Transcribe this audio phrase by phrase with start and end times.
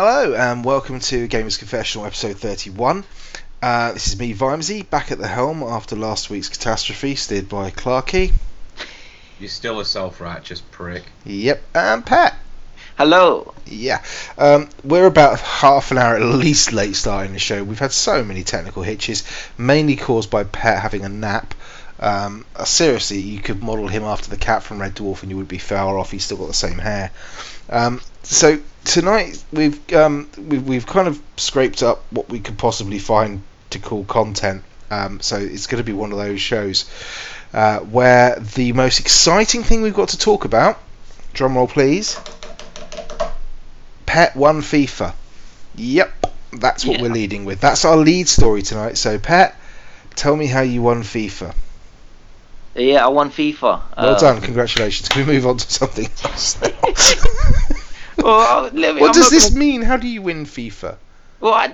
[0.00, 3.02] Hello and welcome to Gamers Confessional episode 31.
[3.60, 7.72] Uh, this is me, Vimesy, back at the helm after last week's catastrophe, steered by
[7.72, 8.32] Clarky.
[9.40, 11.02] You're still a self-righteous prick.
[11.24, 12.38] Yep, and Pat.
[12.96, 13.52] Hello.
[13.66, 14.00] Yeah,
[14.38, 17.64] um, we're about half an hour at least late starting the show.
[17.64, 19.24] We've had so many technical hitches,
[19.58, 21.56] mainly caused by Pat having a nap.
[21.98, 25.36] Um, uh, seriously, you could model him after the cat from Red Dwarf and you
[25.38, 26.12] would be far off.
[26.12, 27.10] He's still got the same hair.
[27.68, 32.98] Um, so tonight we've, um, we've we've kind of scraped up what we could possibly
[32.98, 34.62] find to call content.
[34.90, 36.90] Um, so it's going to be one of those shows
[37.52, 40.78] uh, where the most exciting thing we've got to talk about,
[41.34, 42.18] drum roll please,
[44.06, 45.14] Pet won FIFA.
[45.74, 47.02] Yep, that's what Yeah.
[47.02, 47.60] we're leading with.
[47.60, 48.96] That's our lead story tonight.
[48.96, 49.54] So Pet,
[50.14, 51.54] tell me how you won FIFA.
[52.74, 53.60] Yeah, I won FIFA.
[53.60, 53.80] Well
[54.14, 55.08] Uh, done, congratulations.
[55.08, 56.56] Can we move on to something else?
[58.24, 59.82] Well, me- what I'm does this gonna- mean?
[59.82, 60.96] How do you win FIFA?
[61.40, 61.72] Well, I,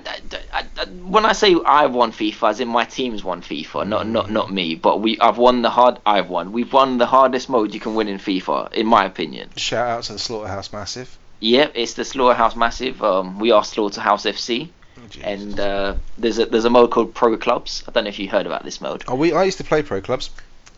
[0.53, 4.07] I- I- when I say I've won FIFA, as in my team's won FIFA, not
[4.07, 5.97] not not me, but we I've won the hard.
[6.05, 6.51] I've won.
[6.51, 9.49] We've won the hardest mode you can win in FIFA, in my opinion.
[9.57, 11.17] Shout out to the Slaughterhouse Massive.
[11.39, 13.03] Yep, it's the Slaughterhouse Massive.
[13.03, 17.35] Um, we are Slaughterhouse FC, Oh, and uh, there's a there's a mode called Pro
[17.35, 17.83] Clubs.
[17.87, 19.03] I don't know if you heard about this mode.
[19.07, 20.29] oh, we I used to play pro clubs.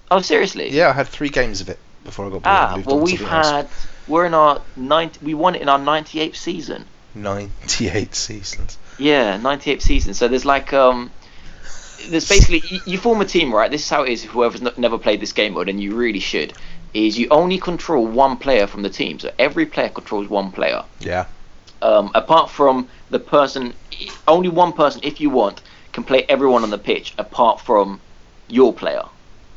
[0.10, 0.70] Oh, seriously?
[0.70, 3.28] Yeah, I had three games of it before I got bored Ah, well, we've something
[3.36, 3.88] else.
[4.08, 6.86] We're in our 90, We won it in our 98th season.
[7.16, 8.78] 98 seasons.
[9.00, 10.18] Yeah, 98 seasons.
[10.18, 11.12] So there's like um,
[12.10, 13.70] there's basically you, you form a team, right?
[13.72, 14.24] This is how it is.
[14.24, 16.54] Whoever's n- never played this game mode, and you really should,
[16.94, 19.20] is you only control one player from the team.
[19.20, 20.84] So every player controls one player.
[21.00, 21.26] Yeah.
[21.82, 23.74] Um, apart from the person,
[24.28, 25.62] only one person, if you want,
[25.92, 28.00] can play everyone on the pitch apart from
[28.48, 29.04] your player,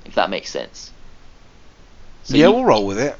[0.04, 0.90] if that makes sense.
[2.24, 3.16] So yeah, you- we'll roll with it.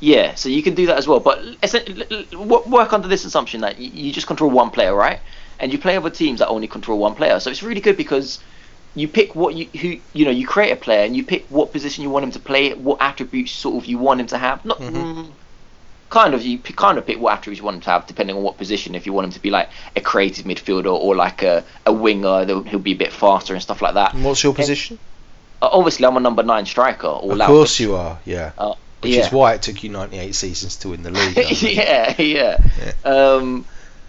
[0.00, 1.20] Yeah, so you can do that as well.
[1.20, 5.20] But essen- l- l- work under this assumption that you just control one player, right?
[5.58, 7.38] And you play other teams that only control one player.
[7.40, 8.38] So it's really good because
[8.94, 11.70] you pick what you who you know you create a player and you pick what
[11.72, 14.64] position you want him to play, what attributes sort of you want him to have.
[14.64, 14.92] Not Mhm.
[14.94, 15.26] mm,
[16.08, 18.42] kind of you kind of pick what attributes you want him to have depending on
[18.42, 18.94] what position.
[18.94, 22.44] If you want him to be like a creative midfielder or like a, a winger,
[22.46, 24.14] that he'll be a bit faster and stuff like that.
[24.14, 24.98] And what's your position?
[25.62, 27.06] Uh, obviously, I'm a number nine striker.
[27.06, 27.46] All of out.
[27.46, 28.52] course you are, yeah.
[28.58, 29.26] Uh, Which yeah.
[29.26, 31.34] is why it took you 98 seasons to win the league.
[31.34, 31.62] Think.
[31.76, 32.58] yeah, yeah.
[33.04, 33.64] Um,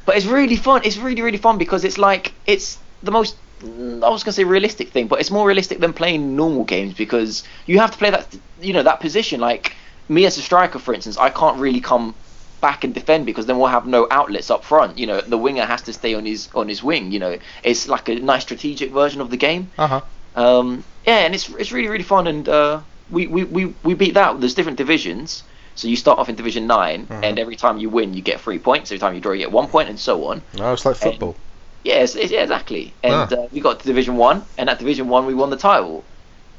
[0.05, 0.81] but it's really fun.
[0.83, 3.35] It's really, really fun because it's like it's the most.
[3.63, 7.43] I was gonna say realistic thing, but it's more realistic than playing normal games because
[7.67, 8.27] you have to play that,
[8.59, 9.39] you know, that position.
[9.39, 9.75] Like
[10.09, 12.15] me as a striker, for instance, I can't really come
[12.59, 14.97] back and defend because then we'll have no outlets up front.
[14.97, 17.11] You know, the winger has to stay on his on his wing.
[17.11, 19.71] You know, it's like a nice strategic version of the game.
[19.77, 20.01] Uh-huh.
[20.35, 24.13] Um, yeah, and it's it's really really fun, and uh, we, we, we, we beat
[24.15, 24.39] that.
[24.39, 25.43] There's different divisions,
[25.75, 27.23] so you start off in Division 9 Mhm.
[27.23, 28.91] and every time you win, you get three points.
[28.91, 30.41] Every time you draw, you get one point, and so on.
[30.57, 31.35] No, it's like football.
[31.83, 32.93] Yes, yeah, yeah, exactly.
[33.03, 33.35] And Ah.
[33.35, 36.03] uh, we got to Division One, and at Division One, we won the title.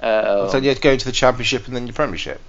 [0.02, 2.40] Uh, so you had to go into the championship and then your premiership.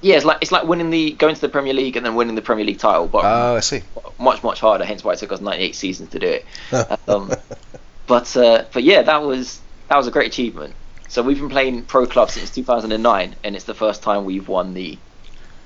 [0.00, 2.36] yeah, it's like it's like winning the going to the Premier League and then winning
[2.36, 3.82] the Premier League title, but Oh, I see.
[4.18, 4.84] much much harder.
[4.84, 6.46] Hence why it took us 98 seasons to do it.
[7.08, 7.32] Um,
[8.06, 10.74] But uh, but yeah, that was that was a great achievement.
[11.10, 14.74] So we've been playing pro club since 2009, and it's the first time we've won
[14.74, 14.96] the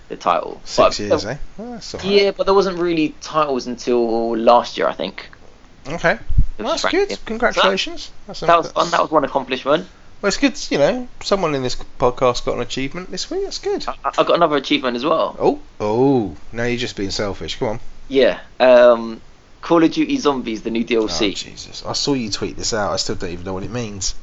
[0.08, 0.60] the title.
[0.64, 1.36] Six But- years, eh?
[1.58, 1.80] Oh.
[2.02, 5.28] Yeah, but there wasn't really titles until last year, I think.
[5.86, 6.18] Okay.
[6.58, 7.18] Well, that's good.
[7.26, 8.10] Congratulations.
[8.26, 8.90] That's That was that's- fun.
[8.90, 9.86] That was one accomplishment.
[10.22, 10.58] Well, it's good.
[10.70, 13.44] You know, someone in this podcast got an achievement this week.
[13.44, 13.86] That's good.
[13.86, 15.36] I, I got another achievement as well.
[15.38, 16.36] Oh, oh!
[16.52, 17.58] Now you're just being selfish.
[17.58, 17.80] Come on.
[18.08, 18.40] Yeah.
[18.60, 19.20] Um,
[19.60, 21.34] Call of Duty Zombies, the new Oh, DLC.
[21.34, 21.82] Jesus!
[21.86, 22.92] I saw you tweet this out.
[22.92, 24.14] I still don't even know what it means.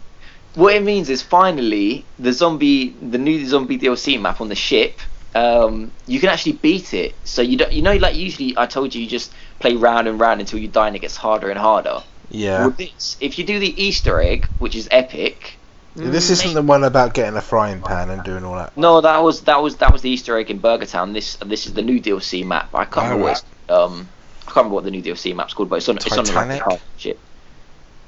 [0.56, 5.00] What it means is finally the zombie, the new zombie DLC map on the ship.
[5.34, 7.16] Um, you can actually beat it.
[7.24, 10.20] So you don't, you know, like usually I told you, you just play round and
[10.20, 12.04] round until you die, and it gets harder and harder.
[12.30, 12.66] Yeah.
[12.66, 15.58] With this, if you do the Easter egg, which is epic.
[15.94, 18.78] This isn't the one about getting a frying pan and doing all that.
[18.78, 21.12] No, that was that was that was the Easter egg in Burger Town.
[21.12, 22.74] This this is the new DLC map.
[22.74, 24.08] I can't remember what it's, um
[24.42, 26.60] I can't remember what the new DLC map's called, but it's on it's on a
[26.60, 27.20] cargo ship.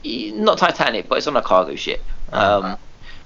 [0.06, 2.02] Not Titanic, but it's on a cargo ship.
[2.32, 2.78] Um,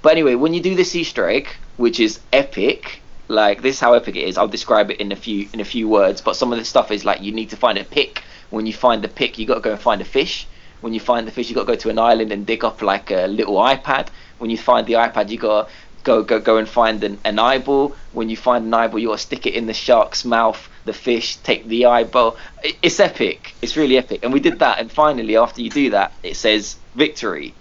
[0.02, 1.48] but anyway, when you do this Easter egg,
[1.78, 4.38] which is epic, like this is how epic it is.
[4.38, 6.22] I'll describe it in a few in a few words.
[6.22, 8.24] But some of this stuff is like you need to find a pick.
[8.50, 10.48] When you find the pick, you got to go and find a fish.
[10.82, 12.82] When you find the fish, you got to go to an island and dig up
[12.82, 14.08] like a little iPad.
[14.38, 15.74] When you find the iPad, you got to
[16.04, 17.96] go go go and find an, an eyeball.
[18.14, 20.70] When you find an eyeball, you got to stick it in the shark's mouth.
[20.86, 22.38] The fish take the eyeball.
[22.64, 23.56] It, it's epic.
[23.62, 24.22] It's really epic.
[24.24, 24.80] And we did that.
[24.80, 27.54] And finally, after you do that, it says victory,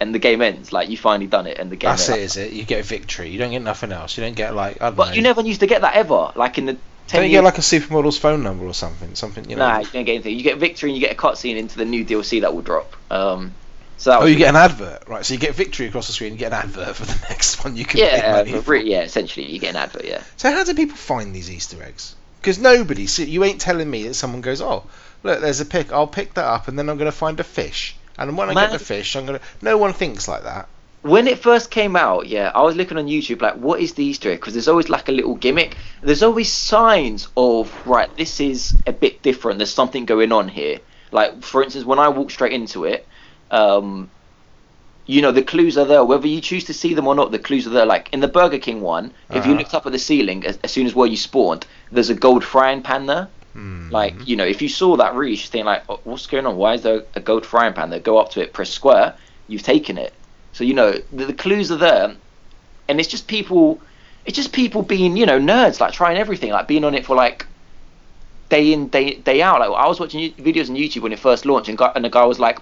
[0.00, 0.72] and the game ends.
[0.72, 1.90] Like you finally done it, and the game.
[1.90, 2.36] That's ends.
[2.36, 2.52] it, is it?
[2.52, 3.28] You get a victory.
[3.30, 4.16] You don't get nothing else.
[4.16, 5.12] You don't get like But know.
[5.12, 6.32] you never used to get that ever.
[6.34, 6.72] Like in the
[7.06, 7.38] ten Don't you years.
[7.38, 9.14] get like a supermodel's phone number or something?
[9.14, 9.66] Something you know.
[9.68, 10.36] Nah, you don't get anything.
[10.36, 12.94] You get victory and you get a cutscene into the new DLC that will drop.
[13.10, 13.52] Um,
[13.96, 15.24] so that Oh, you get an advert, right?
[15.26, 16.32] So you get victory across the screen.
[16.32, 17.76] And you get an advert for the next one.
[17.76, 18.70] You can yeah, money for.
[18.72, 19.02] re- yeah.
[19.02, 20.04] Essentially, you get an advert.
[20.06, 20.22] Yeah.
[20.38, 22.14] So how do people find these Easter eggs?
[22.40, 24.84] Because nobody, see, you ain't telling me that someone goes, oh,
[25.22, 25.92] look, there's a pick.
[25.92, 27.94] I'll pick that up, and then I'm going to find a fish.
[28.20, 28.70] And when I Man.
[28.70, 29.44] get the fish, I'm going to.
[29.62, 30.68] No one thinks like that.
[31.02, 34.04] when it first came out, yeah, I was looking on YouTube like, what is the
[34.04, 34.38] Easter egg?
[34.40, 35.76] Because there's always like a little gimmick.
[36.02, 39.58] There's always signs of right, this is a bit different.
[39.58, 40.80] There's something going on here.
[41.10, 43.08] Like for instance, when I walk straight into it,
[43.50, 44.12] um,
[45.06, 46.04] you know, the clues are there.
[46.04, 47.86] Whether you choose to see them or not, the clues are there.
[47.86, 49.58] Like in the Burger King one, if you Uh-huh.
[49.58, 52.44] looked up at the ceiling as, as soon as where you spawned, there's a gold
[52.44, 53.30] frying pan there.
[53.52, 53.90] Hmm.
[53.90, 56.56] Like, you know, if you saw that reach, you think like, oh, what's going on?
[56.56, 57.98] Why is there a gold frying pan there?
[57.98, 59.14] Go up to it, press square,
[59.48, 60.12] you've taken it.
[60.52, 62.14] So you know, the, the clues are there,
[62.88, 63.80] and it's just people,
[64.24, 67.16] it's just people being, you know, nerds, like trying everything, like being on it for
[67.16, 67.46] like
[68.48, 69.60] day in day day out.
[69.60, 72.10] Like I was watching videos on YouTube when it first launched, and, guy, and the
[72.10, 72.60] guy was like,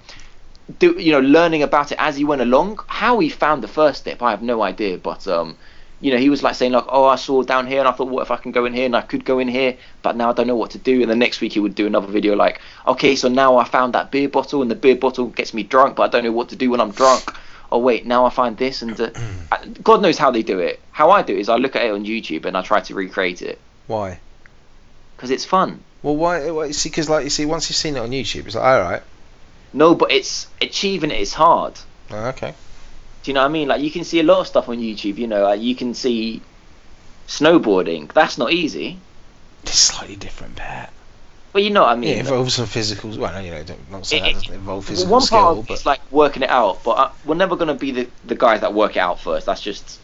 [0.78, 2.78] do you know, learning about it as he went along.
[2.86, 5.56] How he found the first step, I have no idea, but um.
[6.00, 8.08] You know, he was like saying like, "Oh, I saw down here, and I thought,
[8.08, 10.30] what if I can go in here, and I could go in here, but now
[10.30, 12.36] I don't know what to do." And the next week he would do another video
[12.36, 15.64] like, "Okay, so now I found that beer bottle, and the beer bottle gets me
[15.64, 17.24] drunk, but I don't know what to do when I'm drunk."
[17.72, 19.10] Oh wait, now I find this, and uh,
[19.82, 20.80] God knows how they do it.
[20.92, 22.94] How I do it is I look at it on YouTube and I try to
[22.94, 23.58] recreate it
[23.88, 24.20] Why?
[25.16, 25.80] because it's fun.
[26.02, 26.50] Well, why?
[26.52, 28.80] why see, because like you see, once you've seen it on YouTube, it's like, all
[28.80, 29.02] right,
[29.72, 31.74] No, but it's achieving it is hard.
[32.12, 32.54] oh, okay.
[33.28, 33.68] Do you know what I mean?
[33.68, 35.18] Like you can see a lot of stuff on YouTube.
[35.18, 36.40] You know, like you can see
[37.26, 38.10] snowboarding.
[38.10, 38.96] That's not easy.
[39.64, 40.90] It's slightly different, Pat.
[41.52, 42.08] But you know what I mean.
[42.10, 43.10] It involves some physical.
[43.10, 45.38] Well, no, you know, don't not say It- that it- doesn't involve physical one skill,
[45.56, 48.34] part but it's like working it out, but uh, we're never gonna be the the
[48.34, 49.44] guys that work it out first.
[49.44, 49.98] That's just,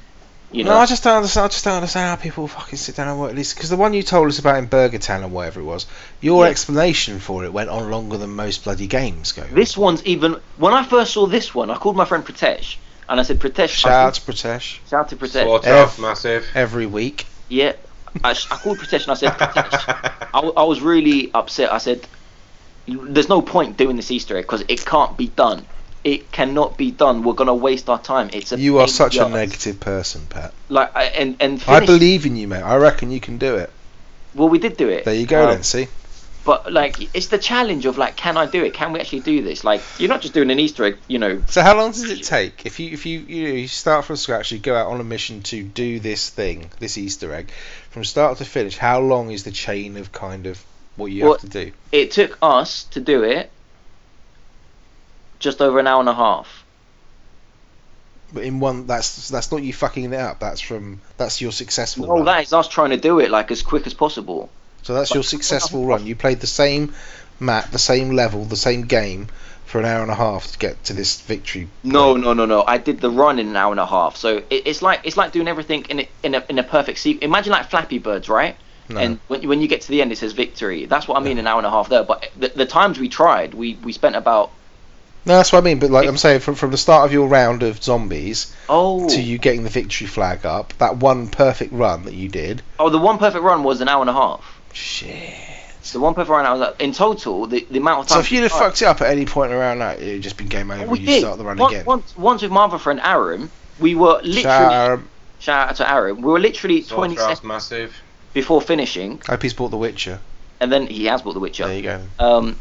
[0.53, 0.73] you know.
[0.75, 1.47] no, I just don't understand.
[1.47, 3.55] I just don't understand how people fucking sit down and work this.
[3.55, 5.87] Because the one you told us about in Burger Town or whatever it was,
[6.20, 6.50] your Yeah.
[6.50, 9.44] explanation for it went on longer than most bloody games go.
[9.50, 10.41] This one's even.
[10.59, 12.77] When I first saw this one, I called my friend Pratesh,
[13.09, 15.45] and I said, Pratesh, Shout I out to Pratesh shout out to Pratesh.
[15.45, 15.89] Sort F.
[15.89, 16.47] off, massive.
[16.55, 17.27] every week.
[17.49, 17.73] Yeah,
[18.23, 21.73] I, I called Pratesh and I said, Pratesh, I was really upset.
[21.73, 22.06] I said,
[22.87, 25.67] "There's no point doing this Easter egg because it can't be done.
[26.03, 27.23] It cannot be done.
[27.23, 28.29] We're gonna waste our time.
[28.33, 30.53] It's a You are such the a negative person, Pat.
[30.69, 32.62] Like I- and and I believe in you, mate.
[32.62, 33.71] I reckon you can do it.
[34.35, 35.05] Well, we did do it.
[35.05, 35.62] There you go, Um, then.
[35.62, 35.89] See,
[36.44, 38.75] But like, it's the challenge of like, can I do it?
[38.75, 39.64] Can we actually do this?
[39.64, 41.43] Like, you're not just doing an Easter egg, you know.
[41.49, 44.17] so how long does it take if you if you you, know, you start from
[44.17, 44.52] scratch?
[44.52, 47.50] You go out on a mission to do this thing, this Easter egg,
[47.91, 48.76] from start to finish.
[48.76, 50.62] How long is the chain of kind of
[50.96, 51.73] what you Well, have to do?
[51.93, 53.50] It took us to do it
[55.38, 56.64] just over an hour and a half.
[58.32, 60.41] But in one, that's that's not you fucking it up.
[60.41, 62.25] That's from that's your successful No, run.
[62.26, 64.50] that is us trying to do it like as quick as possible.
[64.85, 66.07] So that's your successful run.
[66.07, 66.95] You played the same
[67.41, 69.29] map, the same level, the same game
[69.65, 71.69] for an hour and a half to get to this victory.
[71.83, 72.25] No, point.
[72.25, 72.65] no, no, no.
[72.65, 74.17] I did the run in an hour and a half.
[74.17, 76.99] So it, it's like it's like doing everything in a, in a in a perfect
[76.99, 77.25] sequence.
[77.25, 78.57] Imagine like Flappy Birds, right?
[78.89, 79.01] No.
[79.01, 80.85] And when you, when you get to the end, it says victory.
[80.85, 82.05] That's what I mean, an hour and a half there.
[82.05, 84.51] But the, the times we tried, we we spent about
[85.25, 85.79] No, that's what I mean.
[85.79, 89.21] But like I'm saying, from from the start of your round of zombies oh to
[89.21, 92.61] you getting the victory flag up, that one perfect run that you did.
[92.79, 94.54] oh the one perfect run was an hour and a half.
[94.75, 95.35] Shit.
[95.83, 98.17] So one perfect run I was at, in total the, the amount of time.
[98.17, 100.49] So if you'd have fucked it up at any point around that, it'd just been
[100.49, 100.87] game over.
[100.87, 101.21] we and you did.
[101.21, 101.85] start the run once, again.
[101.85, 105.01] Once, once with my other friend Aaron, we were literally Shout out,
[105.41, 106.17] shout out to Aaron.
[106.23, 107.97] We were literally Sort 20 seconds massive.
[108.33, 110.21] before finishing, I hope he's bought The Witcher.
[110.61, 111.67] and then he has bought The Witcher.
[111.67, 112.03] There you go.
[112.19, 112.59] um,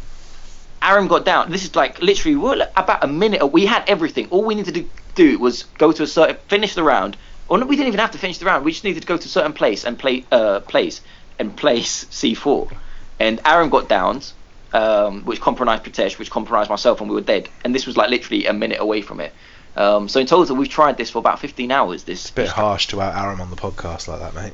[0.81, 1.49] Aaron got down.
[1.49, 3.47] This is like literally we were like about a minute.
[3.47, 4.27] We had everything.
[4.31, 7.15] All we needed to do, do was go to a certain finish the round.
[7.47, 8.65] Or no, we didn't even have to finish the round.
[8.65, 10.99] We just needed to go to a certain place and play uh place
[11.39, 12.71] and place C4.
[13.19, 14.33] And Aaron got downs,
[14.73, 17.49] um, which compromised Pratesh, which compromised myself, and we were dead.
[17.63, 19.33] And this was like literally a minute away from it.
[19.75, 22.03] Um, so in total, we've tried this for about 15 hours.
[22.03, 24.53] This It's a bit harsh to out Aaron on the podcast like that, mate.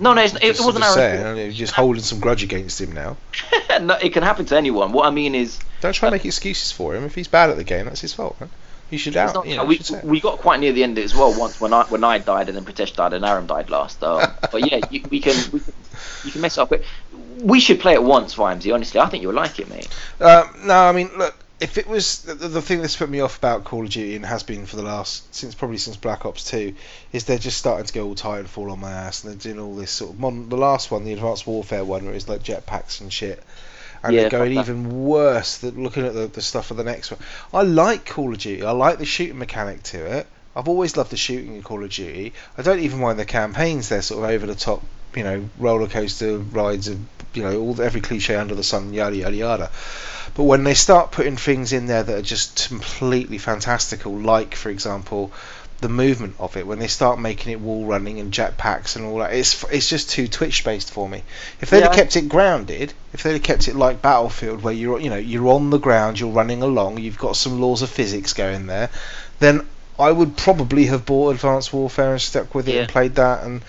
[0.00, 1.36] No, no, it's, it, Just- wasn't just Aaron.
[1.36, 3.16] saying, you're just holding some grudge against him now.
[3.80, 4.92] no, it can happen to anyone.
[4.92, 7.04] What I mean is, Don't try and make excuses for him.
[7.04, 8.40] If he's bad at the game, that's his fault.
[8.40, 8.50] Man.
[8.90, 9.34] You should out.
[9.34, 11.84] not- You know, we, we got quite near the end as well once when I
[11.84, 14.02] when I died and then Pritesh died and Aaron died last.
[14.04, 15.72] Um, but yeah, you, we can we can
[16.24, 16.68] you can mess up.
[16.70, 16.82] But
[17.40, 18.72] we should play it once, Vimesy.
[18.72, 19.88] Honestly, I think you'll like it, mate.
[20.20, 23.38] Um, no, I mean, look, if it was the, the thing that's put me off
[23.38, 26.44] about Call of Duty and has been for the last since probably since Black Ops
[26.44, 26.74] Two,
[27.12, 29.52] is they're just starting to go all tired and fall on my ass, and they're
[29.52, 30.48] doing all this sort of modern.
[30.48, 33.42] The last one, the Advanced Warfare one, where it's like jetpacks and shit.
[34.04, 35.58] And Yeah, they're going even worse.
[35.58, 37.20] Than looking at the, the stuff for the next one.
[37.52, 38.62] I like Call of Duty.
[38.62, 40.26] I like the shooting mechanic to it.
[40.54, 42.34] I've always loved the shooting in Call of Duty.
[42.56, 43.88] I don't even mind the campaigns.
[43.88, 44.82] They're sort of over the top,
[45.16, 46.98] you know roller coaster rides of
[47.34, 49.70] you know all every cliche under the sun, yada yada yada.
[50.34, 54.70] But when they start putting things in there that are just completely fantastical, like for
[54.70, 55.32] example
[55.84, 59.18] the movement of it when they start making it wall running and jetpacks and all
[59.18, 61.22] that it's it's just too twitch based for me
[61.60, 64.98] if they'd have kept it grounded if they'd have kept it like battlefield where you're
[64.98, 68.32] you know you're on the ground you're running along you've got some laws of physics
[68.32, 68.88] going there
[69.40, 69.60] then
[69.98, 72.80] i would probably have bought advanced warfare and stuck with it Yeah.
[72.80, 73.62] and played that and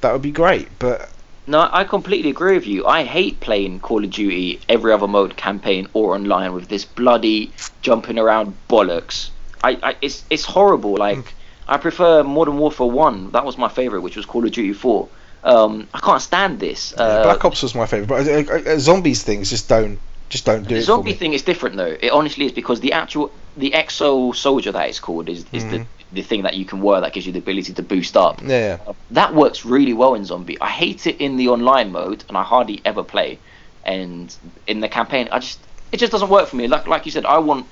[0.00, 1.10] that would be great but
[1.46, 2.86] No, I completely agree with you.
[2.86, 7.52] I hate playing Call of Duty every other mode campaign or online with this bloody
[7.80, 9.30] jumping around bollocks.
[9.64, 10.94] I, I it's it's horrible.
[10.96, 11.37] Like mm.
[11.68, 13.30] I prefer Modern Warfare One.
[13.32, 15.08] That was my favorite, which was Call of Duty Four.
[15.44, 16.92] Um, I can't stand this.
[16.96, 20.62] Uh, black ops was my favorite but uh, uh, zombies things just don't just don't
[20.64, 21.96] do the it for zombie thing is different though.
[22.00, 25.70] It honestly is because the actual the exo soldier that it's called is, is Mhm.
[25.70, 28.40] the the thing that you can wear that gives you the ability to boost up.
[28.44, 28.78] yeah
[29.10, 30.58] That works really well in zombie.
[30.60, 33.38] I hate it in the online mode, and I hardly ever play.
[33.84, 34.34] And
[34.66, 35.60] in the campaign, I just
[35.92, 36.66] it just doesn't work for me.
[36.66, 37.66] Like like you said, I want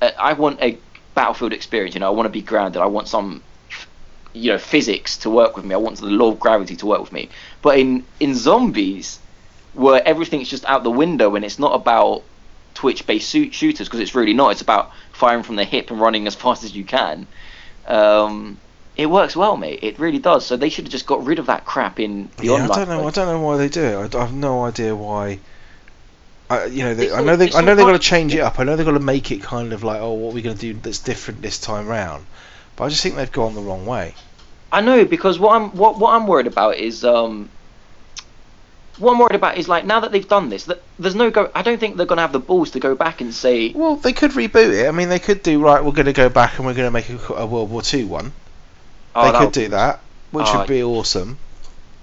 [0.00, 0.78] uh, I want a
[1.14, 1.94] battlefield experience.
[1.94, 2.82] You know, I want to be grounded.
[2.82, 3.42] I want some
[4.32, 5.74] you know physics to work with me.
[5.74, 7.30] I want the law of gravity to work with me.
[7.62, 9.18] But in in zombies,
[9.74, 12.22] where everything's just out the window and it's not about
[12.74, 14.50] twitch-based shoot- shooters because it's really not.
[14.50, 17.26] It's about firing from the hip and running as fast as you can.
[17.86, 18.58] Um,
[18.96, 19.80] it works well, mate.
[19.82, 20.46] It really does.
[20.46, 22.70] So they should have just got rid of that crap in the yeah, online.
[22.70, 23.08] I don't know.
[23.08, 24.14] I don't know why they do it.
[24.14, 25.40] I, I have no idea why.
[26.50, 28.40] I, you know, they, all, I know they, I know they've got to change it
[28.40, 28.60] up.
[28.60, 30.56] I know they've got to make it kind of like, oh, what are we going
[30.56, 32.26] to do that's different this time round?
[32.76, 34.14] But I just think they've gone the wrong way.
[34.70, 37.48] I know because what I'm what what I'm worried about is um.
[38.98, 41.50] What I'm worried about is like now that they've done this, that there's no go.
[41.52, 44.12] I don't think they're gonna have the balls to go back and say, Well, they
[44.12, 44.86] could reboot it.
[44.86, 45.84] I mean, they could do right.
[45.84, 48.06] We're going to go back and we're going to make a, a World War Two
[48.06, 48.32] one.
[49.16, 49.98] "Oh, they could do that,
[50.30, 51.38] which Oh, would be awesome.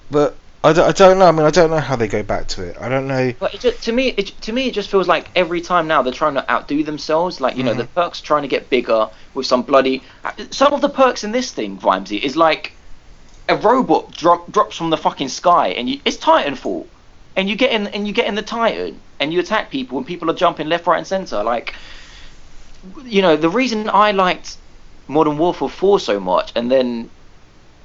[0.09, 1.25] But I don't, I don't know.
[1.25, 2.77] I mean, I don't know how they go back to it.
[2.79, 3.33] I don't know.
[3.39, 6.03] But it just, to me, it, to me, it just feels like every time now
[6.03, 7.41] they're trying to outdo themselves.
[7.41, 7.93] Like you know, the Mhm.
[7.95, 10.03] perks trying to get bigger with some bloody.
[10.51, 12.77] Some of the perks in this thing, Vimesy, is like
[13.49, 16.85] a robot drop, drops from the fucking sky, and you, it's Titanfall,
[17.35, 20.05] and you get in and you get in the Titan, and you attack people, and
[20.05, 21.43] people are jumping left, right, and center.
[21.43, 21.73] Like,
[23.03, 24.57] you know, the reason I liked
[25.07, 27.09] Modern Warfare 4 so much, and then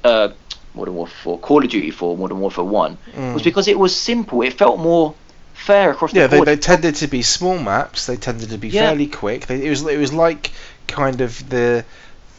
[0.05, 0.29] uh,
[0.77, 3.35] Modern Warfare 4, Call of Duty 4, Modern Warfare 1, Mm.
[3.35, 4.43] was because it was simple.
[4.43, 5.15] It felt more
[5.55, 6.49] fair across Yeah, the they, board.
[6.49, 8.07] they tended to be small maps.
[8.07, 8.83] They tended to be Yeah.
[8.89, 9.47] fairly quick.
[9.47, 10.51] They, it was it was like
[10.87, 11.85] kind of the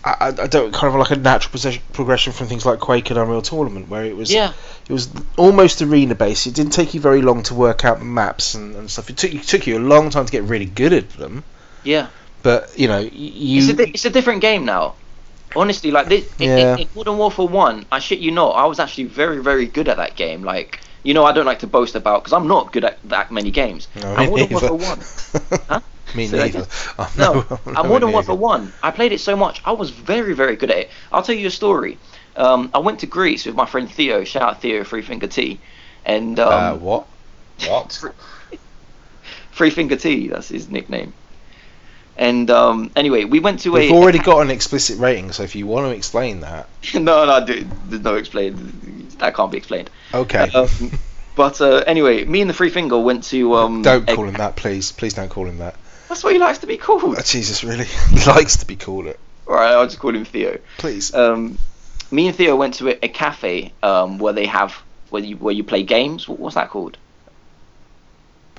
[0.06, 3.10] I, I I don't kind of like a natural possession, progression from things like Quake
[3.10, 4.54] and Unreal Tournament, where it was yeah,
[4.88, 6.46] it was almost arena based.
[6.48, 9.10] It didn't take you very long to work out the maps and, and stuff.
[9.10, 11.44] It took it took you a long time to get really good at them.
[11.84, 12.08] yeah.
[12.44, 14.94] But you know, you It's a, di- it's a different game now.
[15.56, 16.74] Honestly, like this, in, Yeah.
[16.74, 19.88] in, in Modern Warfare 1, I shit you not, I was actually very, very good
[19.88, 20.44] at that game.
[20.44, 23.32] Like, you know, I don't like to boast about because I'm not good at that
[23.32, 23.88] many games.
[23.96, 25.00] No, And Modern Warfare 1,
[25.70, 25.80] Huh?
[26.16, 26.68] me that neither.
[27.18, 30.70] No, no, Modern Warfare 1, I played it so much, I was very, very good
[30.72, 30.90] at it.
[31.12, 31.98] I'll tell you a story.
[32.36, 35.60] Um, I went to Greece with my friend Theo, shout out Theo, Free Finger T.
[36.06, 37.08] And um, Uh, what?
[37.68, 38.04] What?
[39.52, 41.14] Free Finger T, that's his nickname.
[42.18, 45.56] And um, anyway, we went to a We've already got an explicit rating, so if
[45.56, 49.08] you want to explain that, no, no, dude, there's no explain.
[49.20, 49.90] That can't be explained.
[50.14, 50.50] okay.
[50.50, 50.70] Um,
[51.36, 53.54] but uh, anyway, me and the Free Finger went to.
[53.54, 54.92] Um, don't a- call him that, please.
[54.92, 55.76] Please don't call him that.
[56.10, 57.04] That's what he likes to be called.
[57.04, 57.86] Oh, Jesus, really?
[58.10, 59.20] He likes to be called it.
[59.48, 60.58] All right, I'll just call him Theo.
[60.78, 61.14] Please.
[61.14, 61.58] Um,
[62.10, 64.74] me and Theo went to a, a cafe um, where they have
[65.10, 66.28] where you where you play games.
[66.28, 66.98] What, what's that called?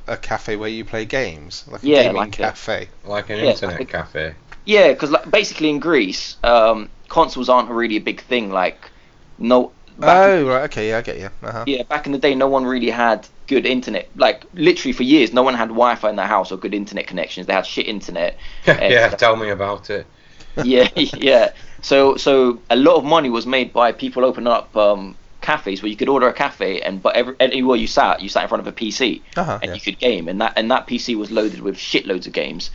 [0.09, 2.89] A cafe where you play games, like a Yeah, gaming like a- cafe.
[3.05, 4.35] Like an Yeah, internet like- cafe.
[4.65, 8.51] Yeah, because like, basically in Greece, um, consoles aren't really a big thing.
[8.51, 8.91] Like,
[9.39, 9.73] no.
[9.99, 10.63] back in- Oh, right.
[10.65, 11.31] Okay, yeah, I get you.
[11.43, 11.65] Uh-huh.
[11.67, 14.09] Yeah, back in the day, no one really had good internet.
[14.17, 17.47] Like, literally for years, no one had Wi-Fi in their house or good internet connections.
[17.47, 18.37] They had shit internet.
[18.67, 20.07] And- yeah, tell me about it.
[20.65, 21.51] yeah, yeah.
[21.83, 25.17] So, so a lot of money was made by people opening up um,
[25.49, 28.43] cafes where you could order a cafe, and but every, anywhere you sat, you sat
[28.45, 29.75] in front of a PC, Uh-huh, and yeah.
[29.77, 32.71] you could game, and that and that PC was loaded with shitloads of games.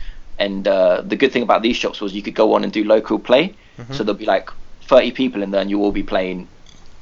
[0.46, 2.82] And uh, the good thing about these shops was you could go on and do
[2.96, 3.44] local play.
[3.78, 3.94] Mhm.
[3.94, 4.50] So there'll be like
[4.82, 6.48] 30 people in there, and you'll all be playing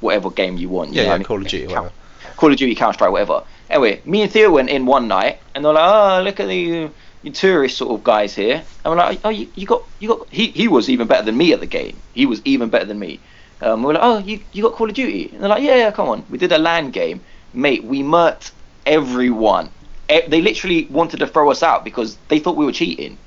[0.01, 0.89] whatever game you want.
[0.93, 1.25] you Yeah, yeah, I mean?
[1.25, 1.91] Call of Duty, whatever.
[2.37, 3.41] Call of Duty, Counter Strike, whatever.
[3.69, 6.89] Anyway, me and Theo went in one night, and they're like, "Oh, look at the
[7.23, 10.27] you tourist sort of guys here." And we're like, "Oh, you, you got you got."
[10.29, 11.95] He he was even better than me at the game.
[12.13, 13.19] He was even better than me.
[13.61, 15.75] Um, we we're like, "Oh, you you got Call of Duty?" And they're like, "Yeah,
[15.75, 17.21] yeah, come on." We did a LAN game,
[17.53, 17.83] mate.
[17.83, 18.51] We murked
[18.85, 19.69] everyone.
[20.11, 23.17] E- They literally wanted to throw us out because they thought we were cheating.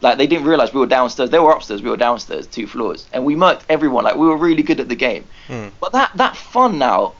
[0.00, 1.30] Like they didn't realize we were downstairs.
[1.30, 1.80] They were upstairs.
[1.82, 4.04] We were downstairs, two floors, and we murked everyone.
[4.04, 5.24] Like we were really good at the game.
[5.46, 5.68] Hmm.
[5.80, 7.14] But that that fun now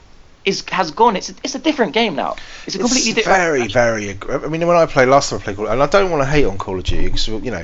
[0.45, 1.15] is has gone.
[1.15, 2.35] It's a, it's a different game now.
[2.67, 3.37] It's a completely it's different.
[3.39, 4.13] very, very.
[4.13, 6.21] aggr- I mean, when I play last time I played Call, and I don't want
[6.23, 7.63] to hate on Call of Duty because you know,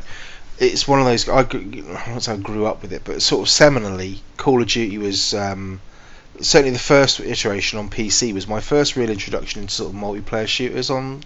[0.59, 1.27] it's one of those.
[1.29, 5.33] I, gr- I grew up with it, but sort of seminally, Call of Duty was
[5.33, 5.79] um,
[6.41, 10.47] certainly the first iteration on PC was my first real introduction into sort of multiplayer
[10.47, 11.23] shooters on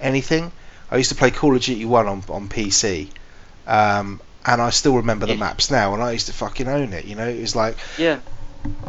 [0.00, 0.52] anything.
[0.90, 3.08] I used to play Call of Duty One on on PC.
[3.66, 7.04] Um, and I still remember the maps now, and I used to fucking own it.
[7.04, 8.20] You know, it was like Yeah.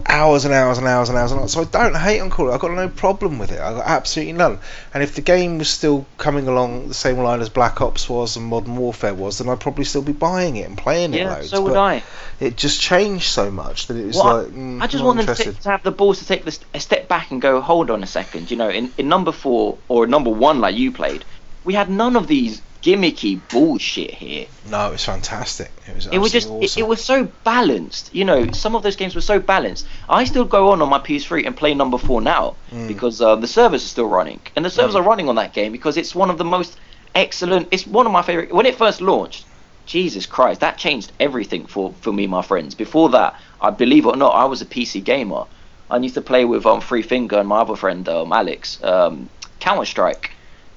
[0.08, 1.54] Hours and hours and hours and hours and hours.
[1.54, 2.56] So I don't hate on Call of Duty.
[2.56, 3.60] I've got no problem with it.
[3.60, 4.60] I've got absolutely none.
[4.94, 8.36] And if the game was still coming along the same line as Black Ops was
[8.36, 11.36] and Modern Warfare was, then I'd probably still be buying it and playing it Yeah.
[11.36, 11.50] loads.
[11.50, 12.04] So would but I.
[12.40, 15.36] it just changed so much that it was Well, like mm, I just want them
[15.36, 18.04] to, to have the balls to take this, a step back and go, hold on
[18.04, 18.52] a second.
[18.52, 21.24] You know, in, in number four or number one, like you played,
[21.64, 24.48] we had none of these gimmicky bullshit here.
[24.70, 25.72] No, it was fantastic.
[25.88, 26.08] It was.
[26.08, 28.14] It was just, absolutely it, it was so balanced.
[28.14, 29.86] You know, some of those games were so balanced.
[30.10, 32.88] I still go on on my PS3 and play number four now Mm.
[32.88, 35.00] because uh, the servers are still running, and the servers Mm.
[35.00, 36.78] are running on that game because it's one of the most
[37.16, 37.68] excellent.
[37.72, 38.54] It's one of my favorite.
[38.54, 39.46] When it first launched,
[39.86, 42.76] Jesus Christ, that changed everything for for me and my friends.
[42.76, 45.46] Before that, I believe it or not, I was a PC gamer.
[45.90, 49.30] I used to play with um Free Finger and my other friend um Alex um
[49.60, 50.32] Counter Strike,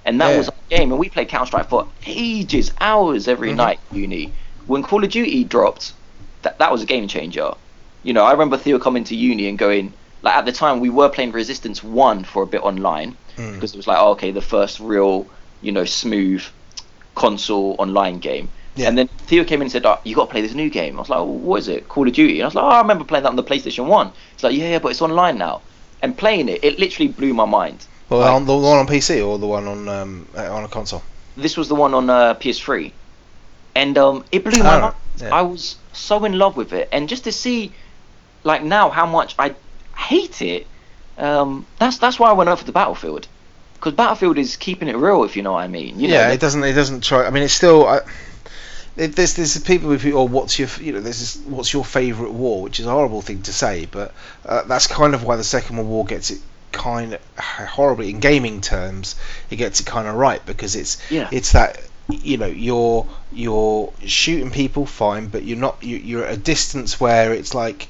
[0.05, 0.39] and that Yeah.
[0.39, 0.91] was our game.
[0.91, 3.57] And we played Counter Strike for ages, hours every Mhm.
[3.57, 3.81] night.
[3.93, 4.35] Uni.
[4.67, 5.93] When Call of Duty dropped,
[6.43, 7.53] that that was a game changer.
[8.03, 9.95] You know, I remember Theo coming to uni and going.
[10.23, 13.55] Like at the time, we were playing Resistance One for a bit online Mm.
[13.55, 15.31] because it was like, oh, okay, the first real,
[15.61, 16.43] you know, smooth
[17.15, 18.51] console online game.
[18.77, 18.89] Yeah.
[18.89, 20.97] And then Theo came in and said, oh, you got to play this new game.
[20.97, 21.89] I was like, oh, what is it?
[21.89, 22.35] Call of Duty.
[22.41, 24.13] And I was like, oh, I remember playing that on the PlayStation 1.
[24.33, 25.63] It's like, yeah, yeah, but it's online now.
[26.03, 27.87] And playing it, it literally blew my mind.
[28.09, 30.69] Well, like- on the one on PC or the one on um, uh, on a
[30.69, 31.03] console.
[31.37, 32.93] This was the one on uh, PS3.
[33.75, 34.95] And um, it blew Oh, my mind.
[35.21, 35.35] Yeah.
[35.35, 36.89] I was so in love with it.
[36.93, 37.73] And just to see,
[38.45, 39.55] like, now how much I
[39.97, 40.67] hate it,
[41.19, 43.27] um, that's that's why I went over to Battlefield.
[43.75, 45.99] Because Battlefield is keeping it real, if you know what I mean.
[45.99, 46.63] You yeah, the- it doesn't.
[46.63, 47.27] It doesn't try.
[47.27, 47.87] I mean, it's still.
[47.87, 48.01] I,
[48.97, 52.33] it, there's there's people with or what's your you know there's this, what's your favourite
[52.33, 54.15] war, which is a horrible thing to say, but
[54.47, 56.39] uh, that's kind of why the Second World War gets it
[56.75, 59.15] kind of horribly in gaming terms.
[59.51, 61.29] It gets it kind of right because it's Yeah.
[61.33, 66.35] it's that you know you're you're shooting people fine, but you're not you, you're at
[66.35, 67.89] a distance where it's like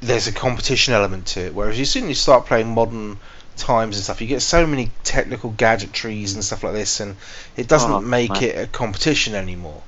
[0.00, 1.54] there's a competition element to it.
[1.54, 3.18] Whereas as soon as you start playing modern
[3.56, 7.16] times and stuff, you get so many technical gadgetries and stuff like this, and
[7.56, 8.42] it doesn't Oh, make man.
[8.42, 9.82] it a competition anymore.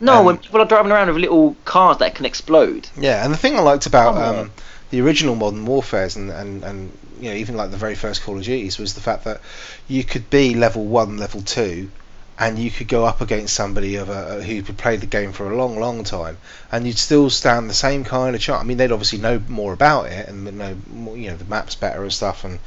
[0.00, 2.88] No, Um, when people are driving around with little cars that can explode.
[2.98, 4.38] Yeah, and the thing I liked about on.
[4.38, 4.50] um,
[4.90, 8.38] the original Modern Warfares and, and, and you know even like the very first Call
[8.38, 9.40] of Duties was the fact that
[9.88, 11.90] you could be level one, level two,
[12.38, 15.30] and you could go up against somebody of a, uh, who could play the game
[15.32, 16.38] for a long, long time,
[16.72, 18.62] and you'd still stand the same kind of chance.
[18.62, 21.74] I mean, they'd obviously know more about it and know more, you know the maps
[21.74, 22.58] better and stuff and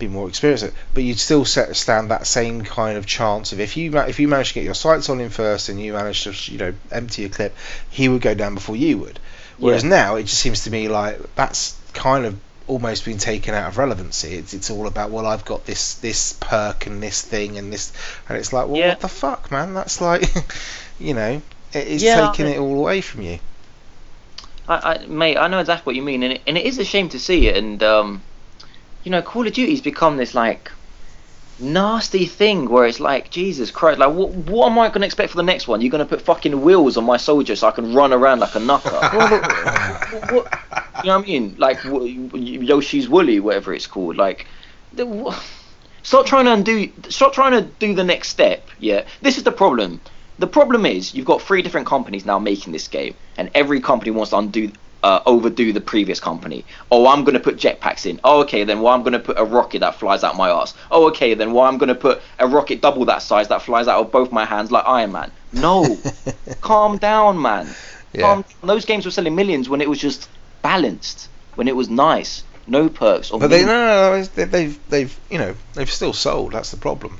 [0.00, 3.52] be more experienced, at it, but you'd still set, stand that same kind of chance
[3.52, 5.92] of if you if you managed to get your sights on him first and you
[5.92, 7.56] managed to you know empty a clip,
[7.88, 9.20] he would go down before you would.
[9.58, 9.90] Whereas Yeah.
[9.90, 12.36] now it just seems to me like that's kind of
[12.70, 14.34] almost been taken out of relevancy.
[14.34, 17.92] It's it's all about well I've got this this perk and this thing and this
[18.28, 18.88] and it's like well Yeah.
[18.90, 20.24] what the fuck man that's like
[20.98, 23.38] you know it is Yeah, taking I- it all away from you.
[24.68, 26.84] I, I, mate, I know exactly what you mean, and it, and it is a
[26.84, 27.56] shame to see it.
[27.56, 28.22] And um,
[29.02, 30.70] you know, Call of Duty's become this like
[31.60, 35.30] nasty thing where it's like, Jesus Christ, like what, what am I going to expect
[35.30, 35.80] for the next one?
[35.80, 38.54] You're going to put fucking wheels on my soldier so I can run around like
[38.54, 38.90] a knucker.
[40.12, 40.58] What- what- what-
[41.04, 41.54] you know what I mean?
[41.58, 44.16] Like Yoshi's Woolly, whatever it's called.
[44.16, 44.46] Like,
[44.92, 45.34] the,
[46.02, 46.92] stop trying to undo.
[47.08, 48.68] Stop trying to do the next step.
[48.78, 50.00] Yeah, this is the problem.
[50.38, 54.10] The problem is you've got three different companies now making this game, and every company
[54.10, 56.64] wants to undo, uh, overdo the previous company.
[56.90, 58.20] Oh, I'm going to put jetpacks in.
[58.24, 60.74] Oh, okay, then well, I'm going to put a rocket that flies out my ass.
[60.90, 63.88] Oh, okay, then well, I'm going to put a rocket double that size that flies
[63.88, 65.30] out of both my hands like Iron Man.
[65.52, 65.98] No,
[66.60, 67.68] calm down, man.
[68.12, 68.22] Yeah.
[68.22, 68.44] Calm.
[68.62, 70.28] Those games were selling millions when it was just
[70.62, 73.30] balanced, when it was nice, no perks.
[73.30, 76.52] Or But they, no, no, no, they, they've, they've you know they've still sold.
[76.52, 77.18] That's the problem.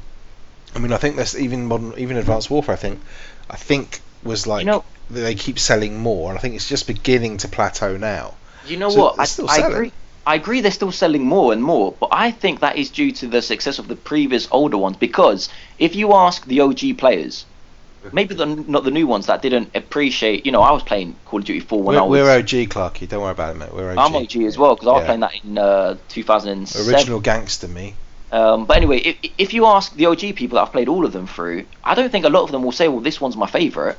[0.75, 2.75] I mean, I think that's even modern, even Advanced Warfare.
[2.75, 3.01] I think,
[3.49, 7.38] I think was like know- they keep selling more, and I think it's just beginning
[7.38, 8.35] to plateau now.
[8.66, 9.16] You know So what?
[9.18, 9.92] I, still I agree.
[10.27, 10.61] I agree.
[10.61, 13.79] They're still selling more and more, but I think that is due to the success
[13.79, 14.96] of the previous older ones.
[14.96, 17.46] Because if you ask the OG players,
[18.12, 20.46] maybe the, not the new ones that didn't appreciate.
[20.46, 22.20] You know, I was playing Call of Duty 4 when We're, I was.
[22.20, 23.09] we're OG, Clarky.
[23.09, 23.73] Don't worry about it, mate.
[23.75, 23.99] We're OG.
[23.99, 25.07] I'm OG as well because I was Yeah.
[25.07, 26.94] playing that in uh, 2007.
[26.94, 27.94] Original gangster, me.
[28.33, 31.12] Um, but anyway, if, if you ask the OG people that I've played all of
[31.12, 33.49] them through, I don't think a lot of them will say, "Well, this one's my
[33.49, 33.99] favorite,"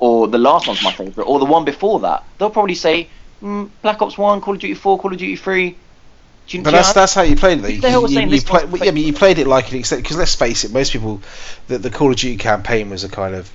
[0.00, 3.08] or "The last one's my favorite," or "The one before that." They'll probably say,
[3.42, 5.76] mm, "Black Ops One, Call of Duty Four, Call of Duty Three.
[6.48, 7.62] Do you, But do you that's that's how you played it.
[7.62, 7.68] Though.
[7.68, 9.78] If they were You, saying you, play, was yeah, but you played it like an
[9.78, 11.22] it because let's face it, most people,
[11.68, 13.50] the, the Call of Duty campaign was a kind of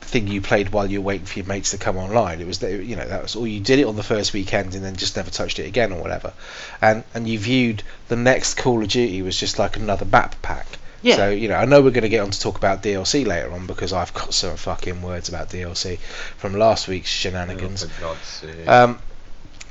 [0.00, 2.40] thing you played while you were waiting for your mates to come online.
[2.40, 4.74] It was the- you know that was all you did it on the first weekend
[4.74, 6.32] and then just never touched it again or whatever.
[6.80, 10.66] And and you viewed the next Call of Duty was just like another map pack.
[11.02, 11.16] Yeah.
[11.16, 13.52] So you know, I know we're going to get on to talk about DLC later
[13.52, 17.84] on because I've got some fucking words about DLC from last week's shenanigans.
[17.84, 18.68] Oh, for God's sake.
[18.68, 18.98] Um,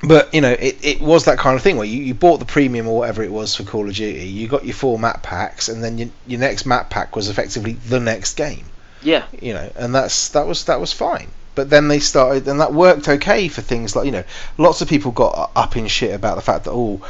[0.02, 2.46] but you know, it, it was that kind of thing where you, you bought the
[2.46, 4.28] premium or whatever it was for Call of Duty.
[4.28, 7.74] You got your four map packs, and then your, your next map pack was effectively
[7.74, 8.65] the next game.
[9.02, 9.26] Yeah.
[9.42, 11.30] You know, and that's that was that was fine.
[11.56, 14.24] But then they started, and that worked okay for things like you know,
[14.58, 17.02] lots of people got up in shit about the fact that oh,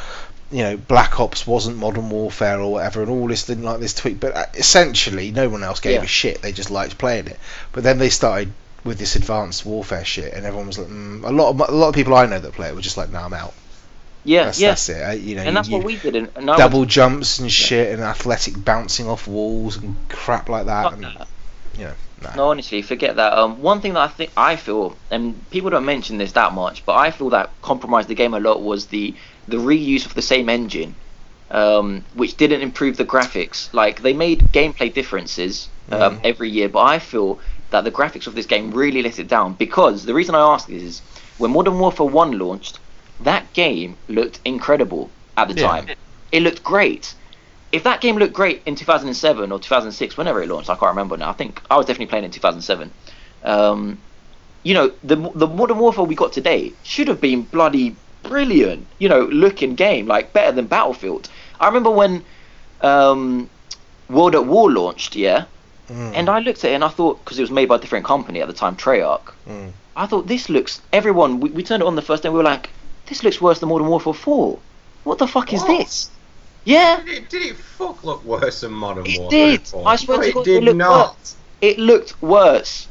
[0.52, 3.94] you know, Black Ops wasn't Modern Warfare or whatever, and all this didn't like this
[3.94, 4.20] tweak.
[4.20, 6.04] But uh, essentially, no one else gave Yeah.
[6.04, 6.42] a shit.
[6.42, 7.40] They just liked playing it.
[7.72, 8.52] But then they started
[8.84, 11.90] with this advanced warfare shit, and everyone was like, mm, a lot of a lot
[11.90, 13.54] of people I know that play it were just like, "No, I'm out."
[14.24, 14.46] Yeah.
[14.46, 14.70] That's, yeah.
[14.70, 15.02] that's it.
[15.02, 16.16] Uh, you know, and that's you, what we did.
[16.16, 20.66] And, and double went, jumps and shit, and athletic bouncing off walls and crap like
[20.66, 20.94] that.
[20.94, 21.28] And, that.
[21.78, 22.36] you know, nah.
[22.36, 23.34] No, honestly, forget that.
[23.34, 26.86] Um, one thing that I think I feel, and people don't mention this that much,
[26.86, 29.16] but I feel that compromised the game a lot was the
[29.50, 30.98] the reuse of the same engine,
[31.50, 33.74] um, which didn't improve the graphics.
[33.74, 36.22] Like they made gameplay differences um, Mm.
[36.24, 37.40] every year, but I feel
[37.72, 39.56] that the graphics of this game really let it down.
[39.56, 41.02] Because the reason I ask this is
[41.38, 42.80] when Modern Warfare One launched,
[43.20, 45.68] that game looked incredible at the Yeah.
[45.68, 45.94] time.
[46.32, 47.16] It looked great
[47.72, 51.18] if that game looked great in 2007 or 2006, whenever it launched, I can't remember
[51.18, 51.30] now.
[51.30, 52.94] I think I was definitely playing in 2007.
[53.44, 54.04] Um,
[54.64, 58.86] you know, the the Modern Warfare we got today should have been bloody brilliant.
[59.00, 61.30] You know, looking game like better than Battlefield.
[61.60, 62.24] I remember when
[62.82, 63.50] um,
[64.10, 65.46] World at War launched, yeah,
[65.90, 67.80] Mm, and I looked at it and I thought because it was made by a
[67.80, 69.32] different company at the time, Treyarch.
[69.48, 69.72] mm.
[69.96, 70.82] I thought this looks.
[70.94, 72.28] Everyone, we, we turned it on the first day.
[72.30, 72.70] and We were like,
[73.08, 74.60] this looks worse than Modern Warfare 4.
[75.04, 76.12] What the fuck is this?
[76.64, 79.40] Yeah, Did it, did it fuck look worse than Modern It Warfare?
[79.58, 79.68] did.
[79.68, 79.88] 4?
[79.88, 81.36] I swear no, to it God, it did looked not.
[81.62, 82.88] it looked worse.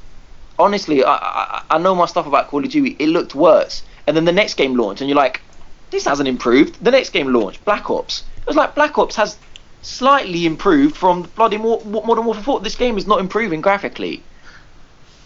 [0.58, 2.96] Honestly, I, I I know my stuff about Call of Duty.
[2.98, 3.84] It looked worse.
[4.08, 5.42] And then the next game launched, and you're like,
[5.90, 6.82] this hasn't improved.
[6.82, 8.24] The next game launched, Black Ops.
[8.38, 9.36] It was like Black Ops has
[9.82, 12.60] slightly improved from bloody Mo- Modern Warfare 4.
[12.60, 14.22] This game is not improving graphically.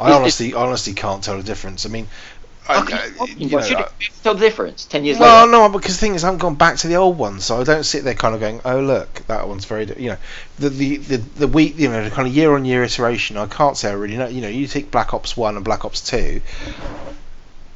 [0.00, 1.86] I It's- honestly, honestly can't tell the difference.
[1.86, 2.08] I mean,
[2.68, 3.88] I, I- you fucking- you but know, should I- it
[4.24, 5.52] tell the difference ten years well, later?
[5.52, 7.64] no, because the thing is, I haven't gone back to the old ones, so I
[7.64, 10.16] don't sit there kind of going, "Oh, look, that one's very," you know,
[10.58, 13.36] the the the, the week, you know, the kind of year on year iteration.
[13.36, 14.26] I can't say I really know.
[14.26, 16.40] You know, you take Black Ops One and Black Ops Two.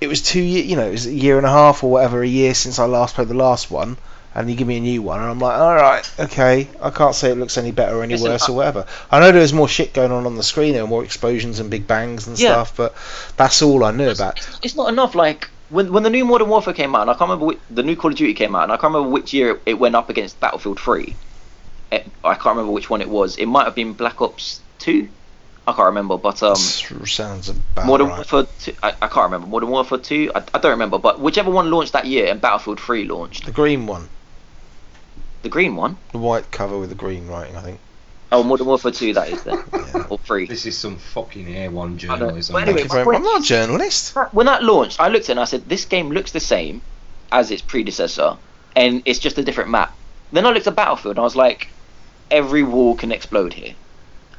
[0.00, 2.22] It was two year, you know, it was a year and a half or whatever,
[2.22, 3.96] a year since I last played the last one,
[4.34, 7.14] and you give me a new one, and I'm like, all right, okay, I can't
[7.14, 8.84] say it looks any better or any worse I- or whatever.
[9.10, 11.60] I know there was more shit going on on the screen, there were more explosions
[11.60, 12.50] and big bangs and Yeah.
[12.52, 12.94] stuff, but
[13.38, 14.36] that's all I knew about.
[14.38, 15.14] it's- it's not enough.
[15.14, 17.82] Like when when the new Modern Warfare came out, and I can't remember which, the
[17.82, 20.10] new Call of Duty came out, and I can't remember which year it went up
[20.10, 21.16] against Battlefield 3.
[21.90, 23.36] It, I can't remember which one it was.
[23.36, 25.08] It might have been Black Ops 2.
[25.68, 28.16] I can't remember, but um, sounds about Modern right.
[28.18, 28.74] Warfare 2.
[28.82, 29.48] I, I can't remember.
[29.48, 30.30] Modern Warfare 2.
[30.34, 33.46] I, I don't remember, but whichever one launched that year, and Battlefield 3 launched.
[33.46, 34.08] The green one.
[35.42, 35.96] The green one.
[36.12, 37.80] The white cover with the green writing, I think.
[38.30, 39.14] Oh, Modern Warfare 2.
[39.14, 40.06] That is then, Yeah.
[40.08, 40.46] or 3.
[40.46, 42.52] This is some fucking A1 I journalism.
[42.52, 43.16] But anyway, Thank you very point.
[43.16, 44.14] I'm not a journalist.
[44.32, 46.80] when that launched, I looked at it and I said, this game looks the same
[47.32, 48.36] as its predecessor,
[48.76, 49.96] and it's just a different map.
[50.32, 51.68] Then I looked at Battlefield and I was like,
[52.30, 53.74] every wall can explode here.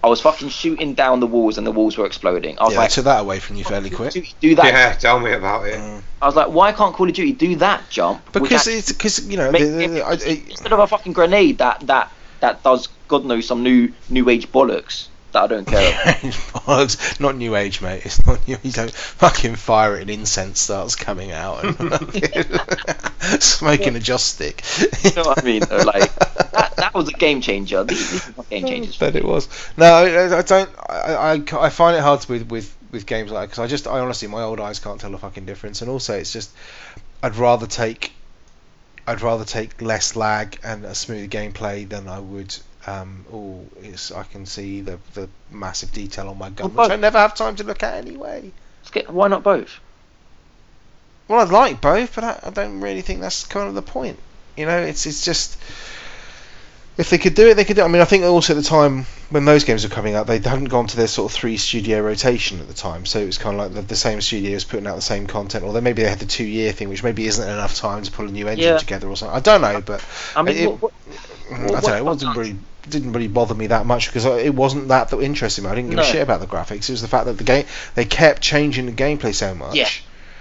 [0.04, 2.58] I was fucking shooting down the walls and the walls were exploding.
[2.60, 4.14] I was Yeah, I like, took that away from you fairly quick.
[4.14, 4.66] Duty, do that.
[4.66, 5.76] yeah, tell me about it.
[5.80, 6.04] Mm.
[6.22, 8.32] I was like, why can't Call of Duty do that jump?
[8.32, 11.14] Because it's because you know make- the, the, the, I, I, instead of a fucking
[11.14, 15.08] grenade that that that does God knows some new new age bollocks
[15.38, 16.16] that I don't care about.
[16.22, 17.20] Bollocks.
[17.20, 18.06] not new age, mate.
[18.06, 18.58] It's not new.
[18.64, 21.78] You don't fucking fire it and incense starts coming out and
[23.44, 24.64] smoking a joss stick.
[25.04, 25.62] you know what I mean?
[25.62, 25.78] though?
[25.78, 27.84] Like that, that was a game changer.
[27.84, 28.98] These, these are game changers.
[28.98, 29.48] But it was.
[29.78, 30.70] No, I, I don't.
[30.90, 34.00] I, I, I find it hard with with with games like because I just I
[34.00, 36.52] honestly my old eyes can't tell the fucking difference, and also it's just
[37.22, 38.14] I'd rather take
[39.06, 42.56] I'd rather take less lag and a smooth gameplay than I would.
[42.88, 46.94] Um, oh, it's I can see the the massive detail on my gun, Well, which
[46.94, 48.52] I never have time to look at anyway.
[48.94, 49.80] Get- Why not both?
[51.28, 54.18] Well, I'd like both, but I, I don't really think that's kind of the point.
[54.56, 55.58] You know, it's it's just
[56.98, 57.82] if they could do it, they could do.
[57.82, 57.86] it.
[57.86, 60.40] I mean, I think also at the time when those games were coming out, they
[60.40, 63.38] hadn't gone to their sort of three studio rotation at the time, so it was
[63.38, 65.66] kind of like the, the same studios putting out the same content.
[65.66, 68.28] Although maybe they had the two year thing, which maybe isn't enough time to pull
[68.30, 68.78] a new engine Yeah.
[68.78, 69.36] together or something.
[69.36, 70.04] I don't know, but
[70.38, 70.94] I mean, It- what, what,
[71.52, 71.96] I don't what know.
[71.98, 72.56] It wasn't really
[72.90, 75.70] didn't really bother me that much because it wasn't that that interested me.
[75.70, 76.04] I didn't give No.
[76.04, 76.90] a shit about the graphics.
[76.90, 79.76] It was the fact that the game they kept changing the gameplay so much.
[79.76, 79.90] Yeah.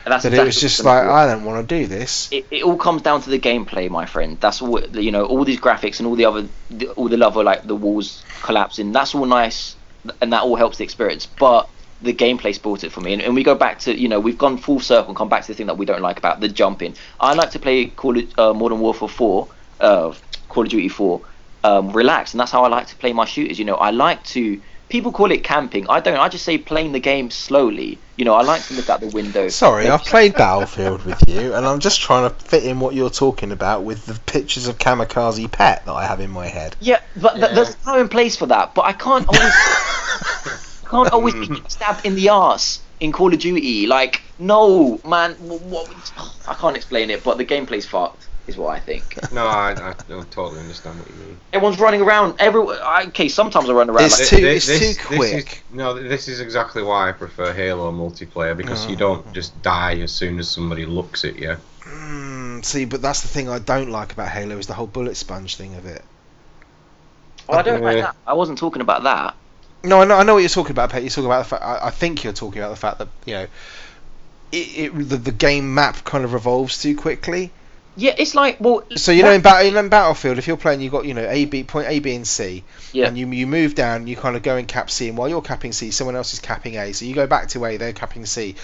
[0.04, 1.04] And that's that it was just like.
[1.04, 2.28] I don't want to do this.
[2.30, 4.38] it, it all comes down to the gameplay, my friend.
[4.40, 4.80] That's all.
[4.80, 7.64] You know, all these graphics and all the other, the, all the love of like
[7.66, 8.92] the walls collapsing.
[8.92, 9.74] That's all nice,
[10.20, 11.26] and that all helps the experience.
[11.26, 11.68] But
[12.02, 13.14] the gameplay spoils it for me.
[13.14, 15.42] And, and we go back to, you know, we've gone full circle and come back
[15.42, 16.94] to the thing that we don't like about the jumping.
[17.18, 19.48] I like to play Call of uh, Modern Warfare 4,
[19.80, 20.14] uh,
[20.48, 21.20] Call of Duty 4,
[21.66, 23.58] um, relaxed, and that's how I like to play my shooters.
[23.58, 24.60] You know, I like to.
[24.88, 25.84] People call it camping.
[25.90, 26.16] I don't.
[26.16, 27.98] I just say playing the game slowly.
[28.16, 29.48] You know, I like to look out the window.
[29.48, 33.10] Sorry, I've played Battlefield with you, and I'm just trying to fit in what you're
[33.10, 36.76] talking about with the pictures of Kamikaze Pet that I have in my head.
[36.80, 37.54] Yeah, but th- Yeah.
[37.54, 38.74] there's a time and place for that.
[38.76, 39.54] But I can't always
[40.88, 43.86] can't always be stabbed in the ass in Call of Duty.
[43.86, 46.12] Like, no, man, wh- what,
[46.48, 47.24] I can't explain it.
[47.24, 49.18] But the gameplay's fucked, is what I think.
[49.32, 49.94] No, I, I, I
[50.30, 51.38] totally understand what you mean.
[51.52, 52.36] Everyone's running around.
[52.38, 54.04] Every okay, sometimes I run around.
[54.06, 55.62] It's like, too- Thi- it's this- too this is- quick.
[55.72, 58.90] no, this is exactly why I prefer Halo multiplayer because Oh.
[58.90, 61.56] you don't just die as soon as somebody looks at you.
[61.84, 65.16] Mm, see, but that's the thing I don't like about Halo is the whole bullet
[65.16, 66.02] sponge thing of it.
[67.48, 68.16] oh, I don't like that.
[68.26, 69.34] I wasn't talking about that.
[69.84, 71.02] No, I know, I know what you're talking about, Pet.
[71.02, 71.62] You're talking about the fact.
[71.62, 73.46] I, I think you're talking about the fact that you know,
[74.52, 77.52] it, it the, the game map kind of revolves too quickly.
[77.96, 78.84] Yeah, it's like well.
[78.96, 81.46] So you know, in, bat- in Battlefield, if you're playing, you've got you know A,
[81.46, 83.06] B, point A, B, and C, Yeah.
[83.08, 85.42] and you you move down, you kind of go and cap C, and while you're
[85.42, 86.92] capping C, someone else is capping A.
[86.92, 88.56] So you go back to A, they're capping C,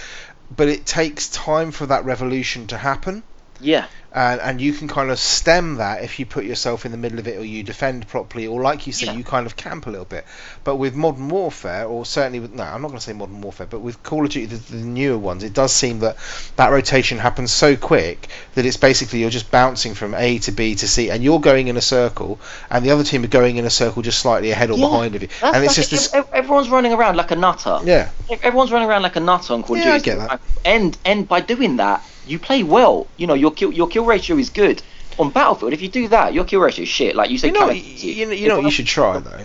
[0.55, 3.23] but it takes time for that revolution to happen.
[3.63, 6.99] Yeah, and and you can kind of stem that if you put yourself in the
[6.99, 9.13] middle of it or you defend properly or like you say Yeah.
[9.15, 10.25] you kind of camp a little bit.
[10.65, 13.67] But with modern warfare or certainly with no i'm not going to say modern warfare
[13.67, 16.17] but with call of duty the, the newer ones it does seem that
[16.57, 20.75] that rotation happens so quick that it's basically you're just bouncing from a to b
[20.75, 22.39] to c and you're going in a circle
[22.71, 25.15] and the other team are going in a circle just slightly ahead or Yeah, behind
[25.15, 25.29] of you.
[25.43, 27.79] And it's like just this everyone's running around like a nutter.
[27.85, 28.11] yeah.
[28.43, 30.41] Everyone's running around like a nutter on Call of Yeah, I get that.
[30.65, 33.07] And and by doing that, you play well.
[33.17, 34.83] You know, your kill your kill ratio is good.
[35.19, 37.15] On Battlefield, if you do that, your kill ratio is shit.
[37.15, 39.45] Like you say, you know, you, you know, you know you should try though.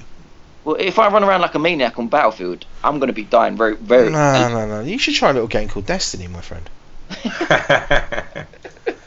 [0.64, 3.76] Well, if I run around like a maniac on Battlefield, I'm gonna be dying very
[3.76, 4.10] very.
[4.10, 4.82] No, no, no.
[4.82, 6.70] You should try a little game called Destiny, my friend.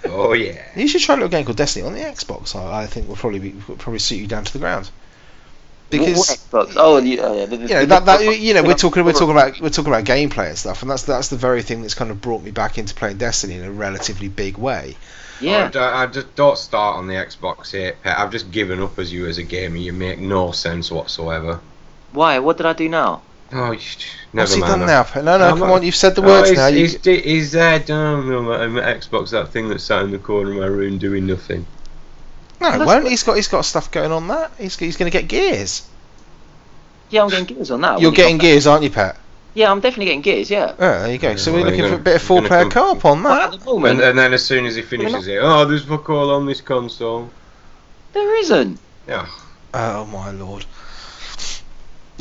[0.07, 0.63] oh yeah.
[0.75, 2.57] You should try a little game called Destiny on the Xbox.
[2.57, 4.91] I, I think will probably be would probably suit you down to the ground.
[5.90, 6.18] Because
[6.50, 8.62] What- what- oh, oh, yeah, yeah, the- the- you know the- that, that you know
[8.62, 11.37] we're talking we're talking about we're talking about gameplay and stuff, and that's that's the
[11.37, 14.57] very thing that's kind of brought me back into playing Destiny in a relatively big
[14.57, 14.96] way.
[15.40, 18.98] Yeah, Oh, I, I just don't start on the Xbox here, I've just given up
[18.98, 19.76] as you as a gamer.
[19.79, 21.61] You make no sense whatsoever.
[22.12, 22.38] why?
[22.40, 23.22] What did I do now?
[23.53, 23.81] Oh, you,
[24.33, 24.81] never What's he mind.
[24.81, 25.07] done now?
[25.16, 26.66] No, no, I'm come on, you've said the Oh, words he's, now.
[26.68, 29.83] You, he's, di- he's there, down on um, my, um, my Xbox, that thing that's
[29.83, 31.66] sat in the corner of my room doing nothing.
[32.61, 33.03] No, it won't.
[33.05, 34.29] what- He's got he's got stuff going on.
[34.29, 35.87] That he's he's going to get gears.
[37.11, 38.01] Yeah, I'm getting gears on that.
[38.01, 38.42] You're getting come back.
[38.42, 39.16] gears, aren't you, Pat?
[39.53, 40.49] Yeah, I'm definitely getting gears.
[40.49, 40.75] Yeah.
[40.79, 41.35] Oh, there you go.
[41.37, 43.55] So we're looking you're for a bit of four gonna player come- co-op on that.
[43.55, 46.09] at the moment, And, and then as soon as he finishes it, oh, there's fuck
[46.09, 47.31] all on this console.
[48.12, 48.79] there isn't.
[49.09, 49.27] Yeah.
[49.75, 50.64] Oh my lord.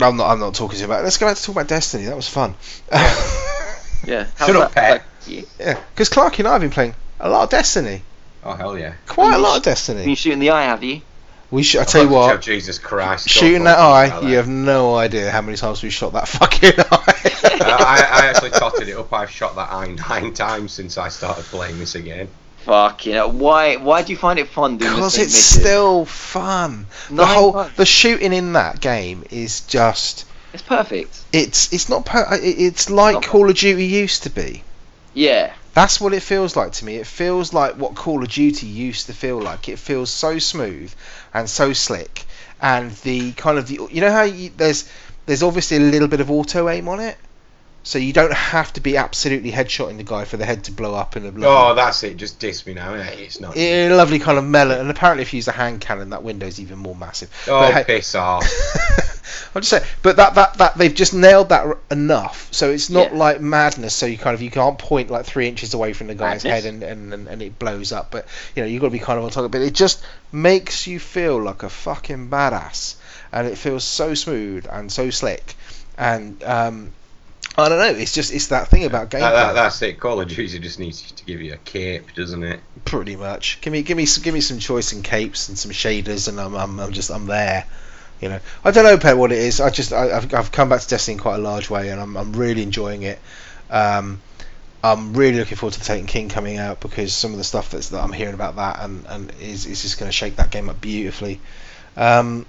[0.01, 0.31] I'm not.
[0.31, 1.01] I'm not talking to you about.
[1.01, 1.03] It.
[1.03, 2.05] Let's go back to talk about Destiny.
[2.05, 2.55] That was fun.
[2.91, 4.27] Yeah.
[4.37, 5.03] Shut up, Pat.
[5.27, 5.41] yeah.
[5.59, 8.01] yeah, because Clarky and I have been playing a lot of Destiny.
[8.43, 8.93] Oh hell yeah.
[9.07, 9.97] Quite a lot of Destiny.
[9.99, 10.15] Been Destiny.
[10.15, 11.01] shooting the eye, have you?
[11.51, 11.81] We should.
[11.81, 12.41] I tell you Oh, what.
[12.41, 13.27] Jesus Christ.
[13.27, 17.59] Shooting that eye, you have no idea how many times we shot that fucking eye.
[17.61, 19.11] Uh, I, I actually totted it up.
[19.11, 22.27] I've shot that eye nine times since I started playing this again.
[22.65, 23.31] Fucking hell.
[23.31, 23.77] Why?
[23.77, 25.61] Why do you find it fun doing Because it's mission?
[25.61, 26.85] still fun.
[27.09, 27.75] The whole times.
[27.77, 31.19] the shooting in that game is just It's perfect.
[31.33, 34.63] it's it's not per, it's like Not- Call of Duty used to be.
[35.15, 35.51] Yeah.
[35.73, 36.95] That's what it feels like to me.
[36.95, 39.69] It feels like what Call of Duty used to feel like.
[39.69, 40.91] It feels so smooth
[41.33, 42.25] and so slick,
[42.61, 44.89] and the kind of the you know how you, there's
[45.25, 47.17] there's obviously a little bit of auto aim on it,
[47.83, 50.93] so you don't have to be absolutely headshotting the guy for the head to blow
[50.95, 52.17] up in a Oh, that's it.
[52.17, 52.93] Just diss me now.
[52.93, 53.17] innit?
[53.19, 53.55] It's not.
[53.57, 54.79] in a lovely kind of melon.
[54.79, 57.29] And apparently, if you use a hand cannon, that window's even more massive.
[57.47, 58.45] oh, But hey- piss off.
[59.55, 62.89] I'm just saying, but that, that that they've just nailed that r- enough, so it's
[62.89, 63.17] not Yeah.
[63.17, 63.95] like madness.
[63.95, 66.63] So you kind of you can't point like three inches away from the guy's Madness.
[66.63, 68.11] head and, and, and, and it blows up.
[68.11, 69.39] But you know you've got to be kind of on top.
[69.39, 69.51] of it.
[69.51, 72.95] But it just makes you feel like a fucking badass,
[73.31, 75.55] and it feels so smooth and so slick.
[75.97, 76.91] And um,
[77.59, 79.21] I don't know, it's just it's that thing about gameplay.
[79.21, 79.99] That, that, that's it.
[79.99, 82.59] Call of Duty just needs to give you a cape, doesn't it?
[82.85, 83.61] pretty much.
[83.61, 86.39] Give me give me some give me some choice in capes and some shaders, and
[86.39, 87.65] I'm I'm, I'm just I'm there.
[88.19, 89.61] You know, I don't know, Pet, what it is.
[89.61, 92.01] I just I, I've I've come back to Destiny in quite a large way, and
[92.01, 93.19] I'm I'm really enjoying it.
[93.69, 94.21] Um,
[94.83, 97.71] I'm really looking forward to the Taken King coming out because some of the stuff
[97.71, 100.51] that's that I'm hearing about that and and is is just going to shake that
[100.51, 101.39] game up beautifully.
[101.95, 102.45] Um,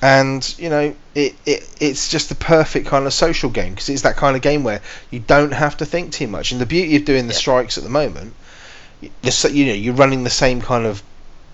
[0.00, 4.02] and you know it, it it's just the perfect kind of social game because it's
[4.02, 6.52] that kind of game where you don't have to think too much.
[6.52, 7.38] And the beauty of doing the Yeah.
[7.38, 8.34] strikes at the moment
[9.00, 11.02] the, you know you're running the same kind of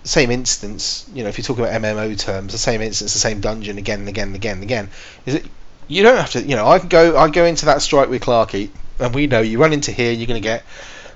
[0.03, 1.09] same instance.
[1.13, 3.99] You know, if you're talking about MMO terms, the same instance, the same dungeon again
[4.01, 4.89] and again and again and again.
[5.25, 5.45] Is it?
[5.87, 6.41] You don't have to.
[6.41, 7.17] You know, I can go.
[7.17, 8.69] I go into that strike with Clarky,
[8.99, 10.63] and we know you run into here, you're going to get.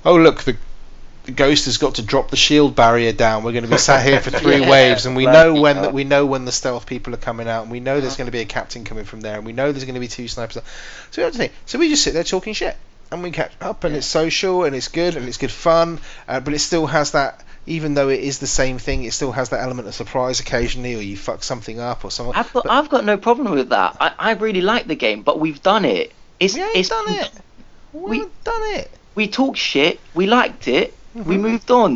[0.05, 0.55] Oh look, the
[1.29, 3.43] ghost has got to drop the shield barrier down.
[3.43, 5.81] We're going to be sat here for three Yeah, waves, and we know when yeah.
[5.83, 8.27] that we know when the stealth people are coming out, and we know there's going
[8.27, 10.27] to be a captain coming from there, and we know there's going to be two
[10.27, 10.61] snipers.
[11.11, 11.53] So we have to think.
[11.65, 12.75] So we just sit there talking shit,
[13.11, 13.99] and we catch up, and Yeah.
[13.99, 17.43] it's social, and it's good, and it's good fun, uh, but it still has that.
[17.65, 20.95] Even though it is the same thing, it still has that element of surprise occasionally,
[20.95, 22.33] or you fuck something up, or something.
[22.35, 23.95] I've got But- I've got no problem with that.
[23.99, 26.11] I, I really like the game, but we've done it.
[26.39, 27.31] It's ain't it's done it.
[27.93, 28.89] We, we- done it.
[29.13, 30.93] we talked shit, we liked it,
[31.25, 31.41] we Mhm.
[31.41, 31.91] moved on.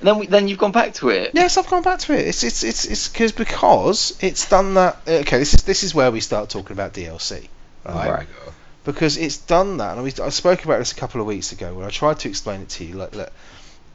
[0.00, 1.30] And then we then you've gone back to it.
[1.32, 2.26] Yes, I've gone back to it.
[2.26, 4.98] It's it's it's it's cause, because it's done that.
[5.06, 7.48] Okay, this is this is where we start talking about DLC,
[7.84, 8.26] right?
[8.26, 8.52] Go.
[8.84, 11.72] Because it's done that, and we, I spoke about this a couple of weeks ago,
[11.72, 12.94] where I tried to explain it to you.
[12.94, 13.30] Like, look,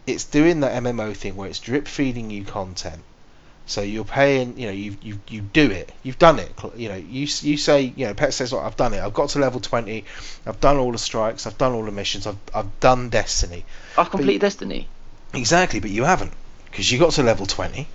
[0.05, 3.01] it's doing that MMO thing where it's drip feeding you content.
[3.67, 6.51] So you're paying, you know, you you you do it, you've done it.
[6.77, 9.01] You know, you you say, you know, Pet says, "Look, I've done it.
[9.01, 10.05] I've got to level 20.
[10.45, 11.45] I've done all the strikes.
[11.45, 12.25] I've done all the missions.
[12.27, 13.65] I've I've done Destiny."
[13.97, 14.87] I've completed Destiny.
[15.33, 16.31] Exactly, but you haven't
[16.71, 17.87] because you got to level 20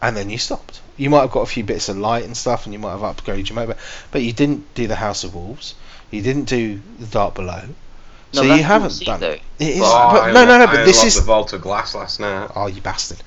[0.00, 0.80] and then you stopped.
[0.96, 3.00] You might have got a few bits of light and stuff, and you might have
[3.00, 3.74] upgraded your mobile,
[4.10, 5.74] but you didn't do the House of Wolves.
[6.10, 7.62] You didn't do the Dark Below.
[8.34, 9.30] No, so that's you haven't done though.
[9.32, 9.40] it.
[9.58, 10.66] It is, Oh, but I no, no, no.
[10.66, 12.50] unlo- But I this unlocked is the Vault of Glass last night.
[12.54, 13.18] Oh, you bastard!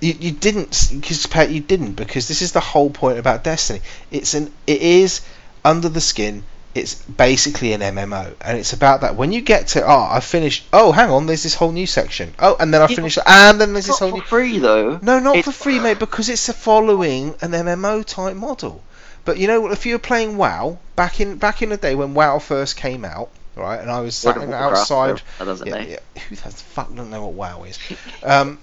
[0.00, 3.80] You, you didn't because you didn't because this is the whole point about Destiny.
[4.10, 5.20] It's an it is
[5.64, 6.44] under the skin.
[6.74, 9.16] It's basically an MMO, and it's about that.
[9.16, 10.66] When you get to oh, I finished.
[10.72, 12.32] Oh, hang on, there's this whole new section.
[12.38, 14.28] Oh, and then I Yeah, finished, and then there's this not whole for new.
[14.28, 14.98] free though.
[15.02, 18.82] No, not It's- for free, mate, because it's a following an MMO type model.
[19.24, 21.94] But you know, what, if you were playing WoW back in back in the day
[21.94, 26.22] when WoW first came out, right, and I was sat outside That doesn't yeah, yeah.
[26.28, 27.78] Who the fuck doesn't know what WoW is?
[28.22, 28.58] Um,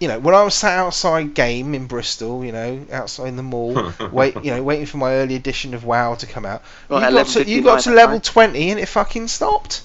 [0.00, 3.42] you know, when I was sat outside game in Bristol, you know, outside in the
[3.42, 7.10] mall, wait, you know, waiting for my early edition of WoW to come out, Right,
[7.10, 8.24] you, got to, you got to level right?
[8.24, 9.82] twenty and it fucking stopped.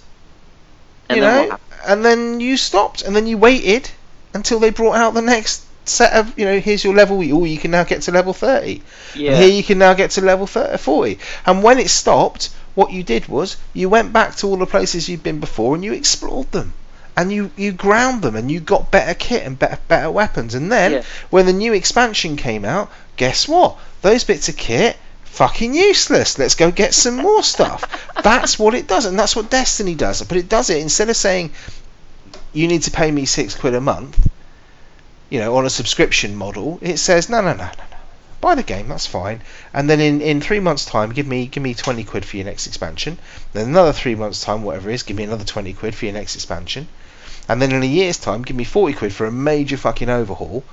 [1.10, 3.92] And you know, and then you stopped, and then you waited
[4.34, 7.18] until they brought out the next set of, you know, here's your level.
[7.18, 8.82] Oh, you can now get to level thirty.
[9.14, 9.32] Yeah.
[9.32, 11.20] And here you can now get to level 30, 40.
[11.46, 15.08] And when it stopped, what you did was you went back to all the places
[15.08, 16.74] you'd been before and you explored them.
[17.18, 20.54] And you, you ground them and you got better kit and better better weapons.
[20.54, 21.02] And then Yeah.
[21.30, 23.78] when the new expansion came out, guess what?
[24.02, 26.38] Those bits of kit fucking useless.
[26.38, 27.84] Let's go get some more stuff.
[28.22, 30.22] that's what it does, and that's what Destiny does.
[30.24, 31.52] But it does it instead of saying
[32.54, 34.28] you need to pay me six quid a month,
[35.30, 36.80] you know, on a subscription model.
[36.82, 37.98] It says no, no, no, no, no.
[38.42, 39.42] Buy the game, that's fine.
[39.74, 42.46] And then in, in three months' time, give me give me twenty quid for your
[42.46, 43.18] next expansion.
[43.54, 46.14] Then another three months' time, whatever it is, give me another twenty quid for your
[46.14, 46.88] next expansion.
[47.48, 50.64] And then in a year's time, give me forty quid for a major fucking overhaul.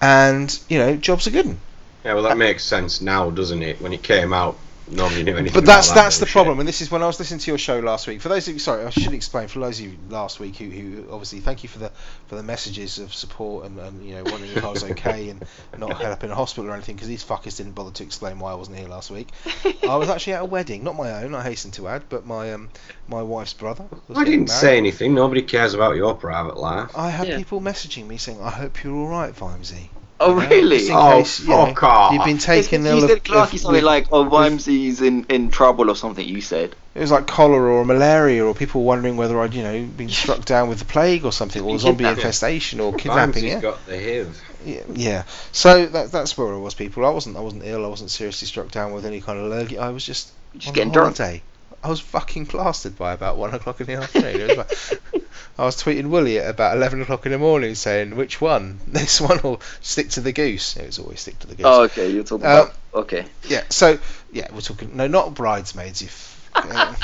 [0.00, 1.56] And you know, jobs are good.
[2.04, 3.82] Yeah, well, that makes sense now, doesn't it?
[3.82, 4.56] When it came out,
[4.90, 5.54] nobody knew anything.
[5.54, 6.32] But that's about that that's the bullshit.
[6.32, 8.20] problem, and this is when I was listening to your show last week.
[8.20, 9.48] For those of you, sorry, I should explain.
[9.48, 11.90] For those of you last week who, who obviously thank you for the
[12.28, 15.44] for the messages of support and, and you know wondering if I was okay and
[15.78, 18.38] not held up in a hospital or anything because these fuckers didn't bother to explain
[18.38, 19.28] why I wasn't here last week.
[19.88, 21.34] I was actually at a wedding, not my own.
[21.34, 22.68] I hasten to add, but my um
[23.08, 23.86] my wife's brother.
[24.08, 24.50] Was I didn't married.
[24.50, 25.14] say anything.
[25.14, 26.90] Nobody cares about your private life.
[26.96, 27.36] I had Yeah.
[27.38, 30.78] people messaging me saying, "I hope you're all right, Vimesy." Oh really?
[30.78, 32.12] just in Oh, case, you know, fuck off.
[32.14, 34.32] You've been It's taken 'cause ill you said Clarky of- something with- like, "Oh, with-
[34.32, 36.26] Vimesy's in in trouble" or something.
[36.26, 36.74] You said.
[36.94, 40.46] It was like cholera or malaria, or people wondering whether I'd, you know, been struck
[40.46, 42.18] down with the plague or something, or zombie kidnapped.
[42.20, 43.44] infestation, or kidnapping.
[43.44, 43.60] Vimesy's Yeah.
[43.60, 44.42] got the HIV.
[44.64, 45.22] yeah, yeah.
[45.52, 47.04] So that, that's where I was, people.
[47.04, 47.84] I wasn't, I wasn't ill.
[47.84, 49.76] I wasn't seriously struck down with any kind of allergy.
[49.78, 51.18] I was just Just on getting drunk.
[51.18, 51.42] holiday.
[51.84, 54.40] I was fucking plastered by about one o'clock in the afternoon.
[54.40, 55.22] It was like-
[55.58, 58.78] I was tweeting Willie at about eleven o'clock in the morning, saying, "Which one?
[58.86, 61.66] This one or stick to the goose?" It was always stick to the goose.
[61.66, 62.10] Oh, okay.
[62.10, 62.74] You're talking Uh, about.
[62.94, 63.24] Okay.
[63.48, 63.62] Yeah.
[63.70, 63.98] So
[64.32, 64.96] yeah, we're talking.
[64.96, 66.02] No, not bridesmaids.
[66.02, 66.94] If uh,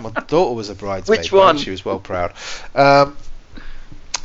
[0.00, 1.58] my daughter was a bridesmaid, Which one?
[1.58, 2.32] She was well proud.
[2.74, 3.16] Um,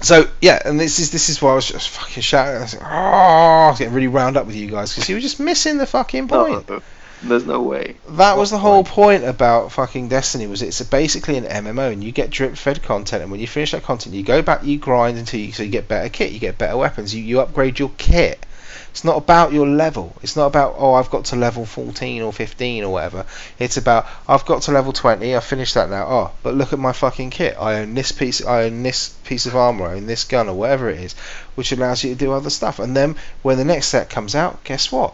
[0.02, 2.58] so yeah, and this is this is why I was just fucking shouting.
[2.58, 5.16] I was, like, oh, I was getting really round up with you guys because you
[5.16, 6.68] were just missing the fucking point.
[6.70, 6.82] No,
[7.24, 7.96] there's no way.
[8.10, 12.12] That was the whole point about fucking Destiny was it's basically an MMO and you
[12.12, 15.18] get drip fed content and when you finish that content you go back you grind
[15.18, 17.92] until you so you get better kit you get better weapons you, you upgrade your
[17.98, 18.46] kit.
[18.92, 20.16] It's not about your level.
[20.22, 23.26] It's not about oh I've got to level 14 or 15 or whatever.
[23.58, 26.06] It's about I've got to level 20 I've finished that now.
[26.08, 27.56] Oh but look at my fucking kit.
[27.58, 30.56] I own this piece I own this piece of armor I own this gun or
[30.56, 31.14] whatever it is
[31.56, 32.80] which allows you to do other stuff.
[32.80, 35.14] And then when the next set comes out guess what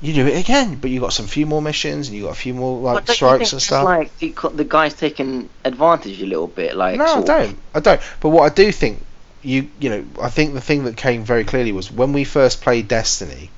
[0.00, 2.34] you do it again, but you got some few more missions and you got a
[2.34, 3.84] few more But like don't you strikes think and it's stuff.
[3.84, 6.76] Like the, guy's taking advantage a little bit.
[6.76, 7.58] Like no, I don't.
[7.74, 8.00] I don't.
[8.20, 9.04] But what I do think
[9.42, 12.60] you you know I think the thing that came very clearly was when we first
[12.60, 13.50] played Destiny,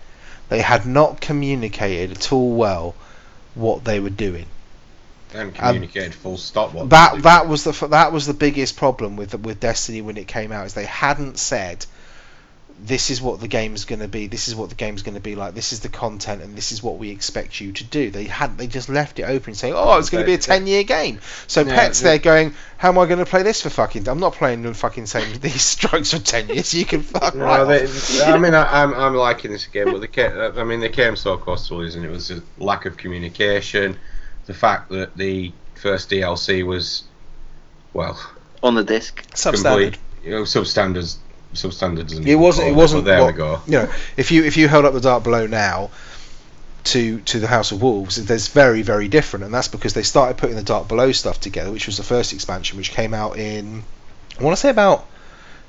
[0.49, 2.95] they had not communicated at all well
[3.55, 4.47] what they were doing.
[5.33, 6.73] And um, communicated full stop.
[6.73, 10.27] What That that was the that was the biggest problem with with Destiny when it
[10.27, 11.85] came out is they hadn't said
[12.83, 15.21] this is what the game's going to be this is what the game's going to
[15.21, 18.11] be like this is the content and this is what we expect you to do
[18.11, 20.67] they had they just left it open saying oh it's going to be a 10
[20.67, 23.71] year game so Yeah, pets they're going how am I going to play this for
[23.71, 27.35] fucking I'm not playing the fucking same these strokes for 10 years you can fuck
[27.35, 28.23] No, right they, off.
[28.27, 31.17] I mean, I, I'm I'm liking this game, but they came, I mean, they came
[31.17, 32.05] so close to losing.
[32.05, 33.99] It was a lack of communication,
[34.47, 37.05] the fact that the first DLC was,
[37.93, 38.19] well,
[38.63, 39.23] on the disc.
[39.33, 41.17] substandard complete, you know, substandards,
[41.55, 42.13] substandards.
[42.13, 42.69] isn't It wasn't.
[42.69, 43.05] It wasn't.
[43.05, 43.61] There what- we go.
[43.67, 45.91] You know, if you if you held up the Dark Below now
[46.85, 50.37] to to the House of Wolves, there's very very different, and that's because they started
[50.39, 53.83] putting the Dark Below stuff together, which was the first expansion, which came out in
[54.39, 55.07] I want to say about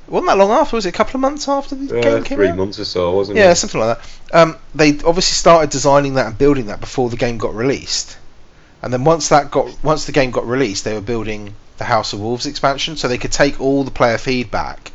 [0.07, 0.75] wasn't that long after?
[0.75, 2.57] Was it a couple of months after the Uh, game came three out?
[2.57, 3.47] months or so, wasn't Yeah, it?
[3.47, 3.97] Yeah, something like
[4.31, 4.37] that.
[4.41, 8.17] Um, they obviously started designing that and building that before the game got released,
[8.81, 12.13] and then once that got once the game got released, they were building the House
[12.13, 14.91] of Wolves expansion, so they could take all the player feedback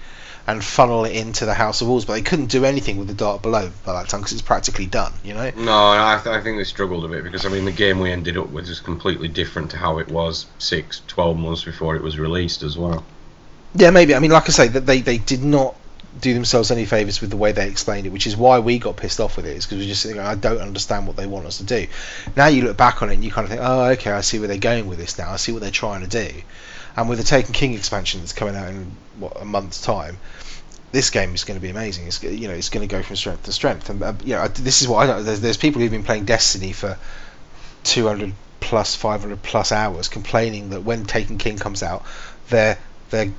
[0.46, 3.14] and funnel it into the House of Wolves, but they couldn't do anything with the
[3.14, 5.12] Dark Below by that time because it's practically done.
[5.24, 5.50] You know.
[5.56, 8.12] No, I, th- I think they struggled a bit because I mean the game we
[8.12, 12.02] ended up with is completely different to how it was six, 12 months before it
[12.02, 13.04] was released as well.
[13.74, 14.14] Yeah, maybe.
[14.14, 15.74] I mean, like I say, that they they did not
[16.20, 18.96] do themselves any favors with the way they explained it, which is why we got
[18.96, 19.56] pissed off with it.
[19.56, 21.86] Is because we just think I don't understand what they want us to do.
[22.36, 24.38] Now you look back on it and you kind of think, oh, okay, I see
[24.38, 25.30] where they're going with this now.
[25.30, 26.42] I see what they're trying to do.
[26.96, 30.16] And with the Taken King expansion that's coming out in what a month's time,
[30.92, 32.06] this game is going to be amazing.
[32.06, 33.90] It's you know it's going to go from strength to strength.
[33.90, 35.22] And uh, you know this is what I know.
[35.22, 36.96] There's, there's people who've been playing Destiny for
[37.84, 42.04] 200 plus 500 plus hours complaining that when Taken King comes out,
[42.48, 42.78] their
[43.10, 43.32] their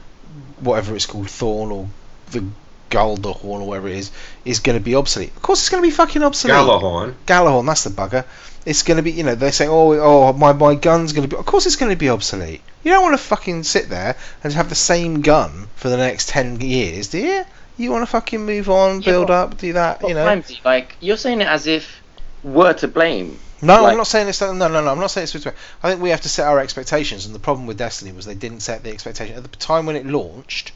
[0.60, 1.88] whatever it's called Thorn or
[2.32, 2.46] the
[2.90, 4.12] Galdahorn or whatever it is
[4.46, 5.36] is going to be obsolete.
[5.36, 6.56] Of course, it's going to be fucking obsolete.
[6.56, 8.26] Galahorn, Galahorn, that's the bugger.
[8.68, 11.34] It's going to be, you know, they say, oh, oh, my, my gun's going to
[11.34, 11.40] be.
[11.40, 12.62] Of course, it's going to be obsolete.
[12.84, 16.28] You don't want to fucking sit there and have the same gun for the next
[16.30, 17.46] ten years, do you?
[17.78, 20.26] You want to fucking move on, Yeah, build but- up, do that, you know.
[20.26, 22.02] Ramsey, like you're saying it as if
[22.44, 23.40] we're to blame.
[23.62, 24.88] No, like- I'm not saying it's no, no, no.
[24.92, 25.48] I'm not saying it's.
[25.48, 28.36] I think we have to set our expectations, and the problem with Destiny was they
[28.36, 30.74] didn't set the expectation at the time when it launched.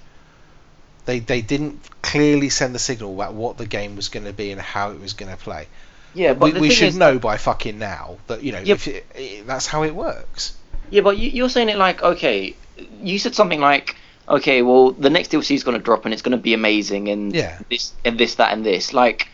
[1.06, 4.52] They they didn't clearly send the signal about what the game was going to be
[4.52, 5.68] and how it was going to play.
[6.14, 8.74] Yeah, but we we should is, know by fucking now that you know Yeah.
[8.74, 10.56] if it, it, that's how it works.
[10.90, 12.56] Yeah, but you, you're saying it like okay.
[13.02, 13.96] You said something like
[14.28, 17.10] okay, well the next DLC is going to drop and it's going to be amazing
[17.10, 17.60] and Yeah.
[17.70, 18.94] this and this that and this.
[18.94, 19.28] Like,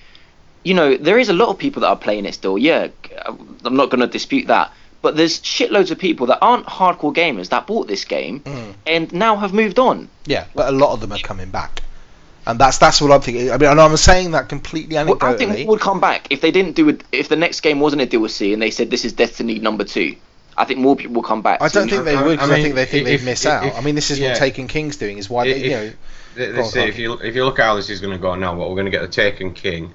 [0.63, 2.57] you know, there is a lot of people that are playing it still.
[2.57, 2.87] Yeah,
[3.25, 4.71] I'm not going to dispute that.
[5.01, 8.73] But there's shitloads of people that aren't hardcore gamers that bought this game Mm.
[8.87, 10.09] and now have moved on.
[10.25, 11.83] Yeah, but a lot of them are coming back,
[12.47, 13.51] and that's that's what I'm thinking.
[13.51, 15.57] I mean, and I'm saying that completely Well, I think anecdotally.
[15.65, 17.03] more would come back if they didn't do it.
[17.11, 20.15] If the next game wasn't a DLC and they said this is Destiny number two.
[20.59, 21.61] I think more people will come back.
[21.61, 23.51] I don't think they would I because I, think they think if- they'd miss if-
[23.51, 23.65] out.
[23.67, 24.29] if- I mean, this is yeah.
[24.29, 25.19] what Taken King's doing.
[25.19, 25.91] Is why they, If- you know.
[26.35, 26.89] Th- Go this on, is- Clarky.
[26.89, 28.75] if you if you look at how this is going to go now, what we're
[28.75, 29.93] going to get the Taken King.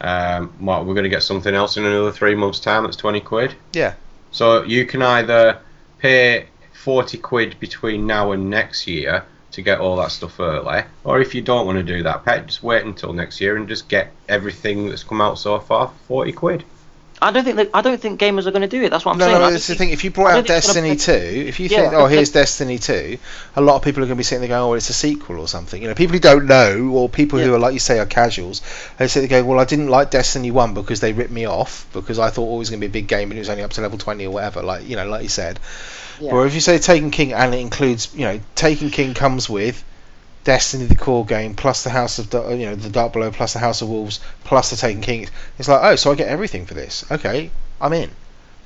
[0.00, 2.82] Um, what we're going to get something else in another three months' time.
[2.84, 3.54] That's twenty quid.
[3.72, 3.94] Yeah.
[4.32, 5.58] So you can either
[5.98, 9.24] pay forty quid between now and next year
[9.54, 12.46] to get all that stuff early, or if you don't want to do that, pet,
[12.46, 15.94] just wait until next year and just get everything that's come out so far for
[16.06, 16.64] forty quid.
[17.22, 18.90] I don't think that, I don't think gamers are going to do it.
[18.90, 19.36] That's what I'm no, saying.
[19.36, 19.90] I no, don't that's the thing.
[19.90, 22.06] If you brought out don't think it's gonna Destiny 2, if you Yeah, think, oh,
[22.06, 23.18] here's Destiny 2,
[23.56, 24.94] a lot of people are going to be sitting there going, oh, well, it's a
[24.94, 25.80] sequel or something.
[25.80, 28.60] You know, people who don't know, or people who are, like you say, are casuals,
[28.98, 31.86] they sit there going, well, I didn't like Destiny 1 because they ripped me off,
[31.92, 33.48] because I thought oh, it was going to be a big game and it was
[33.48, 35.60] only up to level 20 or whatever, like, you know, like you said.
[36.20, 36.32] Yeah.
[36.32, 39.82] Or if you say Taken King and it includes, you know, Taken King comes with
[40.44, 43.58] Destiny the core game plus the House of you know the Dark Below plus the
[43.58, 45.26] House of Wolves plus the Taken King.
[45.58, 47.02] It's like oh, so I get everything for this.
[47.10, 47.50] Okay,
[47.80, 48.10] I'm in.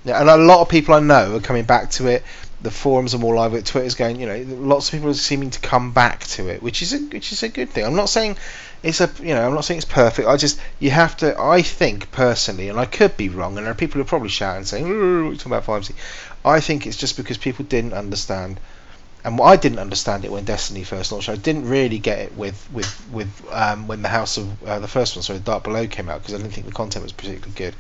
[0.05, 2.25] Yeah, and a lot of people I know are coming back to it.
[2.63, 3.55] The forums are more live.
[3.55, 3.65] It.
[3.65, 4.19] Twitter's going.
[4.21, 6.99] You know, lots of people are seeming to come back to it, which is a
[6.99, 7.85] which is a good thing.
[7.85, 8.37] I'm not saying
[8.83, 10.27] it's a you know I'm not saying it's perfect.
[10.27, 11.41] I just you have to.
[11.41, 14.65] I think personally, and I could be wrong, and there are people who probably shouting
[14.65, 15.95] saying, "Ooh, what are talking about Vimesy?"
[16.49, 18.59] I think it's just because people didn't understand
[19.25, 21.29] and I didn't understand it when Destiny first launched.
[21.29, 24.89] I didn't really get it with with with um, when the House of uh, the
[24.89, 27.53] first one, sorry, Dark Below came out because I didn't think the content was particularly
[27.55, 27.75] good.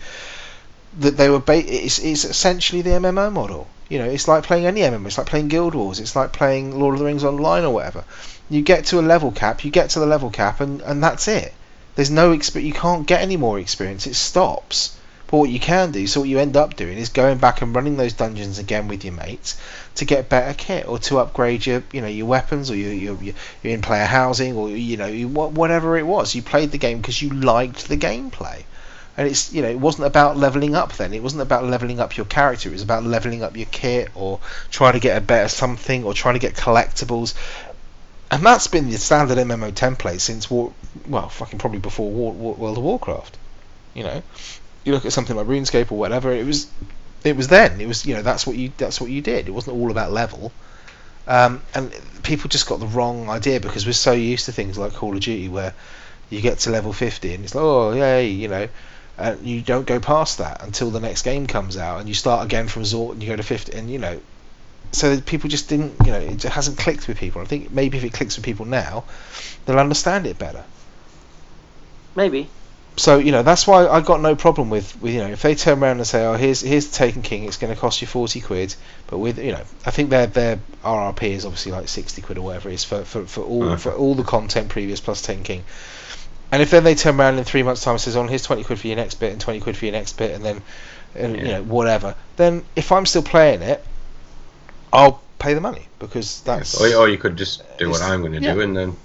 [0.99, 3.69] That they were, ba- it's, it's essentially the MMO model.
[3.89, 5.07] You know, it's like playing any MMO.
[5.07, 6.01] It's like playing Guild Wars.
[6.01, 8.05] It's like playing Lord of the Rings online or whatever.
[8.51, 11.29] You get to a level cap, you get to the level cap, and, and that's
[11.29, 11.53] it.
[11.95, 12.75] There's no experience.
[12.75, 14.07] You can't get any more experience.
[14.07, 14.98] It stops
[15.29, 17.76] But what you can do, so what you end up doing is going back and
[17.76, 19.59] running those dungeons again with your mates
[19.97, 23.22] to get better kit or to upgrade your, you know, your weapons or your your,
[23.22, 26.35] your in player housing or you know whatever it was.
[26.35, 28.64] You played the game because you liked the gameplay.
[29.18, 31.12] And it's you know it wasn't about leveling up then.
[31.12, 32.70] It wasn't about leveling up your character.
[32.70, 36.14] It was about leveling up your kit or trying to get a better something or
[36.14, 37.35] trying to get collectibles
[38.31, 40.72] and that's been the standard MMO template since war,
[41.07, 43.39] well, fucking probably before war, war, World of Warcraft.
[43.95, 44.22] You know,
[44.89, 46.32] you look at something like RuneScape or whatever.
[46.32, 46.66] It was,
[47.24, 47.80] it was then.
[47.80, 49.47] It was you know that's what you that's what you did.
[49.47, 50.51] It wasn't all about level.
[51.26, 54.95] Um, and people just got the wrong idea because we're so used to things like
[54.95, 55.74] Call of Duty where
[56.30, 58.68] you get to level 50 and it's like oh yay you know
[59.16, 62.45] and you don't go past that until the next game comes out and you start
[62.45, 64.20] again from Zort and you go to 50 and you know
[64.93, 67.43] so people just didn't, you know, it hasn't clicked with people.
[67.43, 69.05] I think maybe if it clicks with people now,
[69.64, 70.64] they'll understand it better.
[72.16, 72.49] Maybe.
[72.99, 75.55] So you know that's why I got no problem with, with you know if they
[75.55, 78.07] turn around and say oh here's here's the Taken King it's going to cost you
[78.07, 78.75] forty quid
[79.07, 82.43] but with you know I think their their RRP is obviously like sixty quid or
[82.43, 85.65] whatever it is for, for, for all for all the content previous plus Taken King
[86.51, 88.65] and if then they turn around in three months time and says oh here's twenty
[88.65, 90.63] quid for your next bit and twenty quid for your next bit and then
[91.15, 91.43] and, yeah.
[91.43, 93.85] you know whatever then if I'm still playing it
[94.93, 96.81] I'll pay the money because that's.
[96.81, 98.55] Or, or you could just do what I'm going to yeah.
[98.55, 98.97] do and then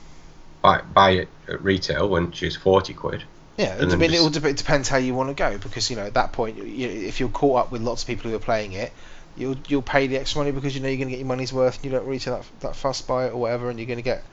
[0.62, 3.24] buy buy it at retail when she's forty quid.
[3.58, 4.38] Yeah, I mean, just...
[4.38, 6.88] it, it depends how you want to go because you know at that point, you,
[6.90, 8.92] if you're caught up with lots of people who are playing it,
[9.38, 11.54] you'll you'll pay the extra money because you know you're going to get your money's
[11.54, 13.98] worth and you don't retail that that fuss by it or whatever, and you're going
[13.98, 14.24] to get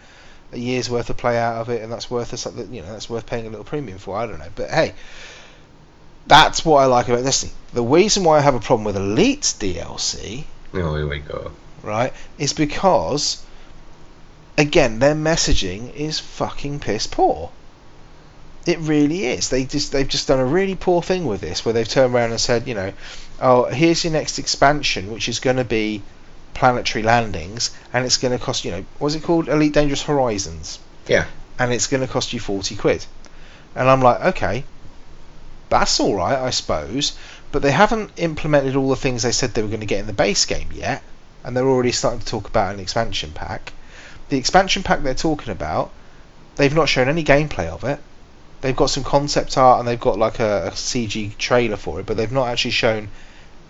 [0.53, 3.11] a year's worth of play out of it, and that's worth a, you know that's
[3.11, 4.17] worth paying a little premium for.
[4.17, 4.95] I don't know, but hey,
[6.27, 7.53] that's what I like about Destiny.
[7.73, 11.51] The reason why I have a problem with Elite DLC Oh, here we go.
[11.83, 12.13] Right?
[12.39, 13.45] is because,
[14.57, 17.51] again, their messaging is fucking piss poor.
[18.67, 19.49] It really is.
[19.49, 22.31] They just they've just done a really poor thing with this, where they've turned around
[22.31, 22.93] and said, you know,
[23.41, 26.03] oh, here's your next expansion, which is going to be
[26.53, 29.49] planetary landings, and it's going to cost, you know, what's it called?
[29.49, 30.79] Elite Dangerous Horizons.
[31.07, 31.27] Yeah.
[31.59, 33.05] And it's going to cost you forty quid.
[33.75, 34.65] And I'm like, okay,
[35.69, 37.17] that's all right, I suppose
[37.53, 40.07] but they haven't implemented all the things they said they were going to get in
[40.07, 41.03] the base game yet,
[41.45, 43.73] and they're already starting to talk about an expansion pack.
[44.29, 45.91] The expansion pack they're talking about,
[46.57, 47.99] they've not shown any gameplay of it.
[48.61, 52.07] They've got some concept art and they've got like a, a CG trailer for it,
[52.07, 53.09] but they've not actually shown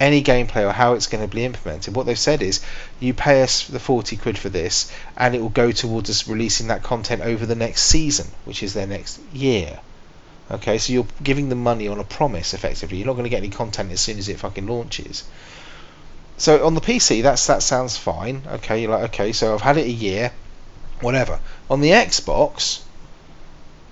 [0.00, 1.94] any gameplay or how it's going to be implemented.
[1.94, 2.60] What they've said is
[2.98, 6.68] you pay us the 40 quid for this and it will go towards us releasing
[6.68, 9.78] that content over the next season, which is their next year.
[10.50, 12.98] Okay, so you're giving them money on a promise, effectively.
[12.98, 15.22] You're not going to get any content as soon as it fucking launches.
[16.38, 18.42] So on the PC, that's that sounds fine.
[18.54, 20.32] Okay, you're like, okay, so I've had it a year,
[21.00, 21.38] whatever.
[21.68, 22.80] On the Xbox,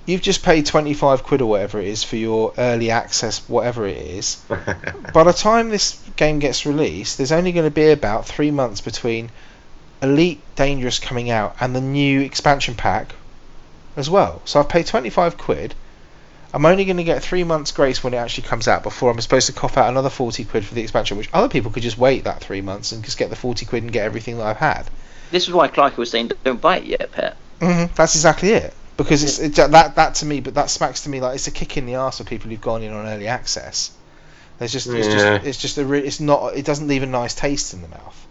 [0.09, 3.99] you've just paid 25 quid or whatever it is for your early access, whatever it
[3.99, 4.37] is.
[5.15, 8.81] By the time this game gets released, there's only going to be about three months
[8.81, 9.31] between
[10.03, 13.13] Elite Dangerous coming out and the new expansion pack
[13.97, 14.43] as well.
[14.45, 15.75] So I've paid 25 quid
[16.53, 19.21] I'm only going to get three months grace when it actually comes out before I'm
[19.21, 21.99] supposed to cough out another 40 quid for the expansion, which other people could just
[21.99, 24.57] wait that three months and just get the 40 quid and get everything that I've
[24.57, 24.85] had.
[25.31, 27.37] This is why Clark was saying don't buy it yet, Pet.
[27.61, 28.73] Mm-hmm, that's exactly it.
[28.99, 31.53] Because it's it, that that to me, but that smacks to me like it's a
[31.53, 33.93] kick in the arse for people who've gone in on early access.
[34.59, 37.33] There's just it's just it's just a re- it's not it doesn't leave a nice
[37.33, 38.27] taste in the mouth.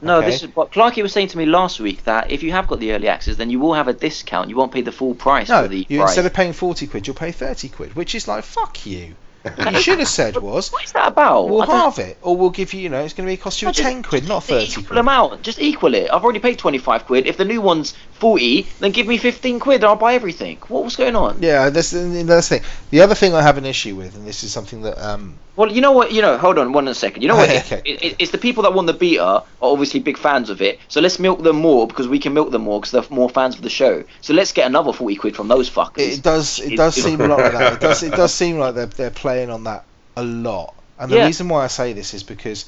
[0.00, 0.30] No, okay.
[0.30, 2.78] this is what Clarky was saying to me last week that if you have got
[2.78, 4.50] the early access, then you will have a discount.
[4.50, 5.84] You won't pay the full price no, for the.
[5.88, 6.10] You, price.
[6.10, 9.16] instead of paying forty quid, you'll pay thirty quid, which is like fuck you.
[9.44, 12.48] What you should have said was, "What is that about?" We'll halve it, or we'll
[12.48, 14.84] give you, you know, it's going to be cost you ten quid, not thirty equal
[14.84, 14.98] quid.
[14.98, 16.10] amount, just equal it.
[16.10, 17.26] I've already paid twenty five quid.
[17.26, 19.76] If the new one's forty, then give me fifteen quid.
[19.76, 20.56] and I'll buy everything.
[20.68, 21.42] What was going on?
[21.42, 22.62] Yeah, that's that's the thing.
[22.88, 25.70] The other thing I have an issue with, and this is something that um, well,
[25.70, 26.10] you know what?
[26.12, 27.20] You know, hold on one second.
[27.20, 27.50] You know what?
[27.50, 27.82] okay.
[27.84, 30.80] it, it, it's the people that won the beta are obviously big fans of it.
[30.88, 33.56] So let's milk them more because we can milk them more because they're more fans
[33.56, 34.04] of the show.
[34.22, 36.18] So let's get another forty quid from those fuckers.
[36.18, 36.60] It does.
[36.60, 37.72] It does seem a lot like that.
[37.74, 38.02] It does.
[38.02, 39.84] It does seem like they're they're playing on that
[40.16, 40.74] a lot.
[40.98, 41.26] And the yeah.
[41.26, 42.66] reason why I say this is because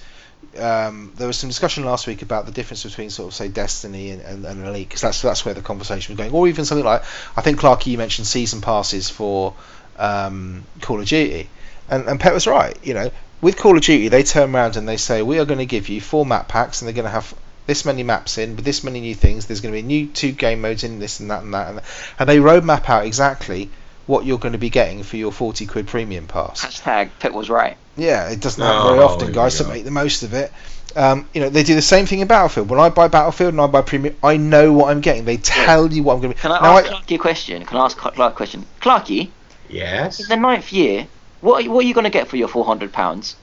[0.58, 4.10] um, there was some discussion last week about the difference between sort of say Destiny
[4.10, 6.84] and, and, and Elite because that's that's where the conversation was going, or even something
[6.84, 7.02] like
[7.36, 9.54] I think Clarky you mentioned season passes for
[9.96, 11.48] um, Call of Duty
[11.88, 12.76] and, and Pet was right.
[12.82, 13.10] You know,
[13.40, 15.88] with Call of Duty, they turn around and they say, we are going to give
[15.88, 17.34] you four map packs, and they're going to have
[17.66, 19.46] this many maps in with this many new things.
[19.46, 21.80] There's going to be new two game modes in this and that and that, and,
[22.18, 23.70] and they roadmap out exactly
[24.06, 26.64] what you're going to be getting for your 40 quid premium pass.
[26.64, 27.76] Hashtag Pet was right.
[27.96, 30.52] Yeah, it doesn't happen very often, guys, so make the most of it.
[30.94, 32.68] Um, you know, they do the same thing in Battlefield.
[32.70, 35.24] When I buy Battlefield and I buy Premium, I know what I'm getting.
[35.24, 36.40] They tell you what I'm going to be.
[36.40, 37.64] Can I now ask I, Clarky a question?
[37.66, 38.64] Can I ask Clarky a question?
[38.80, 39.30] Clarky?
[39.68, 40.20] Yes?
[40.20, 41.06] In the ninth year,
[41.40, 43.34] What are, what are you gonna get for your four hundred pounds?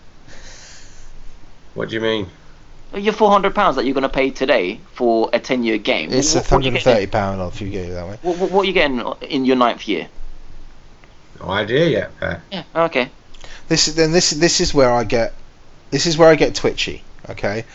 [1.74, 2.28] What do you mean?
[2.96, 6.12] Your four hundred pounds that you're gonna pay today for a ten year game.
[6.12, 7.90] It's a what, what, are you hundred and getting- thirty pound off if you get
[7.90, 8.18] it that way.
[8.22, 10.08] what, what, what are you getting in your ninth year?
[11.40, 12.42] No idea yet, Pet.
[12.52, 12.64] Yeah.
[12.76, 13.10] Okay.
[13.68, 15.34] This is then this this is where I get
[15.92, 17.04] this is where I get twitchy.
[17.30, 17.66] Okay,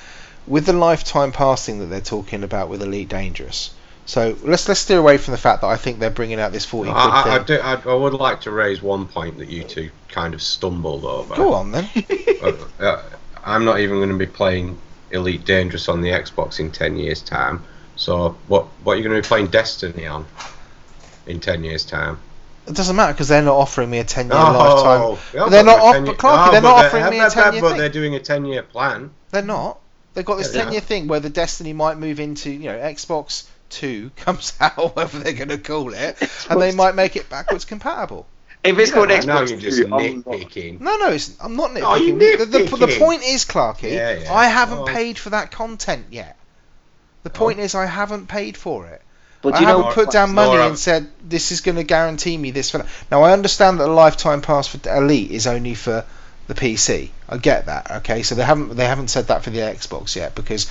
[0.47, 3.71] with the lifetime passing that they're talking about with Elite Dangerous.
[4.07, 6.65] So let's let's steer away from the fact that I think they're bringing out this
[6.65, 9.49] forty quid I, I, I, do, I, I would like to raise one point that
[9.49, 11.35] you two kind of stumbled over.
[11.35, 11.89] Go on then.
[12.41, 13.03] Uh, uh,
[13.45, 14.79] I'm not even going to be playing
[15.11, 17.65] Elite Dangerous on the Xbox in 10 years' time.
[17.97, 20.25] So, what what are you going to be playing Destiny on
[21.27, 22.21] in 10 years' time?
[22.69, 25.19] It doesn't matter because they're not offering me a ten year Oh, lifetime.
[25.35, 27.31] yeah, ah, they're not off- 10 year- Clarky, oh, they're not they- offering me a
[27.31, 27.79] 10 year But thing.
[27.79, 29.11] they're doing a 10 year plan.
[29.31, 29.79] They're not.
[30.15, 32.79] They've got this Yeah, ten year thing where the Destiny might move into you know
[32.79, 36.17] Xbox Two comes out, whatever they're going to call it,
[36.51, 38.27] and they might make it backwards compatible.
[38.65, 40.81] If it's called Yeah, Xbox, now you're just 2, I'm not- nitpicking.
[40.81, 42.39] No, no, it's, I'm not Oh, you nitpicking.
[42.51, 44.33] the, the, the point is, Clarky, Yeah, yeah.
[44.35, 44.85] I haven't Oh.
[44.87, 46.37] paid for that content yet.
[47.23, 47.63] The point oh.
[47.63, 49.01] is, I haven't paid for it.
[49.41, 51.85] But I you know, haven't put down money have- and said this is going to
[51.85, 52.85] guarantee me this for.
[53.11, 56.05] Now I understand that the lifetime pass for Elite is only for
[56.49, 57.11] the PC.
[57.29, 57.91] I get that.
[57.99, 60.67] Okay, so they haven't they haven't said that for the Xbox yet because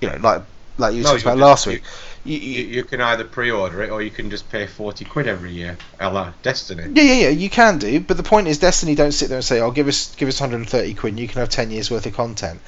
[0.00, 0.42] you know like
[0.78, 1.82] like you No, talked you about just- last week.
[2.24, 5.26] You, You, you, you can either pre-order it or you can just pay 40 quid
[5.26, 6.82] every year, a la Destiny.
[6.94, 9.44] yeah, yeah, yeah, you can do, but the point is, Destiny don't sit there and
[9.44, 12.04] say, "Oh, give us, give us 130 quid, and you can have 10 years worth
[12.04, 12.60] of content."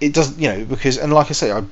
[0.00, 1.64] It doesn't, you know, because and like I say, I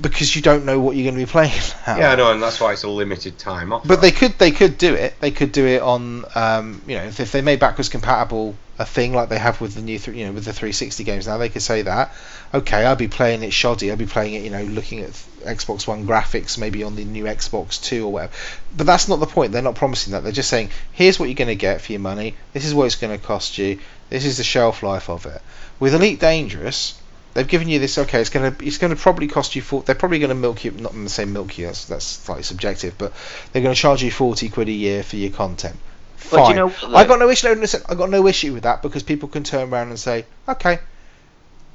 [0.00, 1.52] because you don't know what you're going to be playing.
[1.86, 1.98] now.
[1.98, 3.86] Yeah, I know, and that's why it's a limited time offer.
[3.86, 5.18] But they could they could do it.
[5.20, 8.84] They could do it on um, you know if, if they made backwards compatible a
[8.84, 11.38] thing like they have with the new th- you know with the 360 games now
[11.38, 12.12] they could say that
[12.52, 15.10] okay I'll be playing it shoddy I'll be playing it you know looking at
[15.44, 18.32] Xbox One graphics maybe on the new Xbox 2 or whatever
[18.76, 21.36] but that's not the point they're not promising that they're just saying here's what you're
[21.36, 23.78] going to get for your money this is what it's going to cost you
[24.10, 25.40] this is the shelf life of it
[25.78, 27.00] with Elite Dangerous
[27.34, 29.94] they've given you this okay it's going to it's to probably cost you four, they're
[29.94, 32.96] probably going to milk you not going to say milk you that's, that's slightly subjective
[32.96, 33.12] but
[33.52, 35.76] they're going to charge you 40 quid a year for your content.
[36.16, 38.62] Fine you know what, I got no issue no, listen, I got no issue with
[38.62, 40.78] that because people can turn around and say okay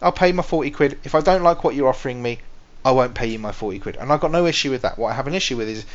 [0.02, 1.00] I'll pay my 40 quid.
[1.04, 2.40] If I don't like what you're offering me
[2.86, 3.98] I won't pay you my 40 quid.
[3.98, 4.98] And I've got no issue with that.
[4.98, 5.86] What I have an issue with is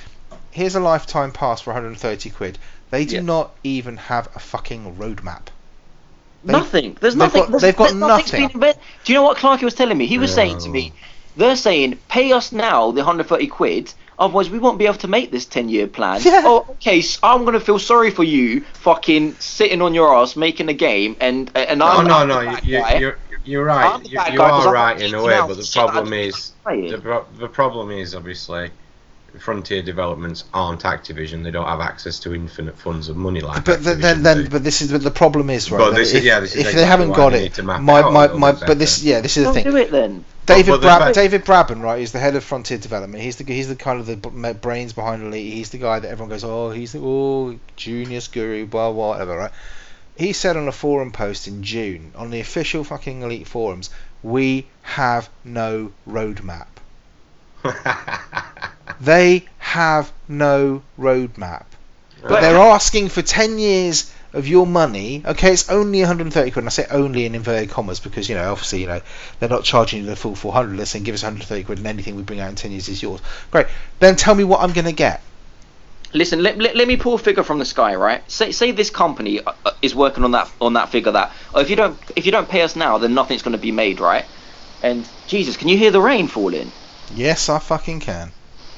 [0.50, 2.58] here's a lifetime pass for 130 quid.
[2.90, 3.22] They do Yeah.
[3.22, 5.46] not even have a fucking roadmap
[6.44, 6.96] They- nothing.
[7.00, 7.42] There's nothing.
[7.42, 8.48] got- there's, they've got there's nothing.
[8.48, 10.06] Do you know what Clarky was telling me?
[10.06, 10.92] He was saying to me,
[11.36, 15.30] they're saying, pay us now the 130 quid, otherwise we won't be able to make
[15.30, 16.20] this 10 year plan.
[16.22, 16.42] Yeah.
[16.44, 20.68] Oh, okay, so I'm gonna feel sorry for you, fucking sitting on your ass making
[20.68, 22.98] a game, and and no, I'm no, no, the you, guy.
[22.98, 24.02] you're you're right.
[24.04, 28.14] You, you are right in a way, but the problem is the, the problem is
[28.14, 28.70] obviously
[29.38, 31.42] Frontier Developments aren't Activision.
[31.42, 34.48] They don't have access to infinite funds of money like but Activision then, then do.
[34.50, 36.50] but this is but the problem is right But that this is- if, yeah, this
[36.50, 39.02] is if exactly they haven't got they it to map my my, my but this
[39.02, 40.24] yeah this is the Don't thing do it then.
[40.46, 43.22] David But the Brab- fact- David Braben, right, is the head of Frontier Development.
[43.22, 44.16] He's the he's the kind of the
[44.54, 45.54] brains behind Elite.
[45.54, 49.36] He's the guy that everyone goes, oh, he's the oh genius guru, blah blah whatever,
[49.36, 49.52] right?
[50.16, 53.90] He said on a forum post in June on the official fucking Elite forums,
[54.22, 56.66] we have no roadmap.
[59.00, 61.64] They have no roadmap.
[62.22, 65.22] But they're asking for 10 years of your money.
[65.24, 66.62] Okay, it's only 130 quid.
[66.62, 69.00] And I say only in inverted commas because, you know, obviously, you know,
[69.38, 70.76] they're not charging you the full 400.
[70.76, 73.02] They're saying give us 130 quid and anything we bring out in 10 years is
[73.02, 73.20] yours.
[73.50, 73.66] Great.
[74.00, 75.22] Then tell me what I'm going to get.
[76.12, 78.28] Listen, let, let, let me pull a figure from the sky, right?
[78.30, 81.60] Say say this company uh, uh, is working on that on that figure that oh,
[81.60, 83.98] if you don't if you don't pay us now, then nothing's going to be made,
[83.98, 84.24] right?
[84.80, 86.70] And Jesus, can you hear the rain falling?
[87.16, 88.30] Yes, I fucking can.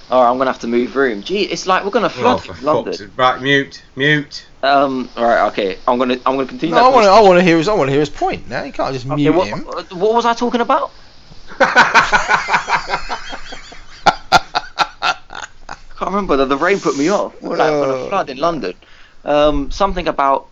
[0.08, 1.22] Oh, I'm gonna have to move room.
[1.22, 2.84] Gee, it's like we're gonna Oh, flood for London.
[2.86, 3.10] fuck's sake.
[3.16, 4.46] Right, mute, mute.
[4.62, 5.78] Um, all right, okay.
[5.86, 6.74] I'm gonna I'm gonna continue.
[6.74, 7.10] No, that I want to.
[7.10, 7.68] I want to hear his.
[7.68, 8.48] I want to hear his point.
[8.48, 9.64] Now you can't just Okay, mute what, him.
[9.64, 10.92] what was I talking about?
[11.58, 11.58] I
[15.98, 16.36] can't remember.
[16.36, 17.34] The, the rain put me off.
[17.40, 17.96] We're like gonna Oh.
[17.96, 18.74] flood in London.
[19.24, 20.50] Um, something about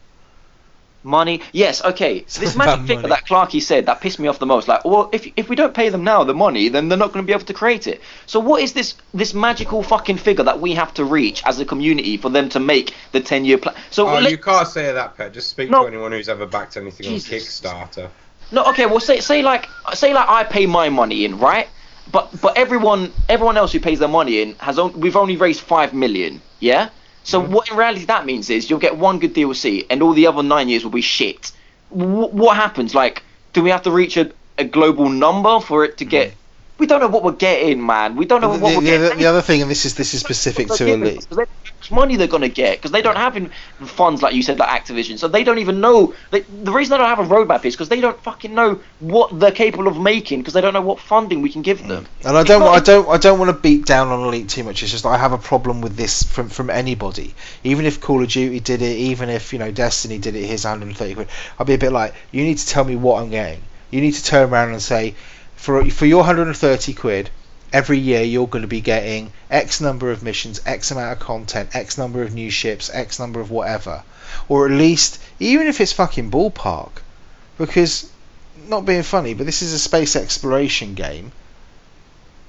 [1.05, 1.41] money.
[1.53, 2.21] Yes, okay.
[2.21, 3.09] This Something magic figure money.
[3.15, 4.67] that Clarky said that pissed me off the most.
[4.69, 7.25] Like, well, if if we don't pay them now the money, then they're not going
[7.25, 8.01] to be able to create it.
[8.27, 11.65] So what is this this magical fucking figure that we have to reach as a
[11.65, 13.75] community for them to make the ten year plan?
[13.91, 15.33] So Oh, let- you can't say that, Pet.
[15.35, 15.83] Just speak No.
[15.83, 17.65] to anyone who's ever backed anything Jesus.
[17.65, 18.09] on Kickstarter.
[18.53, 18.87] No, okay.
[18.87, 21.69] Well, say say like say like I pay my money in, right?
[22.13, 25.61] But but everyone everyone else who pays their money in has on, we've only raised
[25.63, 26.91] five million, yeah.
[27.25, 27.53] So Mm-hmm.
[27.55, 30.43] what in reality that means is you'll get one good DLC and all the other
[30.43, 31.51] nine years will be shit.
[31.91, 32.95] W- what happens?
[32.95, 33.23] Like,
[33.53, 36.35] do we have to reach a, a global number for it to get
[36.79, 38.17] we don't know what we're getting, man.
[38.17, 39.07] We don't know The, what the- we're the getting.
[39.07, 41.21] other, the other thing, and this is this is specific to Elite.
[41.29, 43.51] Because they don't know how much money they're gonna get because they don't have in
[43.87, 45.19] funds like you said, like Activision.
[45.19, 46.15] So they don't even know.
[46.33, 49.39] They, the reason they don't have a roadmap is because they don't fucking know what
[49.39, 52.07] they're capable of making because they don't know what funding we can give them.
[52.25, 54.83] And I don't, I don't, I don't want to beat down on Elite too much.
[54.83, 57.35] It's just I have a problem with this from from anybody.
[57.63, 60.65] Even if Call of Duty did it, even if you know Destiny did it, here's
[60.65, 61.29] 130 quid.
[61.59, 63.63] I'll be a bit like, you need to tell me what I'm getting.
[63.91, 65.15] You need to turn around and say,
[65.65, 67.31] for for your 130 quid,
[67.73, 71.75] every year you're going to be getting X number of missions, X amount of content,
[71.75, 74.03] X number of new ships, X number of whatever,
[74.47, 76.91] or at least even if it's fucking ballpark,
[77.57, 78.11] because
[78.69, 81.33] not being funny, but this is a space exploration game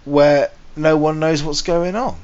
[0.04, 2.18] where no one knows what's going on.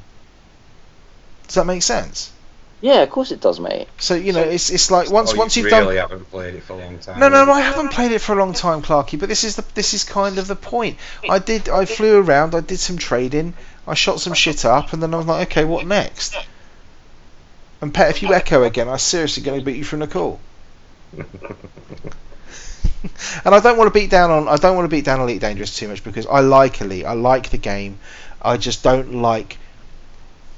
[1.48, 2.34] Does that make sense?
[2.82, 3.88] Yeah, of course it does, mate.
[4.00, 6.10] So you know, it's it's like once Oh, once you you've really done.
[6.10, 7.20] haven't played it for a long time.
[7.20, 7.52] No, no, no.
[7.54, 9.20] I haven't played it for a long time, Clarky.
[9.20, 10.98] But this is the this is kind of the point.
[11.30, 13.54] I did, I flew around, I did some trading,
[13.86, 16.36] I shot some shit up, and then I was like, okay, what next?
[17.82, 20.40] And Pet, if you echo again, I'm seriously going to beat you from the call.
[23.46, 25.42] and I don't want to beat down on I don't want to beat down Elite
[25.42, 27.06] Dangerous too much because I like Elite.
[27.06, 28.00] I like the game.
[28.42, 29.58] I just don't like.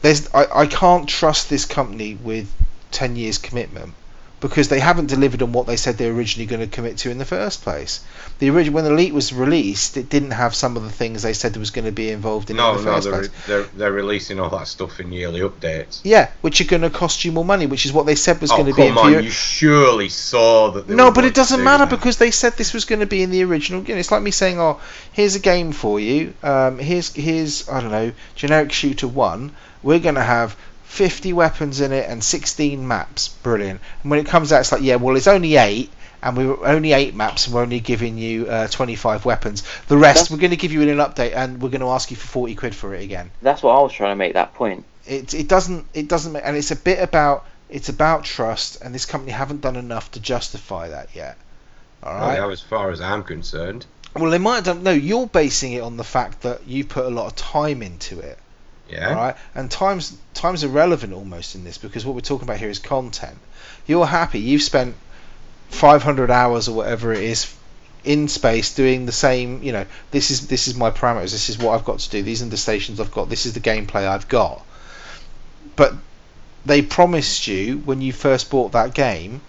[0.03, 2.47] There's I, I can't trust this company with
[2.91, 3.93] ten years commitment
[4.39, 7.09] because they haven't delivered on what they said they were originally going to commit to
[7.09, 8.03] in the first place.
[8.39, 11.53] The original when Elite was released, it didn't have some of the things they said
[11.53, 13.45] there was going to be involved in No, in the no, first they're, place.
[13.47, 16.01] they're they're releasing all that stuff in yearly updates.
[16.03, 18.51] Yeah, which are going to cost you more money, which is what they said was
[18.51, 18.81] oh going to be.
[18.89, 19.11] come in on!
[19.13, 20.89] the- You surely saw that.
[20.89, 21.97] No, but it doesn't do matter that.
[21.97, 23.95] because they said this was going to be in the original game.
[23.97, 24.81] It's like me saying, "Oh,
[25.13, 26.33] here's a game for you.
[26.43, 29.55] Um, here's here's I don't know, generic shooter one.
[29.83, 30.55] We're going to have
[30.85, 33.27] 50 weapons in it and 16 maps.
[33.29, 36.45] Brilliant." And when it comes out, it's like, "Yeah, well, it's only eight, and we
[36.47, 39.63] were only eight maps, and we're only giving you uh, 25 weapons.
[39.87, 41.89] The rest, That's- we're going to give you in an update, and we're going to
[41.89, 44.33] ask you for 40 quid for it again." That's what I was trying to make
[44.33, 44.85] that point.
[45.05, 48.93] it it doesn't it doesn't make, and it's a bit about it's about trust and
[48.95, 51.35] this company haven't done enough to justify that yet
[52.03, 53.85] all Well, yeah, as far as I'm concerned.
[54.15, 57.03] well they might have done no you're basing it on the fact that you put
[57.05, 58.37] a lot of time into it
[58.89, 59.13] Yeah.
[59.13, 59.35] right?
[59.55, 63.37] And time's time's irrelevant almost in this because what we're talking about here is content.
[63.87, 64.39] You're happy.
[64.39, 64.95] You've spent
[65.69, 67.53] 500 hours or whatever it is
[68.03, 71.31] in space doing the same you know this is this is my parameters.
[71.31, 72.21] This is what I've got to do.
[72.21, 73.29] These are the stations I've got.
[73.29, 74.65] This is the gameplay I've got.
[75.75, 75.93] But
[76.65, 79.41] they promised you when you first bought that game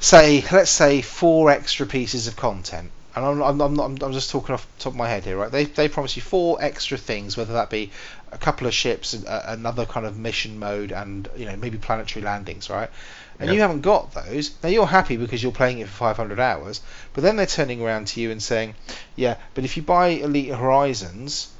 [0.00, 4.30] say let's say four extra pieces of content and I'm, I'm, I'm, not, I'm just
[4.30, 6.98] talking off the top of my head here right they, they promise you four extra
[6.98, 7.90] things whether that be
[8.32, 12.24] a couple of ships a, another kind of mission mode and you know maybe planetary
[12.24, 12.90] landings right
[13.40, 16.80] and you haven't got those now you're happy because you're playing it for 500 hours
[17.12, 18.74] but then they're turning around to you and saying
[19.16, 21.50] yeah but if you buy elite horizons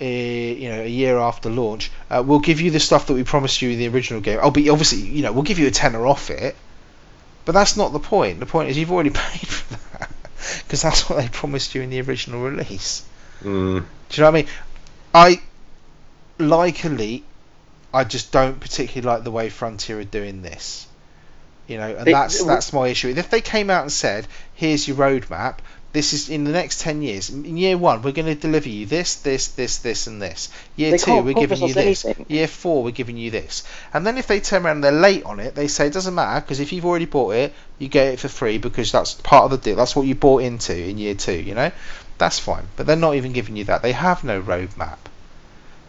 [0.00, 3.22] uh, you know, a year after launch, uh, we'll give you the stuff that we
[3.22, 4.40] promised you in the original game.
[4.42, 6.56] Oh, but obviously, you know, we'll give you a tenner off it.
[7.44, 8.40] But that's not the point.
[8.40, 9.91] The point is you've already paid for that
[10.64, 13.04] because that's what they promised you in the original release.
[13.42, 13.84] Mm.
[14.08, 14.46] Do you know what I mean?
[15.14, 15.40] I
[16.38, 17.24] like Elite.
[17.94, 20.86] I just don't particularly like the way Frontier are doing this.
[21.66, 23.14] You know, and They- that's that's my issue.
[23.16, 25.58] If they came out and said, "Here's your roadmap.
[25.92, 27.28] This is in the next ten years.
[27.28, 30.48] In year one, we're going to deliver you this, this, this, this, and this.
[30.74, 32.04] Year They two, we're giving you this.
[32.06, 32.24] anything.
[32.30, 33.62] Year four, we're giving you this.
[33.92, 36.14] And then if they turn around and they're late on it, they say it doesn't
[36.14, 39.44] matter because if you've already bought it, you get it for free because that's part
[39.44, 39.76] of the deal.
[39.76, 41.38] That's what you bought into in year two.
[41.38, 41.70] You know,
[42.16, 42.64] that's fine.
[42.76, 43.82] But they're not even giving you that.
[43.82, 44.96] They have no roadmap.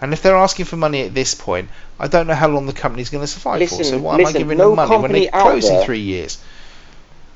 [0.02, 2.74] And if they're asking for money at this point, I don't know how long the
[2.74, 3.86] company's going to survive for.
[3.86, 6.02] So why am I giving no them money when they company out in there- three
[6.02, 6.44] years?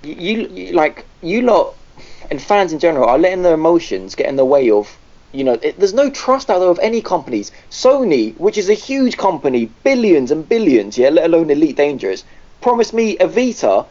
[0.03, 1.75] you, you like you lot
[2.29, 4.97] and fans in general are letting their emotions get in the way of
[5.33, 7.51] you know it, there's no trust out there of any companies.
[7.69, 12.23] Sony which is a huge company billions and billions yeah let alone elite dangerous
[12.61, 13.85] promised me a vita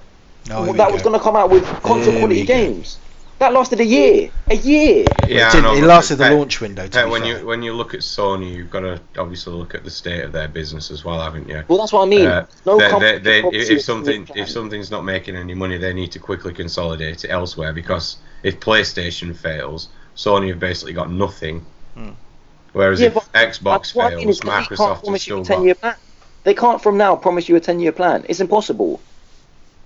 [0.49, 2.99] Oh, that was going to come out with console quality games
[3.39, 6.61] that lasted a year a year Yeah, it, didn't, know, it lasted the Pet- launch
[6.61, 6.87] window.
[6.87, 7.39] To be when fair.
[7.41, 10.32] you when you look at Sony, you've got to obviously look at the state of
[10.32, 11.62] their business as well, haven't you?
[11.68, 14.28] well that's what i mean Uh, no they- they- they- if, you a if something
[14.34, 18.59] if something's not making any money, they need to quickly consolidate it elsewhere because if
[18.61, 21.64] PlayStation fails, Sony have basically got nothing.
[21.95, 22.11] Hmm.
[22.72, 25.22] Whereas Yeah, if Xbox That's what I mean, fails, is 'cause they can't Microsoft has
[25.22, 25.47] still got.
[25.47, 25.95] 10 year plan.
[26.45, 28.24] They can't from now promise you a 10 year plan.
[28.28, 29.01] It's impossible.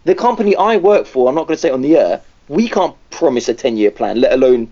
[0.04, 2.20] The company I work for, I'm not going to say it on the air,
[2.50, 4.70] we can't promise a 10 year plan, let alone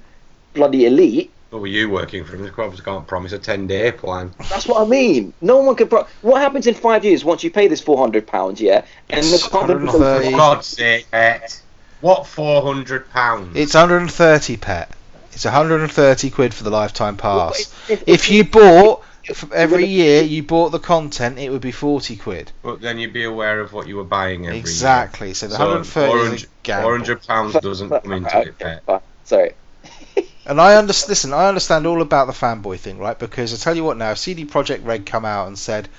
[0.53, 1.31] bloody elite.
[1.51, 2.37] What were you working for?
[2.37, 4.35] They probably can't promise a ten day plan.
[4.51, 5.33] That's what I mean.
[5.41, 5.89] No one can.
[5.89, 8.85] Pro- what happens in five years once you pay this £400, yeah?
[9.09, 9.87] And the company.
[9.87, 10.31] 130.
[10.33, 11.63] For God's sake, Pet.
[12.03, 13.57] What four hundred pounds?
[13.57, 14.91] It's 130 pet.
[15.29, 17.61] It's It's 130 quid for the lifetime pass.
[17.89, 19.08] If- if- If you bought f-
[19.53, 22.53] every year, you bought the content, it would be 40 quid.
[22.63, 25.35] But then you'd be aware of what you were buying every Exactly.
[25.35, 25.57] So year.
[25.57, 26.89] the 130 is a gamble.
[26.91, 29.03] 400 pounds doesn't come into it, pet.
[29.25, 29.53] Sorry.
[30.49, 31.11] And I understand.
[31.11, 33.19] Listen, I understand all about the fanboy thing, right?
[33.19, 35.91] Because I tell you what, now if CD Projekt Red come out and said,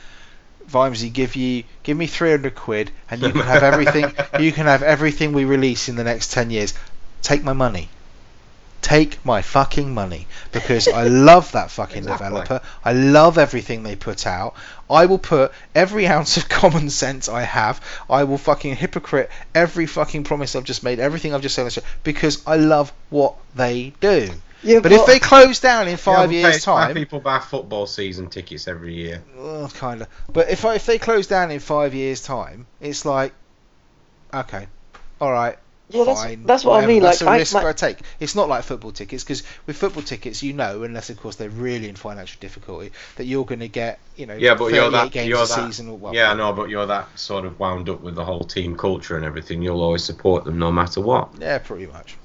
[0.68, 4.12] "Vimesy, give you give me 300 quid, and you can have everything.
[4.40, 6.74] you can have everything we release in the next 10 years.
[7.22, 7.90] Take my money.
[8.82, 12.28] Take my fucking money because I love that fucking Exactly.
[12.28, 12.62] developer.
[12.84, 14.56] I love everything they put out.
[14.90, 17.82] I will put every ounce of common sense I have.
[18.10, 21.66] I will fucking hypocrite every fucking promise I've just made, everything I've just said on
[21.68, 24.32] the show, because I love what they do.
[24.64, 28.28] Yeah, But if they close down in five Yeah, years' time, people buy football season
[28.30, 29.24] tickets every year.
[29.38, 30.08] well, kind of.
[30.34, 33.34] But if I, if they close down in five years' time, it's like,
[34.34, 34.68] okay,
[35.22, 35.58] all right,
[35.92, 36.44] Yeah, that's, fine.
[36.44, 37.02] that's what I mean.
[37.02, 38.00] That's Like, a I, risk my- I take.
[38.20, 41.50] It's not like football tickets because with football tickets, you know, unless of course they're
[41.50, 44.92] really in financial difficulty, that you're going to get, you know, Yeah, but you're 38
[44.92, 45.12] that.
[45.12, 45.66] games You're a that.
[45.68, 45.90] season.
[45.90, 48.78] Or, well, yeah, no, but you're that sort of wound up with the whole team
[48.78, 49.64] culture and everything.
[49.64, 51.30] You'll always support them no matter what.
[51.40, 52.18] Yeah, pretty much.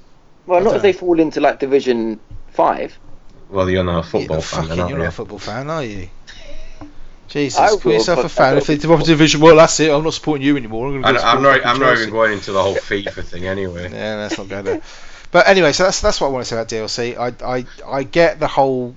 [0.47, 2.21] well, I not don't if they fall into like Division
[2.53, 2.99] Five.
[3.49, 5.71] Well, you're not a football you're fan, fucking, then, aren't you're not a football fan,
[5.71, 6.09] are you?
[7.29, 8.57] Jesus, I call yourself a fan.
[8.59, 9.91] If they don't- drop a division, well, that's it.
[9.91, 10.89] I'm not supporting you anymore.
[10.89, 11.67] I'm, gonna go I'm not.
[11.67, 13.91] I'm not even going into the whole FIFA thing anyway.
[13.93, 14.83] Yeah, let's not go there.
[15.33, 17.17] But anyway, so that's that's what I want to say about DLC.
[17.19, 18.95] I I I get the whole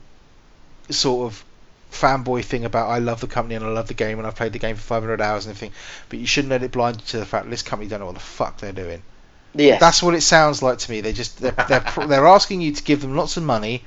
[0.90, 1.44] sort of
[1.92, 4.54] fanboy thing about I love the company and I love the game and I've played
[4.54, 5.74] the game for 500 hours and everything,
[6.10, 8.06] but you shouldn't let it blind you to the fact that this company don't know
[8.08, 9.02] what the fuck they're doing.
[9.56, 11.02] Yeah, That's what it sounds like to me.
[11.02, 13.84] They just they're they're, pr- they're asking you to give them lots of money,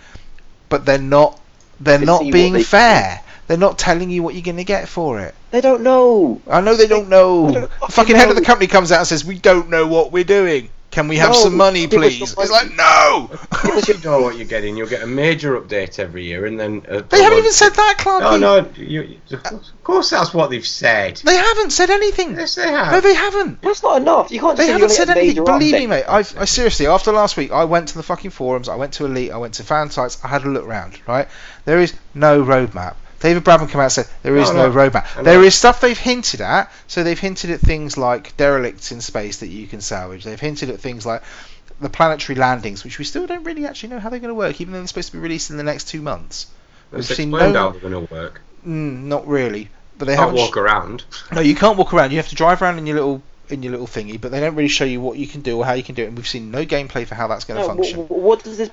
[0.68, 1.38] but they're not
[1.78, 3.20] they're not being they- fair.
[3.50, 5.34] They're not telling you what you're going to get for it.
[5.50, 6.40] they don't know.
[6.48, 7.48] I know they don't know.
[7.48, 9.68] I don't The fucking fucking head of the company comes out and says, "We don't
[9.70, 10.70] know what we're doing.
[10.92, 13.28] Can we have No, some money, please?" some It's like, no.
[13.32, 14.76] Of course you know what you're getting.
[14.76, 17.96] You'll get a major update every year, and then uh, They haven't even said that,
[17.98, 18.38] Clarky.
[18.38, 18.68] No, no.
[18.76, 21.16] You, you, of course, that's what they've said.
[21.16, 22.36] They haven't said anything.
[22.36, 22.92] Yes, they have.
[22.92, 23.62] No, they haven't.
[23.62, 24.30] That's not enough.
[24.30, 25.42] You can't They say haven't you're said gonna get a anything.
[25.44, 26.04] major Believe me, mate.
[26.08, 28.68] I've, I seriously, after last week, I went to the fucking forums.
[28.68, 29.32] I went to Elite.
[29.32, 30.18] I went to fan sites.
[30.22, 31.00] I had a look round.
[31.08, 31.26] Right,
[31.64, 32.94] there is no roadmap.
[33.20, 34.74] David Braben came out and said there is No, no, no.
[34.90, 35.16] Roadmap.
[35.18, 35.22] know.
[35.22, 36.72] There is stuff they've hinted at.
[36.88, 40.24] So they've hinted at things like derelicts in space that you can salvage.
[40.24, 41.22] They've hinted at things like
[41.80, 44.60] the planetary landings, which we still don't really actually know how they're going to work,
[44.60, 46.46] even though they're supposed to be released in the next two months.
[46.92, 48.40] We've seen no- how they're going to work.
[48.66, 49.68] Mm, not really.
[49.96, 50.40] But they Can't haven't.
[50.40, 51.04] walk around.
[51.32, 52.10] No, you can't walk around.
[52.10, 54.54] You have to drive around in your little in your little thingy, but they don't
[54.54, 56.06] really show you what you can do or how you can do it.
[56.06, 58.04] And we've seen no gameplay for how that's going to No, function.
[58.04, 58.70] wh- wh- what does this?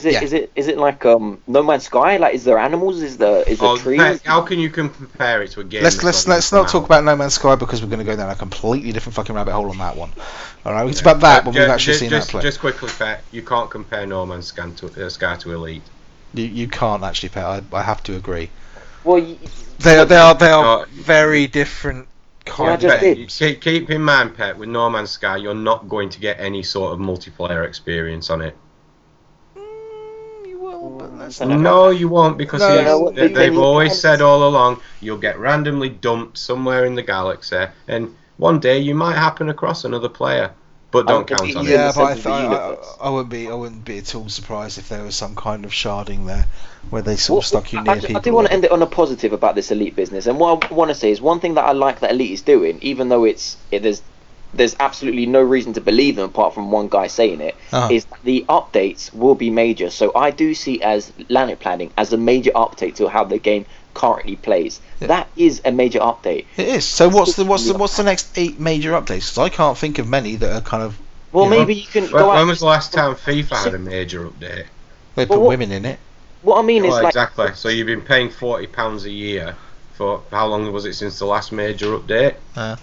[0.00, 0.22] Is it, Yeah.
[0.24, 2.16] is it is it like um No Man's Sky?
[2.16, 3.00] Like, is there animals?
[3.00, 3.98] Is there is there Oh, trees?
[4.00, 5.84] Pet, how can you compare it to a game?
[5.84, 8.04] let's let's not let's not come talk about No Man's Sky because we're going to
[8.04, 10.10] go down a completely different fucking rabbit hole on that one.
[10.66, 11.10] All right, it's Yeah.
[11.12, 12.42] about that Uh, when ju- we've actually ju- seen just, that play.
[12.42, 15.82] Just quickly, Pet, you can't compare No Man's Sky to, uh, Sky to Elite.
[16.34, 17.44] You, you can't actually, Pet.
[17.44, 18.50] I, I have to agree.
[19.04, 19.36] Well, y-
[19.78, 20.84] They are they are they are No.
[20.92, 22.08] very different.
[22.46, 23.28] I Kind of, Pet, did.
[23.28, 26.62] keep, keep in mind, Pet, with No Man's Sky, you're not going to get any
[26.64, 28.56] sort of multiplayer experience on it.
[30.90, 31.60] But that's I not.
[31.60, 34.80] No, you won't, because No, he's- no, they, they- they've they- always said all along
[35.00, 39.84] you'll get randomly dumped somewhere in the galaxy, and one day you might happen across
[39.84, 40.50] another player,
[40.90, 41.70] but don't I'm count on it.
[41.70, 42.76] Yeah, but I, sense th- I, I.
[43.02, 45.70] I wouldn't be I wouldn't be at all surprised if there was some kind of
[45.72, 46.46] sharding there,
[46.90, 48.16] where they sort of stuck you I, near I, people.
[48.16, 50.64] I do want to end it on a positive about this elite business, and what
[50.70, 53.08] I want to say is one thing that I like that elite is doing, even
[53.08, 54.02] though it's it, there's
[54.56, 57.54] there's absolutely no reason to believe them apart from one guy saying it,
[57.90, 58.16] is Uh-huh.
[58.24, 59.90] the updates will be major.
[59.90, 63.66] So I do see as planet planning as a major update to how the game
[63.94, 64.80] currently plays.
[65.00, 65.08] Yeah.
[65.08, 66.46] That is a major update.
[66.56, 66.84] It is.
[66.84, 69.34] So what's the what's the what's the next eight major updates?
[69.34, 70.96] 'Cause I can't think of many that are kind of
[71.32, 71.50] Well, Yeah.
[71.58, 72.36] maybe you can When, go out.
[72.36, 74.66] when was the last time FIFA had a major update?
[75.16, 75.98] they put what- women in it.
[76.42, 77.48] What I mean is Well, like exactly.
[77.54, 79.56] So you've been paying forty pounds a year
[79.94, 82.34] for how long was it since the last major update?
[82.56, 82.76] Uh.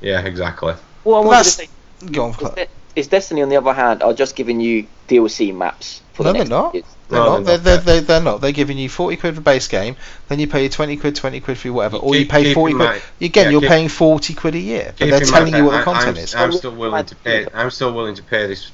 [0.00, 0.74] yeah, exactly.
[1.04, 1.68] What I But wanted to that's- say
[2.12, 2.30] Go on.
[2.30, 2.56] is, Clark.
[2.56, 6.32] that- is Destiny on the other hand are just giving you DLC maps for No,
[6.32, 6.74] the they're not.
[6.74, 6.84] years.
[7.08, 7.44] They're No, not.
[7.44, 7.84] they're They're, not.
[7.84, 8.40] they're, they're, they're not.
[8.40, 9.96] They're giving you 40 quid for base game,
[10.28, 12.86] then you pay 20 quid, 20 quid for your whatever, or you pay 40 quid.
[12.88, 15.76] mind- Again, yeah, you're keep- paying 40 quid a year, but they're telling you what
[15.78, 16.34] the content I'm, is.
[16.34, 17.46] I'm still willing to pay.
[17.54, 18.70] I'm still willing to pay this,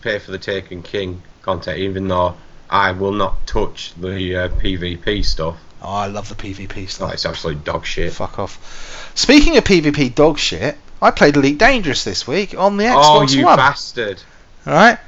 [0.00, 2.34] pay for the Taken King content, even though
[2.68, 5.56] I will not touch the uh, PvP stuff.
[5.82, 7.12] Oh, I love the PvP Oh, stuff.
[7.14, 8.12] it's absolute dog shit.
[8.12, 9.12] Fuck off.
[9.14, 13.22] Speaking of PvP dog shit, I played Elite Dangerous this week on the Xbox Oh,
[13.28, 13.56] you One.
[13.56, 14.22] bastard!
[14.66, 14.98] All right.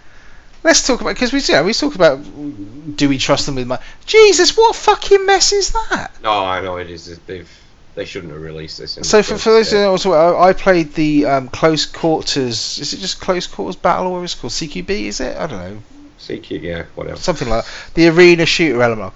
[0.64, 2.22] Let's talk about because we yeah we talked about
[2.96, 6.12] do we trust them with my Jesus what fucking mess is that?
[6.22, 7.18] No, I know it is.
[7.26, 7.48] They've
[7.94, 8.96] they shouldn't have released this.
[8.96, 10.02] In So the for, for those who place.
[10.04, 12.78] don't know, I I played the um, close quarters.
[12.78, 14.88] Is it just close quarters battle or is it called CQB?
[14.90, 15.36] Is it?
[15.36, 15.82] I don't know.
[16.20, 17.16] CQ, yeah, whatever.
[17.18, 17.94] something like that.
[17.94, 19.12] the arena shooter element.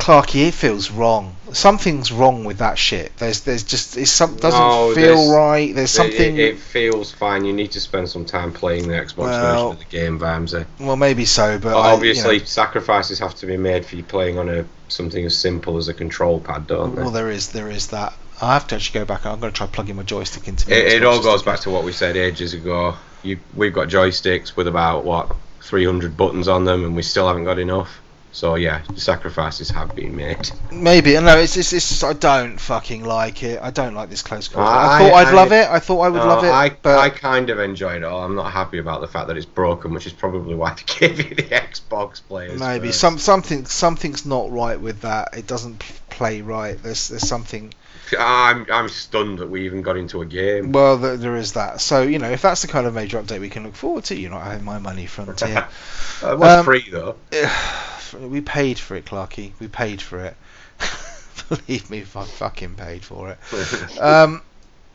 [0.00, 1.36] Clarky, it feels wrong.
[1.52, 3.16] Something's wrong with that shit.
[3.18, 5.74] There's, there's just, it's some doesn't No, feel right.
[5.74, 6.36] There's something.
[6.38, 7.44] It, it feels fine.
[7.44, 10.64] You need to spend some time playing the Xbox Well, version of the game, Vimesy.
[10.78, 13.96] well, maybe so, but But I- you obviously, know, sacrifices have to be made for
[13.96, 17.02] you playing on a something as simple as a control pad, don't they?
[17.02, 18.12] well, there is, there is that.
[18.42, 19.26] I have to actually go back.
[19.26, 20.72] I'm going to try plugging my joystick into.
[20.72, 22.94] it, it all goes back to what we said ages ago.
[23.22, 27.44] You, we've got joysticks with about what 300 buttons on them, and we still haven't
[27.44, 28.00] got enough.
[28.32, 30.50] So yeah, the sacrifices have been made.
[30.70, 33.60] Maybe no, it's it's, it's just I don't fucking like it.
[33.60, 34.62] I don't like this close call.
[34.66, 35.68] I, I- thought I'd I- love it.
[35.68, 38.22] I thought I would No, love it, I, but I kind of enjoyed it all.
[38.22, 41.18] I'm not happy about the fact that it's broken, which is probably why they gave
[41.28, 42.58] you the Xbox players.
[42.60, 43.00] maybe first.
[43.00, 45.36] some something something's not right with that.
[45.36, 46.80] It doesn't play right.
[46.80, 47.74] There's there's something.
[48.16, 50.70] I'm I'm stunned that we even got into a game.
[50.72, 51.80] Well, there, there is that.
[51.80, 54.16] So you know, if that's the kind of major update we can look forward to,
[54.16, 55.66] you're not having my money, Frontier.
[56.22, 57.16] Uh, it was Um, free though.
[58.14, 59.52] we paid for it, Clarky.
[59.60, 60.36] We paid for it.
[61.48, 63.38] Believe me, I fucking paid for it.
[64.00, 64.42] Um,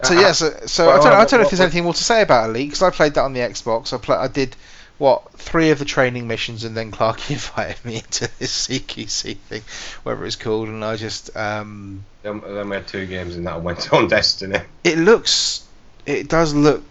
[0.03, 2.21] so yeah, so, so I don't, I don't know if there's anything more to say
[2.21, 3.93] about Elite because I played that on the Xbox.
[3.93, 4.55] I play, I did
[4.97, 9.61] what three of the training missions, and then Clarky invited me into this CQC thing,
[10.03, 13.91] whatever it's called, and I just um, then we had two games and that went
[13.93, 14.59] on Destiny.
[14.83, 15.65] it looks,
[16.05, 16.83] it does look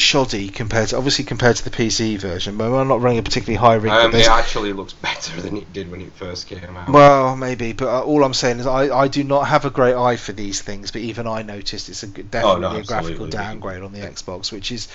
[0.00, 3.56] shoddy compared to obviously compared to the PC version, but I'm not running a particularly
[3.56, 3.92] high rig.
[3.92, 6.88] Um, it actually looks better than it did when it first came out.
[6.88, 9.94] Well, maybe, but uh, all I'm saying is I, I do not have a great
[9.94, 13.26] eye for these things, but even I noticed it's a definitely Oh, no, a graphical
[13.26, 14.88] downgrade on the Xbox, which is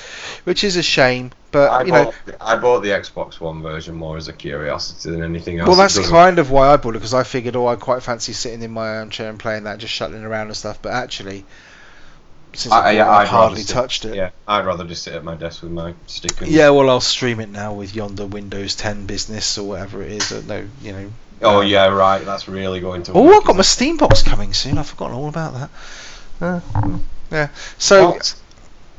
[0.43, 1.31] which is a shame.
[1.51, 5.11] But I you know, bought, I bought the Xbox One version more as a curiosity
[5.11, 5.67] than anything else.
[5.67, 8.33] well, that's kind of why I bought it because I figured, oh, I quite fancy
[8.33, 10.81] sitting in my armchair and playing that, just shuttling around and stuff.
[10.81, 11.45] But actually,
[12.57, 14.15] since I, I, yeah, I've I'd hardly sit- touched it.
[14.15, 16.49] Yeah, I'd rather just sit at my desk with my stick and.
[16.49, 20.31] Yeah, well, I'll stream it now with yonder Windows 10 business or whatever it is.
[20.31, 21.11] uh, No, you know.
[21.41, 22.23] Oh uh, yeah, right.
[22.23, 23.13] That's really going to.
[23.13, 24.77] Oh, work, I've got my isn't Steam box coming soon.
[24.77, 25.69] I've forgotten all about that.
[26.41, 26.97] Uh,
[27.31, 27.49] yeah.
[27.77, 28.35] So What?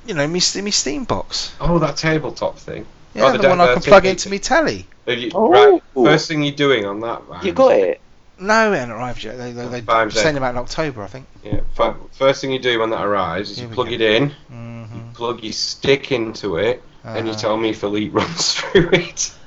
[0.07, 1.55] you know, me, me Steam box.
[1.61, 2.87] Oh, that tabletop thing.
[3.15, 4.87] Yeah, Oh, the, the one I can plug into me telly.
[5.07, 5.49] Have you- Oh.
[5.51, 5.83] Right.
[5.95, 7.23] First thing you're doing on that.
[7.43, 8.01] You got it.
[8.39, 9.39] No, it hasn't arrived yet.
[9.39, 11.27] They, they, they send them out in October, I think.
[11.43, 11.61] Yeah.
[11.75, 13.95] fir- First thing you do when that arrives is Here you we plug go.
[13.95, 15.13] it in, Mm-hmm.
[15.13, 19.33] plug your stick into it, and you Uh, tell me if Elite runs through it.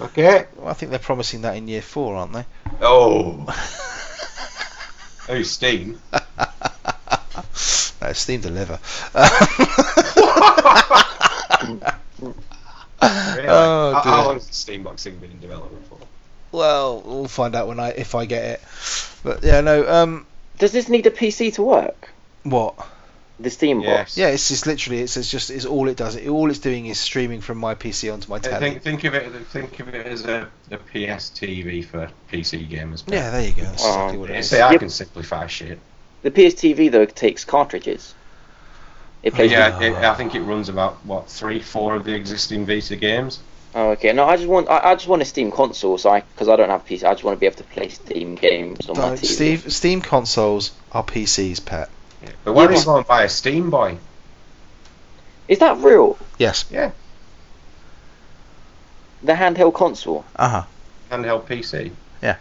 [0.00, 0.46] Okay.
[0.56, 2.44] Well, I think they're promising that in year four, aren't they?
[2.80, 3.44] Oh.
[5.28, 6.00] oh, Steam.
[6.12, 8.78] no, Steam deliver.
[13.02, 13.46] Really?
[13.48, 14.24] Oh, how, how dear.
[14.26, 15.98] long has the Steam box thing been in development for?
[16.52, 18.60] Well, we'll find out when I if I get it.
[19.22, 19.88] But yeah, no.
[19.88, 20.26] Um,
[20.58, 22.08] Does this need a PC to work?
[22.44, 22.74] what?
[23.38, 23.98] The Steam Yes.
[23.98, 24.16] box.
[24.18, 26.14] Yeah, it's just literally it's, it's just it's all it does.
[26.14, 28.58] It, all it's doing is streaming from my PC onto my telly.
[28.72, 33.02] think think of it think of it as a, a PS TV for PC gamers.
[33.10, 33.62] Yeah, there you go.
[33.62, 34.50] That's Oh, exactly what it You is.
[34.50, 34.80] see, I Yep.
[34.80, 35.78] can simplify shit.
[36.22, 38.12] The PS TV though takes cartridges.
[39.22, 39.50] It plays.
[39.50, 43.38] yeah, it, I think it runs about what three, four of the existing Vita games.
[43.74, 44.12] Oh, okay.
[44.12, 46.56] No, I just want I, I just want a Steam console, so I because I
[46.56, 49.08] don't have PC, I just want to be able to play Steam games on my
[49.10, 49.24] Don't- TV.
[49.26, 51.88] Steve, Steam consoles are PCs, pet.
[52.44, 53.96] But why Yeah, don't you but- go and buy a Steam Boy?
[55.48, 56.18] Is that real?
[56.38, 56.64] Yes.
[56.70, 56.90] Yeah,
[59.22, 60.24] The handheld console?
[60.36, 60.62] Uh huh.
[61.10, 61.90] handheld PC.
[62.22, 62.36] Yeah.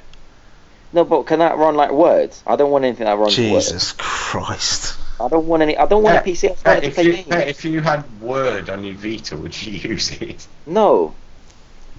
[0.93, 2.31] No, but can that run like Word?
[2.47, 3.43] I don't want anything that runs Word.
[3.61, 4.95] Jesus Christ.
[5.19, 5.77] I don't want any.
[5.77, 6.49] I don't want Yeah, a PC.
[6.49, 7.27] I just Hey, want it to if, play you, games.
[7.29, 10.47] hey, if you had Word on your Vita, would you use it?
[10.65, 11.19] No.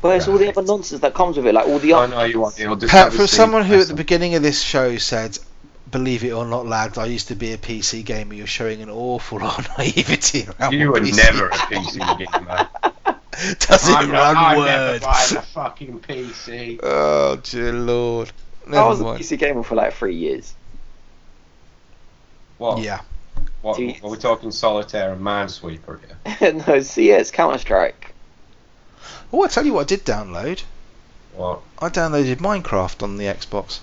[0.01, 1.93] But it's all the other nonsense that comes with it, like all the.
[1.93, 4.43] Oh up- no, you want you'll just Pat, for someone who at the beginning of
[4.43, 5.39] this show said,
[5.91, 8.91] "Believe it or not, lads, I used to be a PC gamer," you're showing an
[8.91, 12.69] awful lot of naivety around You what were PC never a PC gamer.
[13.61, 15.03] Does it I'm, run I'm never Word?
[15.03, 16.81] a fucking PC.
[16.83, 18.33] Oh dear lord.
[18.71, 19.05] I Never was a.
[19.05, 20.55] PC gamer for like three years.
[22.59, 22.79] What?
[22.79, 23.01] Yeah.
[23.63, 23.77] What?
[23.77, 25.99] Two- Are we talking solitaire and Minesweeper
[26.39, 26.53] here?
[26.67, 28.15] no, CS Counter Strike.
[29.33, 30.63] Oh, I tell you what, I did download.
[31.37, 31.61] What?
[31.79, 33.81] I downloaded Minecraft on the Xbox.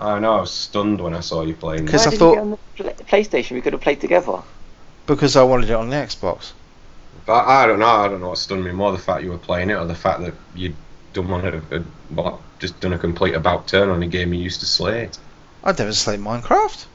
[0.00, 0.36] I know.
[0.38, 1.84] I was stunned when I saw you playing.
[1.84, 3.52] Because I thought- you get on the PlayStation?
[3.52, 4.42] We could have played together.
[5.06, 6.52] because I wanted it on the Xbox.
[7.26, 7.86] But I don't know.
[7.86, 9.94] I don't know what stunned me more: the fact you were playing it, or the
[9.94, 10.74] fact that you'd
[11.12, 14.60] done one of a, just done a complete about turn on a game you used
[14.60, 15.18] to slate.
[15.62, 16.86] I'd never slayed Minecraft.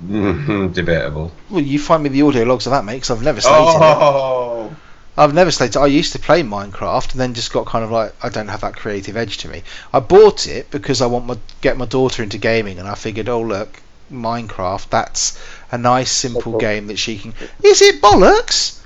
[0.72, 1.32] Debatable.
[1.50, 3.80] Well, you find me the audio logs of that, mate, 'cause I've never slated it.
[3.80, 4.70] Oh,
[5.16, 5.76] I've never slated.
[5.78, 8.60] I used to play Minecraft and then just got kind of like, I don't have
[8.60, 9.64] that creative edge to me.
[9.92, 13.28] I bought it because I want my get my daughter into gaming, and I figured,
[13.28, 13.80] oh look,
[14.12, 15.36] Minecraft, that's
[15.72, 16.60] a nice simple Simple.
[16.60, 17.34] game that she can.
[17.64, 18.78] Is it bollocks?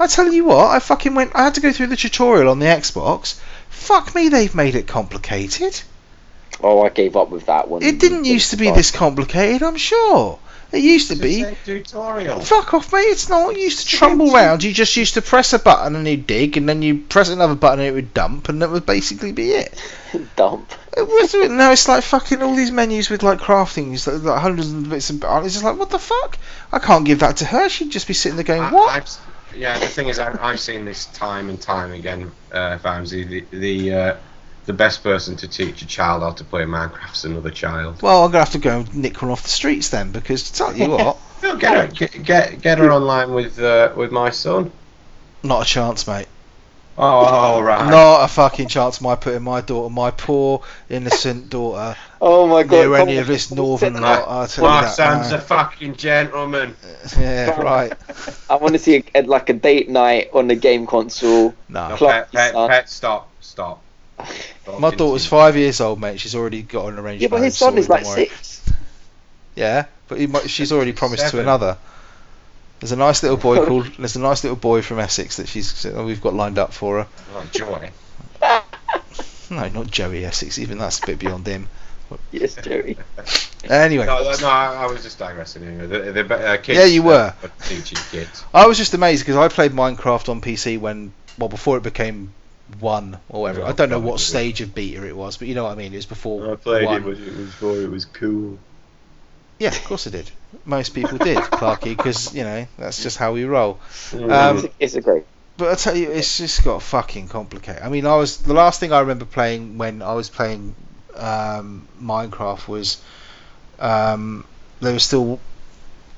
[0.00, 1.30] I tell you what, I fucking went.
[1.34, 3.38] I had to go through the tutorial on the Xbox.
[3.70, 5.80] Fuck me, they've made it complicated.
[6.62, 7.82] Oh, I gave up with that one.
[7.82, 10.38] It didn't used to be this complicated, I'm sure.
[10.76, 11.44] It used to be.
[11.64, 12.40] tutorial.
[12.40, 13.00] Fuck off, mate.
[13.00, 13.56] It's not.
[13.56, 14.62] You used to It's trumble round.
[14.62, 17.54] You just used to press a button and you dig, and then you press another
[17.54, 19.74] button and it would dump, and that would basically be it.
[20.36, 20.70] dump.
[20.96, 24.72] It was, now it's like fucking all these menus with like crafting, like, like hundreds
[24.72, 25.32] of bits and bits.
[25.44, 26.38] It's just like, what the fuck?
[26.72, 27.68] I can't give that to her.
[27.68, 28.90] She'd just be sitting there going, I- what?
[28.94, 29.08] I've
[29.54, 33.26] yeah, the thing is, I, I've seen this time and time again, uh, Vimesy.
[33.26, 34.16] The the, uh,
[34.66, 38.02] the best person to teach a child how to play Minecraft is another child.
[38.02, 40.76] Well, I'm gonna have to go nick one off the streets then, because to tell
[40.76, 44.72] you what, No, get her, get, get get her online with uh, with my son.
[45.42, 46.26] not a chance, mate.
[46.98, 47.90] Oh, all right.
[47.90, 49.02] Not a fucking chance.
[49.02, 52.70] My putting my daughter, my poor innocent daughter, Oh my god.
[52.70, 54.20] near any of this northern sit lot.
[54.20, 54.24] down.
[54.26, 54.94] I'll tell you My that.
[54.94, 55.36] son's no.
[55.36, 56.74] a fucking gentleman.
[57.18, 57.92] Yeah, right.
[58.48, 61.54] I want to see a, like a date night on the game console.
[61.68, 61.88] No.
[61.90, 63.82] No, Clark, pet, pet, pet, stop, stop.
[64.64, 66.20] Don't My daughter's five years old, mate.
[66.20, 68.26] She's already got an arranged Yeah, but marriage his son is sorted, like don't worry.
[68.28, 68.72] six.
[69.54, 71.44] Yeah, but he might, she's already promised to Seven.
[71.46, 71.78] another.
[72.80, 73.86] There's a nice little boy called.
[73.98, 77.08] There's a nice little boy from Essex that she's we've got lined up for her.
[77.34, 77.90] Oh, joy.
[79.48, 80.58] No, not Joey Essex.
[80.58, 81.68] Even that's a bit beyond him.
[82.32, 82.96] Yes, Jerry.
[83.68, 85.64] Anyway, No, no, no, I, I was just digressing.
[85.64, 85.86] Anyway.
[85.86, 87.32] The, the, uh, kids, Yeah, you were.
[87.42, 88.44] uh, teaching kids.
[88.54, 92.32] I was just amazed because I played Minecraft on PC when, well, before it became
[92.80, 93.62] one or whatever.
[93.62, 95.76] Oh, I don't know what stage of beta it was, but you know what I
[95.76, 95.92] mean.
[95.92, 96.52] It was before.
[96.52, 97.02] I played one.
[97.02, 98.58] it, but it was for it was cool.
[99.58, 100.30] Yeah, of course I did.
[100.64, 103.78] Most people did, Clarky, because you know that's just how we roll.
[104.12, 105.24] Um, it's, a, it's a great.
[105.56, 107.82] But I tell you, it's just got fucking complicated.
[107.82, 110.74] I mean, I was the last thing I remember playing when I was playing
[111.14, 113.02] um, Minecraft was
[113.78, 114.44] um,
[114.80, 115.40] they were still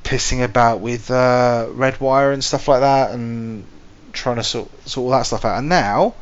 [0.03, 3.65] pissing about with uh, red wire and stuff like that, and
[4.13, 5.59] trying to sort sort all that stuff out.
[5.59, 6.15] And now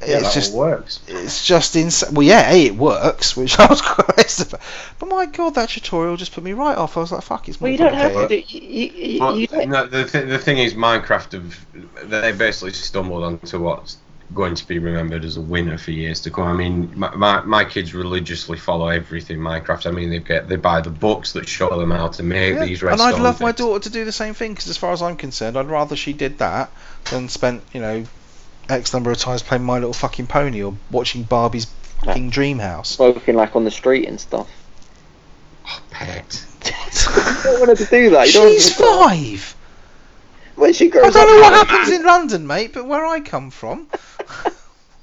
[0.00, 1.00] yeah, it's that just all works.
[1.08, 2.14] it's just insane.
[2.14, 4.60] Well, yeah, a it works, which I was quite about.
[4.98, 6.96] But my god, that tutorial just put me right off.
[6.96, 8.48] I was like, fuck, it's more Well, you don't have complicated.
[8.48, 8.58] to.
[8.58, 12.72] You, you, But, you don't- no, the, th- the thing is, Minecraft have they basically
[12.72, 13.98] stumbled onto what's
[14.32, 16.48] going to be remembered as a winner for years to come.
[16.48, 19.86] I mean, my, my, my kids religiously follow everything Minecraft.
[19.86, 22.64] I mean, they get they buy the books that show them how to make Yeah,
[22.64, 25.02] these and I'd love my daughter to do the same thing because, as far as
[25.02, 26.70] I'm concerned, I'd rather she did that
[27.10, 28.04] than spent, you know,
[28.68, 31.66] X number of times playing My Little Fucking Pony or watching Barbie's
[32.04, 32.90] fucking Dream House.
[32.90, 34.48] smoking like on the street and stuff.
[35.66, 36.44] Oh, pet.
[36.64, 36.72] You
[37.42, 38.26] don't want her to do that.
[38.28, 39.56] You don't She's want her to- five.
[40.56, 43.04] When she I don't up, know what you want- happens in London, mate, but where
[43.04, 43.88] I come from,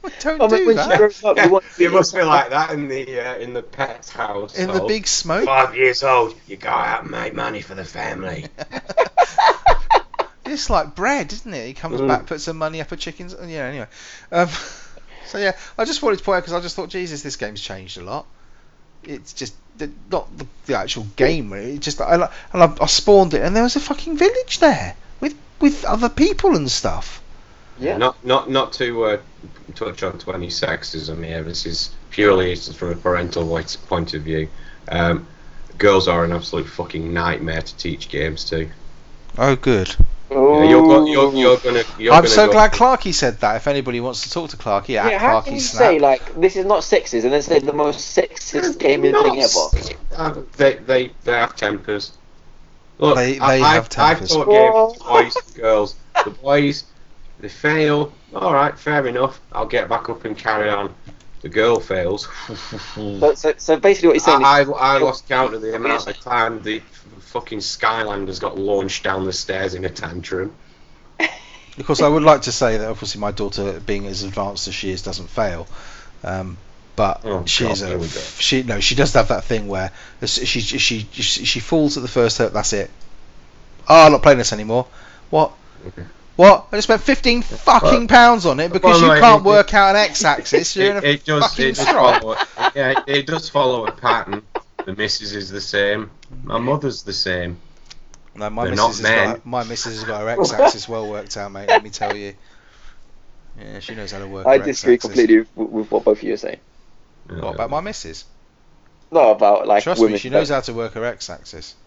[0.04, 0.98] I don't I mean, do when she that.
[0.98, 1.66] grows up, you want.
[1.78, 4.58] it must be like that in the uh, in the pet's house.
[4.58, 5.46] In the big smoke.
[5.46, 8.46] Five years old, you go out and make money for the family.
[10.52, 11.68] It's like bread, isn't it?
[11.68, 12.08] He comes Mm.
[12.08, 13.34] back, puts some money up a chicken's.
[13.34, 13.88] Yeah, anyway.
[14.32, 14.50] Um,
[15.28, 17.62] so yeah, I just wanted to point out because I just thought, Jesus, this game's
[17.62, 18.26] changed a lot.
[19.04, 21.52] It's just the, not the, the actual game.
[21.52, 21.74] really.
[21.76, 22.16] It just I
[22.54, 26.10] and I, I spawned it, and there was a fucking village there with with other
[26.10, 27.22] people and stuff.
[27.80, 27.98] Yeah.
[27.98, 29.18] Not not not to uh,
[29.74, 31.42] touch on to any sexism here.
[31.42, 34.50] This is purely from a parental point point of view.
[34.88, 35.26] Um,
[35.80, 38.70] girls are an absolute fucking nightmare to teach games to.
[39.38, 39.96] Oh, good.
[40.32, 41.84] Yeah, you're, go- you're, you're gonna.
[42.00, 43.58] You're I'm gonna so go- glad Clarky said that.
[43.58, 45.80] If anybody wants to talk to Clarky, Yeah, at how Clarky can you Snap.
[45.82, 49.40] say like this is not sexist and then say the most sexist gaming Not thing
[49.40, 49.46] ever?
[49.46, 52.18] s- uh, they, they, they have tempers.
[52.98, 54.32] Look, They- I, they I've, have tempers.
[54.32, 55.96] I've taught games to boys and girls.
[56.24, 56.84] The boys,
[57.42, 58.14] they fail.
[58.34, 59.42] All right, fair enough.
[59.52, 60.94] I'll get back up and carry on.
[61.42, 62.28] The girl fails.
[62.96, 65.76] So, so, so basically, what you're saying I, is I, I lost count of the
[65.76, 67.01] amount of time the f-
[67.32, 70.54] fucking Skylanders got launched down the stairs in a tantrum.
[71.78, 74.76] Of course, I would like to say that obviously my daughter, being as advanced as
[74.76, 75.68] she is, doesn't fail.
[76.24, 76.58] Um,
[76.96, 79.92] but Oh, she God, a she no she does have that thing where
[80.26, 81.00] she she she,
[81.46, 82.52] she falls at the first hurt.
[82.54, 82.92] That's it.
[83.88, 84.86] Oh, I'm not playing this anymore.
[85.30, 85.54] What?
[85.88, 86.04] Okay.
[86.36, 86.68] What?
[86.72, 89.74] I just spent fifteen fucking pounds on it because Well, no, you can't it- work
[89.74, 90.76] out an x-axis.
[90.76, 91.44] You're in a It, it does.
[91.50, 92.36] fucking It does follow.
[92.76, 94.44] Yeah, it, it does follow a pattern.
[94.86, 96.12] The missus is the same.
[96.44, 97.58] My mother's the same.
[98.36, 99.34] No, my They're missus, not has men.
[99.36, 101.68] got, my missus has got her x-axis well worked out, mate.
[101.68, 102.34] Let me tell you.
[103.60, 104.48] Yeah, she knows how to work.
[104.48, 105.02] I her disagree x-axis.
[105.10, 106.60] completely with, with what both of you are saying.
[107.28, 108.26] What about my missus?
[109.12, 110.14] Not about like Trust women.
[110.14, 111.76] me, she knows how to work her x-axis.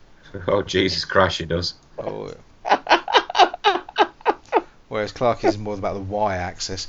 [0.48, 1.74] Oh Jesus Christ, she does.
[1.96, 2.32] Oh.
[4.88, 6.88] Whereas Clark is more about the y-axis.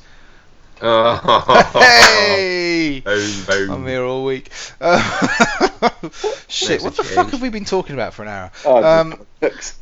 [0.81, 1.71] Oh.
[1.73, 2.99] Hey!
[3.05, 3.71] Boom, boom.
[3.71, 4.49] I'm here all week.
[4.81, 4.99] Uh,
[6.47, 8.51] shit, Makes what a the fuck have we been talking about for an hour?
[8.65, 9.25] Oh, Um.
[9.39, 9.77] That's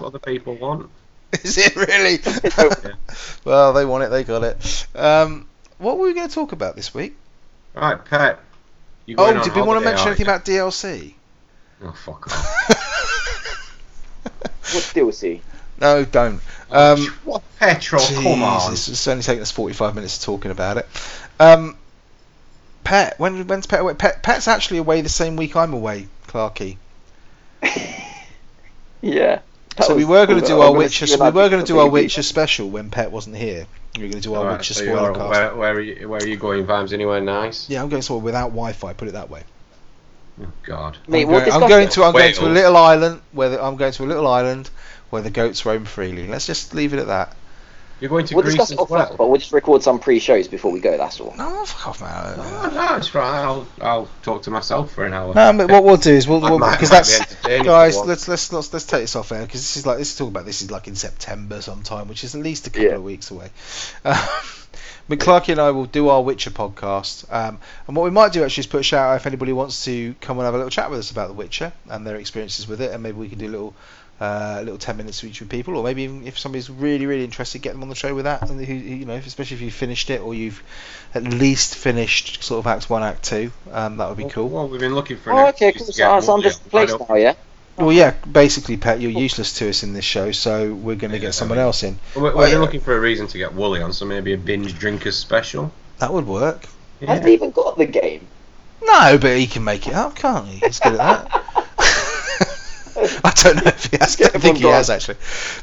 [0.00, 0.90] what the people want.
[1.42, 2.20] Is it really?
[2.24, 2.94] Yeah.
[3.44, 4.08] well, they want it.
[4.10, 4.86] They got it.
[4.94, 5.46] Um,
[5.78, 7.16] what were we going to talk about this week?
[7.74, 8.38] Right, Pet.
[9.06, 11.14] You Oh, did we want to mention anything about DLC?
[11.82, 12.68] Oh, fuck off.
[14.72, 15.40] What's DLC?
[15.80, 16.40] No, don't.
[16.70, 18.02] Um, what petrol?
[18.04, 18.72] Come on.
[18.72, 20.88] It's only taken us 45 minutes talking about it.
[21.40, 21.76] Um,
[22.84, 23.94] Pet, when when's Pet away?
[23.94, 26.76] Pet, Pet's actually away the same week I'm away, Clarky.
[29.02, 29.40] Yeah.
[29.80, 31.06] So we were going to do our Witcher.
[31.06, 31.88] see you We were going to do our.
[31.88, 33.66] Witcher special when Pet wasn't here.
[33.96, 35.30] We were going to do our Alright, Witcher so spoiler you're- cast.
[35.30, 36.92] where, where, are you, where are you going, Vams?
[36.92, 37.68] Anywhere nice?
[37.68, 38.92] Yeah, I'm going somewhere without Wi-Fi.
[38.92, 39.42] Put it that way.
[40.40, 40.98] Oh, God.
[41.08, 43.62] Mate, I'm, we'll going, I'm going to I'm going to a little island where the,
[43.64, 44.70] I'm going to a little island
[45.12, 46.26] where the goats roam freely.
[46.26, 47.36] Let's just leave it at that.
[48.00, 49.14] You're going to We'll Greece discuss as off well?
[49.16, 50.96] but we'll just record some pre-shows before we go.
[50.96, 51.34] That's all.
[51.36, 52.34] No, fuck off, man.
[52.38, 53.42] Oh, no, it's right.
[53.44, 55.32] I'll, I'll talk to myself for an hour.
[55.34, 57.96] No, but what we'll do is we'll, I we'll because that's be entertaining if guys.
[57.98, 60.30] Let's let's let's let's take this off air because this is like this is talking
[60.32, 62.94] about this is like in September sometime, which is at least a couple Yeah.
[62.96, 63.50] of weeks away.
[64.04, 64.16] Um,
[65.08, 68.62] McClarky and I will do our Witcher podcast, um, and what we might do actually
[68.62, 70.90] is put a shout out if anybody wants to come and have a little chat
[70.90, 73.46] with us about The Witcher and their experiences with it, and maybe we can do
[73.46, 73.74] a little.
[74.22, 77.24] Uh, a little ten minutes each with people, or maybe even if somebody's really, really
[77.24, 78.48] interested, get them on the show with that.
[78.48, 80.62] And who, who- you know, especially if you've finished it or you've
[81.12, 84.48] at least finished sort of Act One, Act Two, um, that would be Well, cool.
[84.48, 85.86] Well, we've been looking for an Oh, okay, cool.
[85.86, 86.70] So, get so I'm just on.
[86.70, 87.34] Placed now, yeah.
[87.76, 91.16] Well, yeah, basically, Pet, you're useless to us in this show, so we're going to
[91.16, 91.98] Yeah, get I someone mean- else in.
[92.14, 92.58] Well, We're, Oh, we're yeah.
[92.58, 95.72] looking for a reason to get Wooly on, so maybe a binge drinkers special.
[95.98, 96.66] That would work.
[97.04, 98.24] Have they even got the game?
[98.84, 100.58] No, but he can make it up, can't he?
[100.64, 100.98] He's good at
[101.32, 101.44] that.
[103.24, 104.20] I don't know if he has.
[104.20, 105.16] I don't think he has actually.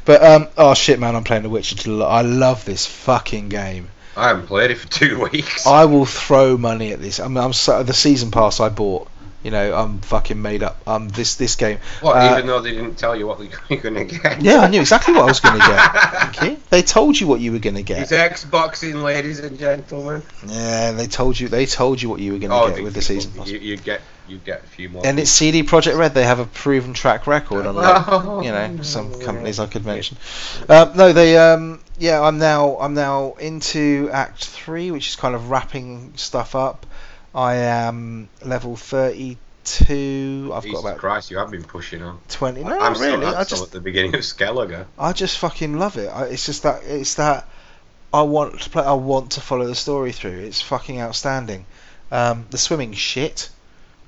[0.06, 2.04] But um, oh shit, man, I'm playing The Witcher.
[2.04, 3.90] I love this fucking game.
[4.16, 5.66] I haven't played it for two weeks.
[5.66, 7.20] I will throw money at this.
[7.20, 9.08] I mean, I'm so, the season pass I bought.
[9.44, 10.86] You know, I'm fucking made up.
[10.86, 11.80] Um, this this game.
[12.02, 13.40] what, uh, even though they didn't tell you what
[13.70, 14.41] you're going to get?
[14.41, 16.20] Yeah, I knew exactly what I was going to get.
[16.49, 16.57] You.
[16.70, 18.11] They told you what you were going to get.
[18.11, 18.11] It's.
[18.11, 20.22] Xboxing, ladies and gentlemen.
[20.45, 21.48] Yeah, they told you.
[21.49, 23.49] They told you what you were going to Oh, get with the season pass.
[23.49, 25.06] You, you get you get a few more.
[25.06, 26.14] And it's CD Projekt Red.
[26.14, 30.18] They have a proven track record, unlike Oh, you know some companies I could mention.
[30.68, 31.38] Uh, no, they.
[31.38, 32.78] Um, yeah, I'm now.
[32.80, 36.86] I'm now into Act Three, which is kind of wrapping stuff up.
[37.34, 40.52] I am level thirty-two.
[40.54, 42.20] I've Jesus got about Christ, you have been pushing on.
[42.28, 42.64] twenty.
[42.64, 43.28] No, I'm still, really.
[43.28, 44.86] I'm I still just, at the beginning of Skellige.
[44.98, 46.08] I just fucking love it.
[46.08, 46.82] I, it's just that.
[46.84, 47.48] It's that.
[48.12, 48.84] I want to play.
[48.84, 50.40] I want to follow the story through.
[50.40, 51.66] It's fucking outstanding.
[52.12, 53.50] Um, the swimming shit.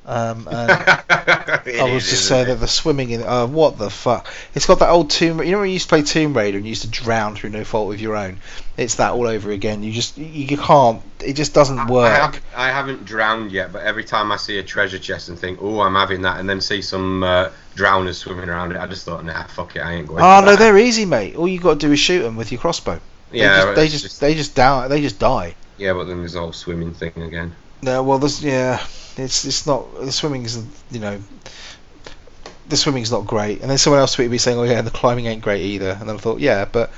[0.03, 4.27] Um, I was just saying that the swimming in uh, what the fuck?
[4.55, 5.43] It's got that old Tomb.
[5.43, 7.51] You know when you used to play Tomb Raider and you used to drown through
[7.51, 8.39] no fault of your own.
[8.77, 9.83] It's that all over again.
[9.83, 11.03] You just you, can't.
[11.23, 12.33] It just doesn't I, work.
[12.33, 15.59] have, I haven't drowned yet, but every time I see a treasure chest and think,
[15.61, 19.05] "Oh, I'm having that," and then see some uh, drowners swimming around it, I just
[19.05, 21.35] thought, "Nah, fuck it, I ain't going." Oh no, that." they're easy, mate.
[21.35, 22.99] All you got to do is shoot them with your crossbow.
[23.31, 24.87] yeah, they just, they just they just die.
[24.87, 25.53] They just die.
[25.77, 27.55] yeah, but then there's the whole swimming thing again.
[27.83, 28.83] No, well, there's yeah,
[29.17, 31.21] it's it's not the swimming isn't you know.
[32.69, 34.91] The swimming's not great, and then someone else tweeted me saying, "Oh yeah, and the
[34.91, 36.89] climbing ain't great either." And then I thought, yeah, but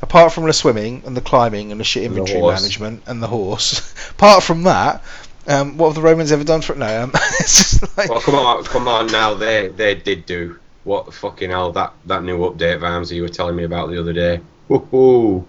[0.00, 3.22] apart from the swimming and the climbing and the shit And the inventory management and
[3.22, 5.02] the horse, apart from that,
[5.46, 6.78] um, what have the Romans ever done for it?
[6.78, 9.34] No, um, it's just like Well, come on, come on now.
[9.34, 13.28] They they did do what the fucking hell that that new update, Vams, you were
[13.28, 14.40] telling me about the other day.
[14.68, 15.44] Woohoo!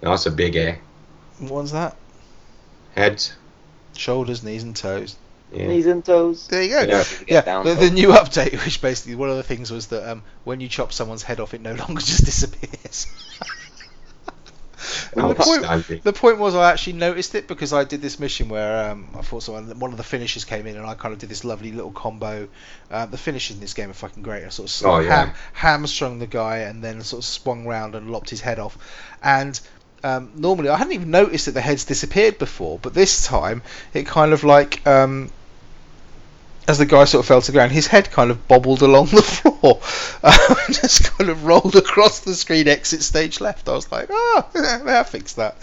[0.00, 0.78] That's a big A.
[1.38, 1.96] what's that?
[2.94, 3.34] Heads.
[3.96, 5.16] Shoulders, knees, and toes.
[5.56, 5.68] Yeah.
[5.68, 6.46] Knees and toes.
[6.48, 6.82] There you go.
[6.82, 7.04] Yeah.
[7.26, 10.60] Yeah, the, the new update, which basically one of the things was that um, when
[10.60, 13.06] you chop someone's head off, it no longer just disappears.
[15.14, 18.90] The point, the point was I actually noticed it because I did this mission where
[18.90, 21.30] um, I thought someone, one of the finishers came in and I kind of did
[21.30, 22.48] this lovely little combo.
[22.90, 24.44] Uh, the finishes in this game are fucking great.
[24.44, 25.26] I sort of Oh, yeah.
[25.26, 28.76] ham, hamstrung the guy and then sort of swung round and lopped his head off.
[29.22, 29.58] And
[30.04, 33.62] um, normally I hadn't even noticed that the heads disappeared before, but this time
[33.94, 35.30] it kind of like um,
[36.68, 39.06] as the guy sort of fell to the ground, his head kind of bobbled along
[39.06, 39.80] the floor,
[40.22, 42.66] um, just kind of rolled across the screen.
[42.68, 43.68] Exit stage left.
[43.68, 45.56] I was like, oh, yeah, I fixed that.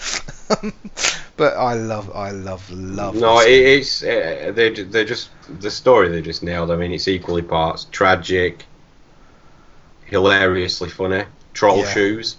[1.35, 3.15] but I love, I love, love.
[3.15, 6.71] No, it, it's uh, they they just the story they just nailed.
[6.71, 8.65] I mean, it's equally parts tragic,
[10.05, 11.93] hilariously funny, troll Yeah.
[11.93, 12.37] shoes.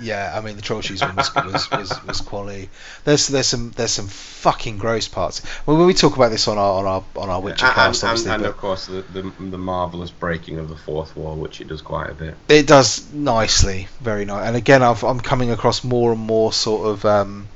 [0.00, 0.32] Yeah.
[0.34, 2.68] I mean, the troll shoes one was, was, was, was quality.
[3.04, 5.42] There's there's some there's some fucking gross parts.
[5.66, 8.02] Well, when we talk about this on our on our on our Witcher and, cast,
[8.02, 11.36] and, obviously, and but of course the, the the marvelous breaking of the fourth wall,
[11.36, 12.34] which it does quite a bit.
[12.48, 14.46] It does nicely, very nice.
[14.46, 17.48] And again, I've, I'm coming across more and more sort of um,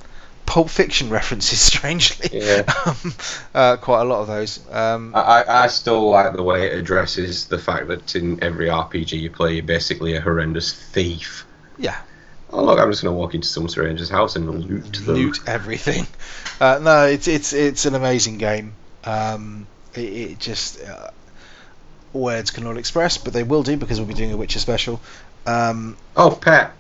[0.47, 1.61] Pulp Fiction references.
[1.73, 2.65] Strangely, Yeah.
[2.87, 3.15] um,
[3.55, 4.61] uh, quite a lot of those.
[4.71, 8.67] Um, I, I I still like the way it addresses the fact that in every
[8.67, 11.47] RPG you play, you're basically a horrendous thief.
[11.83, 11.97] Yeah.
[12.51, 15.15] Oh look, I'm just gonna walk into some stranger's house and loot them.
[15.15, 16.07] loot everything.
[16.61, 18.75] Uh, no, it's it's it's an amazing game.
[19.05, 21.11] Um, it, it just uh,
[22.13, 25.01] words cannot express, but they will do because we'll be doing a Witcher special.
[25.47, 26.73] Um, Oh, pet.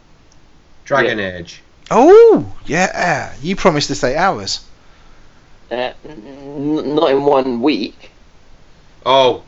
[0.84, 1.62] Dragon Age.
[1.90, 4.64] oh yeah, you promised to stay hours.
[5.70, 8.10] Uh, n- not in one week.
[9.06, 9.42] Oh.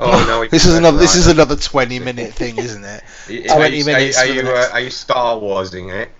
[0.00, 0.46] Oh no.
[0.50, 3.02] this is another this is another twenty minute thing, isn't it?
[3.50, 6.10] Are 20 you, minutes Are, are you, next- uh, are you Star Warsing it?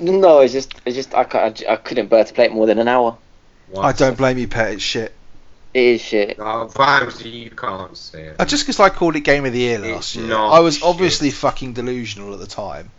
[0.00, 2.78] No, it's just, it's just I, can't, I couldn't bear to play it more than
[2.78, 3.16] an hour.
[3.78, 4.74] I don't blame you, pet.
[4.74, 5.12] It's shit.
[5.72, 6.38] It is shit.
[6.38, 8.48] No, Vimesy, you can't say it.
[8.48, 10.76] Just because I called it Game of the Year It's last year, not I was
[10.76, 10.84] shit.
[10.84, 12.90] obviously fucking delusional at the time.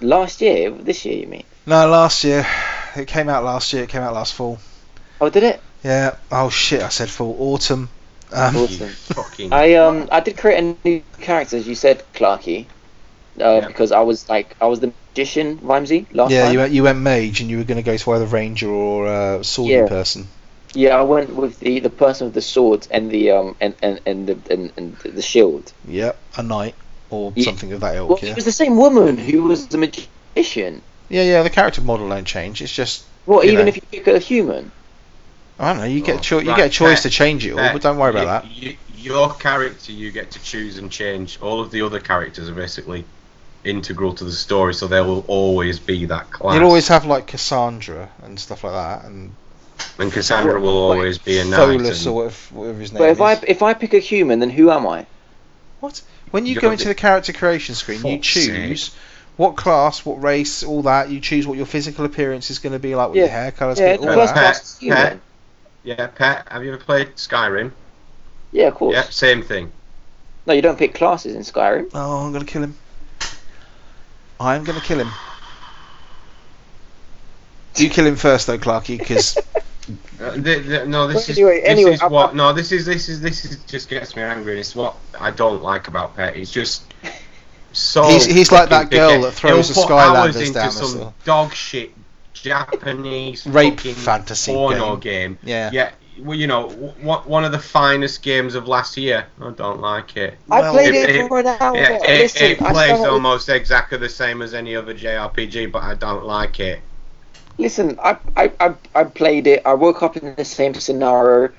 [0.00, 1.44] Last year, this year, you mean?
[1.66, 2.46] No, last year.
[2.96, 3.84] It came out last year.
[3.84, 4.58] It came out last fall.
[5.20, 5.60] Oh, did it?
[5.84, 6.16] Yeah.
[6.30, 6.82] Oh shit!
[6.82, 7.36] I said fall.
[7.38, 7.88] Autumn.
[8.32, 8.88] Um, Awesome.
[8.88, 9.52] fucking.
[9.52, 12.66] I um, I did create a new character, as you said, Clarky.
[13.40, 13.66] Uh, Yeah.
[13.66, 16.52] because I was like, I was the magician, Vimesy, last yeah, time.
[16.52, 19.06] you went, you went mage, and you were going to go to either ranger or
[19.06, 19.86] uh, sword Yeah.
[19.86, 20.26] person.
[20.74, 24.00] Yeah, I went with the, the person with the sword and the um and and
[24.06, 25.72] and the and, and the shield.
[25.86, 26.74] Yep, a knight
[27.10, 27.44] or Yeah.
[27.44, 28.08] something of that ilk.
[28.08, 28.30] Well, yeah.
[28.30, 30.80] it was the same woman who was the magician.
[31.10, 31.42] yeah, yeah.
[31.42, 32.62] The character model don't change.
[32.62, 33.68] It's just Well, even know.
[33.68, 34.72] if you pick a human.
[35.58, 35.84] I don't know.
[35.84, 37.72] You get Oh, cho- you right, get a choice Pet, to change it all, Pet,
[37.74, 38.66] but don't worry about you- that.
[38.70, 41.38] you- your character, you get to choose and change.
[41.42, 43.04] All of the other characters are basically
[43.64, 46.54] integral to the story, so there will always be that class.
[46.54, 49.32] You'll always have like Cassandra and stuff like that, and
[49.98, 51.58] and Cassandra will Wait, always be a knight.
[51.58, 53.18] Pholus and- or whatever, whatever his name is.
[53.18, 55.06] But if I if I pick a human, then who am I?
[55.80, 56.00] What?
[56.30, 58.90] When you You're go into be- the character creation screen, you Fuck's choose
[59.36, 61.10] what class, what race, all that.
[61.10, 63.32] You choose what your physical appearance is going to be like, what your Yeah.
[63.32, 64.40] hair colour's Yeah, going the to all first that.
[64.40, 65.20] class is human.
[65.84, 65.98] Pet.
[65.98, 67.72] Yeah, Pet, have you ever played Skyrim?
[68.52, 68.94] Yeah, of course.
[68.94, 69.72] Yeah, same thing.
[70.46, 71.90] No, you don't pick classes in Skyrim.
[71.94, 72.76] Oh, I'm going to kill him.
[74.40, 75.10] I'm going to kill him.
[77.74, 79.38] Do you kill him first, though, Clarky, because
[80.20, 82.36] Uh, the, the, no, this is anyway- this anyway, is I'm- what.
[82.36, 84.52] No, this is this is this is just gets me angry.
[84.52, 86.36] and It's what I don't like about Pet.
[86.36, 86.84] He's just
[87.72, 88.04] so.
[88.04, 89.22] He's- he's like that girl picky.
[89.22, 91.14] that throws He'll the put Skylanders hours into down some store.
[91.24, 91.90] dog shit
[92.32, 95.38] Japanese Rape fucking fantasy porno game.
[95.42, 95.70] yeah.
[95.72, 95.90] Yeah,
[96.20, 96.92] well, you know, w-
[97.28, 99.26] one of the finest games of last year.
[99.40, 100.34] I don't like it.
[100.48, 101.76] Well, I played it- it, it- for an hour.
[101.76, 105.82] Yeah, it, Listen, it plays started- almost exactly the same as any other JRPG, but
[105.82, 106.80] I don't like it.
[107.58, 109.62] Listen, I, I, I, I played it.
[109.66, 111.50] I woke up in the same scenario.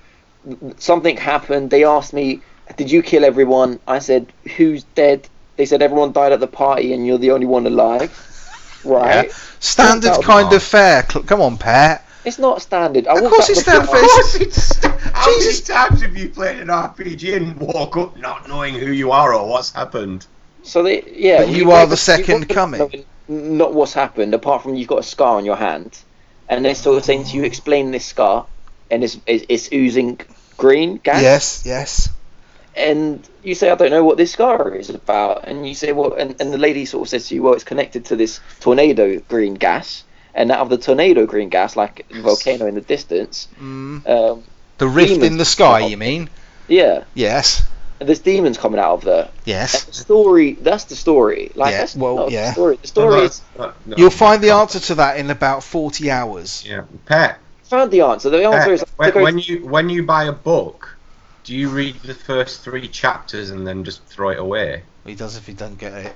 [0.77, 1.69] Something happened.
[1.69, 2.41] They asked me,
[2.75, 6.93] "Did you kill everyone?" I said, "Who's dead?" They said, "Everyone died at the party,
[6.93, 8.11] and you're the only one alive."
[8.85, 9.31] Right?
[9.59, 10.55] standard kind wrong.
[10.55, 11.03] of fair.
[11.03, 12.05] Come on, Pat.
[12.25, 13.07] It's not standard.
[13.07, 13.83] I Of course it's standard.
[13.83, 14.83] Of course it's.
[14.85, 15.67] How Jesus.
[15.67, 19.33] many times have you played an RPG and walk up not knowing who you are
[19.33, 20.25] or what's happened?
[20.63, 21.39] So they, yeah.
[21.39, 23.05] But you wake are the second coming.
[23.27, 25.97] Not what's happened, apart from you've got a scar on your hand,
[26.49, 28.45] and they're sort of saying to you, "Explain this scar,"
[28.89, 30.19] and it's it's, it's oozing
[30.57, 31.21] green gas.
[31.21, 32.09] Yes, yes.
[32.75, 36.13] And you say, I don't know what this scar is about, and you say, well,
[36.13, 39.19] and, and the lady sort of says to you, well, it's connected to this tornado
[39.29, 43.47] green gas, and out of the tornado green gas, like a volcano in the distance,
[43.61, 44.07] Mm.
[44.09, 44.43] um,
[44.79, 46.29] The rift in the sky, you mean?
[46.67, 47.63] yeah, Yes,
[47.99, 49.23] and there's demons coming out of there.
[49.25, 49.83] And yes.
[49.85, 51.51] the story, that's the story.
[51.55, 52.47] Like, Yeah, that's well, not yeah.
[52.47, 52.77] the story.
[52.81, 53.95] The story is, Uh, no.
[53.97, 56.63] You'll find the answer to that in about 40 hours.
[56.67, 57.37] Yeah, Pet.
[57.63, 58.29] found the answer.
[58.29, 60.92] The answer Pet, is, when, when you when you buy a book,
[61.43, 64.83] do you read the first three chapters and then just throw it away?
[65.05, 66.15] He does if he doesn't get it.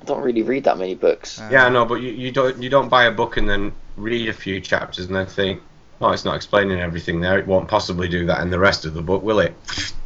[0.00, 1.40] I don't really read that many books.
[1.40, 3.72] Uh, Yeah, I know, but you, you don't you don't buy a book and then
[3.96, 5.62] read a few chapters and then think,
[6.00, 7.38] oh, it's not explaining everything there.
[7.38, 9.54] It won't possibly do that in the rest of the book, will it?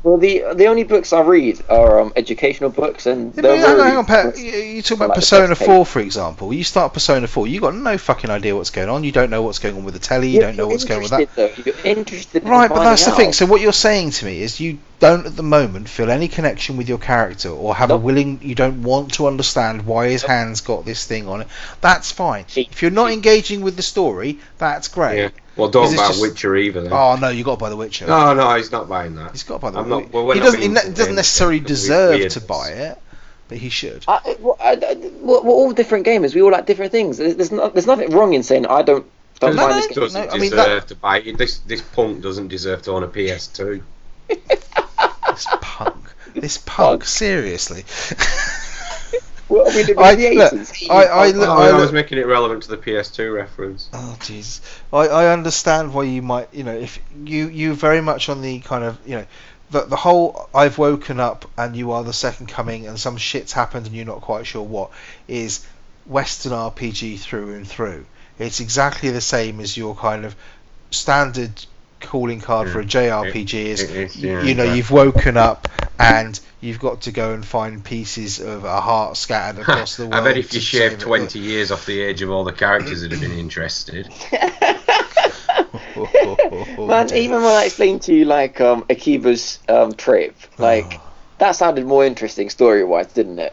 [0.02, 3.64] Well, the the only books I read are um, educational books, and Yeah, they're hang
[3.64, 4.38] on, really- hang on, Pat.
[4.38, 6.52] You, you talk about like Persona 4, for example.
[6.52, 9.02] You start Persona 4, you got no fucking idea what's going on.
[9.04, 10.28] You don't know what's going on with the telly.
[10.28, 11.56] You You're- don't know what's going on with that.
[11.56, 11.62] Though.
[11.64, 12.42] You're interested.
[12.44, 13.32] in Right, but that's the finding thing.
[13.34, 16.76] So what you're saying to me is you don't at the moment feel any connection
[16.76, 20.30] with your character or have a willing you don't want to understand why his Nope.
[20.30, 21.48] hands got this thing on it.
[21.80, 22.48] That's fine.
[22.48, 25.18] See- If you're not see- engaging with the story, that's great.
[25.18, 25.28] Yeah.
[25.56, 26.82] Well, don't buy just- Witcher either.
[26.82, 26.92] Then.
[26.92, 28.06] Oh no, you got to buy The Witcher.
[28.06, 29.32] No, no, he's not buying that.
[29.32, 30.02] He's got to buy The I'm Witcher.
[30.04, 30.60] not- well, he not doesn't.
[30.62, 32.30] He ne- doesn't necessarily deserve weird.
[32.32, 32.98] to buy it,
[33.48, 34.04] but he should.
[34.08, 36.34] I, well, I, I- we're, we're all different gamers.
[36.34, 37.18] We all like different things.
[37.18, 39.04] There's, there's, no, there's nothing wrong in saying I don't
[39.40, 39.94] don't No, find no, this game.
[40.02, 41.38] doesn't No, I mean, deserve that- to buy it.
[41.38, 43.80] This this punk doesn't deserve to own a PS2.
[45.38, 46.04] This punk.
[46.34, 46.66] This punk.
[47.00, 47.04] Punk.
[47.04, 47.84] Seriously.
[49.48, 51.72] Well, I mean, in I- the look, 80s, I- I oh, look- Oh, I I
[51.80, 53.88] was making it relevant to the PS2 reference.
[53.94, 54.60] Oh Jesus!
[54.92, 58.60] I, I understand why you might, you know, if you you very much on the
[58.60, 59.26] kind of, you know,
[59.70, 63.54] the the whole I've woken up and you are the second coming and some shit's
[63.54, 64.90] happened and you're not quite sure what
[65.28, 65.64] is
[66.04, 68.04] Western RPG through and through.
[68.38, 70.36] It's exactly the same as your kind of
[70.90, 71.64] standard
[72.00, 74.76] calling card for a JRPG is It is, you, yeah, you know exactly.
[74.76, 75.68] you've woken up
[75.98, 80.14] and you've got to go and find pieces of a heart scattered across the world.
[80.14, 81.00] I bet if you to shave it.
[81.00, 84.08] 20 years off the age of all the characters that have been interested.
[86.78, 91.02] Man, even when I explained to you like um, Akiba's um, trip, like Oh.
[91.38, 93.52] that sounded more interesting story-wise, didn't it?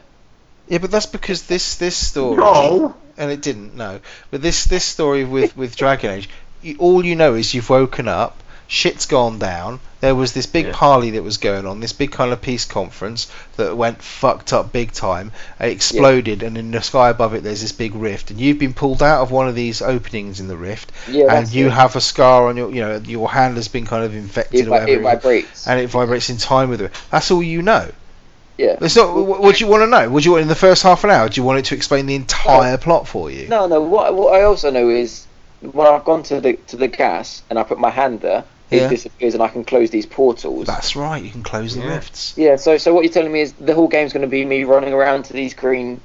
[0.67, 2.37] Yeah, but that's because this this story.
[2.37, 2.95] No.
[3.17, 3.75] And it didn't.
[3.75, 3.99] No,
[4.31, 6.29] but this this story with with Dragon Age,
[6.65, 8.37] you, all you know is you've woken up,
[8.67, 9.79] shit's gone down.
[10.01, 10.71] There was this big Yeah.
[10.73, 13.27] parley that was going on, this big kind of peace conference
[13.57, 15.31] that went fucked up big time.
[15.59, 18.73] It exploded, and in the sky above it, there's this big rift, and you've been
[18.73, 21.71] pulled out of one of these openings in the rift, Yeah, and you it.
[21.73, 24.67] have a scar on your, you know, your hand has been kind of infected It,
[24.67, 25.67] or whatever, it vibrates.
[25.67, 26.91] and it vibrates in time with it.
[27.09, 27.89] That's all you know.
[28.59, 28.77] yeah.
[28.81, 29.15] It's not.
[29.15, 30.07] What, what do you want to know?
[30.19, 31.27] Do you want in the first half an hour?
[31.29, 33.47] Do you want it to explain the entire plot for you?
[33.47, 33.81] No, no.
[33.81, 35.25] What what I also know is
[35.61, 38.81] when I've gone to the to the gas and I put my hand there, it
[38.81, 38.87] Yeah.
[38.89, 40.67] disappears and I can close these portals.
[40.67, 41.23] That's right.
[41.23, 41.95] You can close the Yeah.
[41.95, 42.33] rifts.
[42.37, 42.55] Yeah.
[42.57, 44.93] So so what you're telling me is the whole game's going to be me running
[44.93, 46.01] around to these green.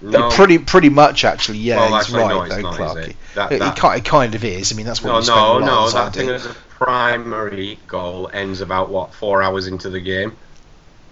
[0.00, 1.58] No, Pretty, pretty much actually.
[1.58, 3.08] Yeah, Well, he's actually, right no, though, not, Clarky.
[3.08, 3.16] it?
[3.34, 4.70] That- It, that- it, ki- it kind of is.
[4.72, 5.90] I mean, that's what no, you spend a no, no.
[5.90, 6.36] That thing doing.
[6.36, 10.36] as a primary goal ends about what four hours into the game.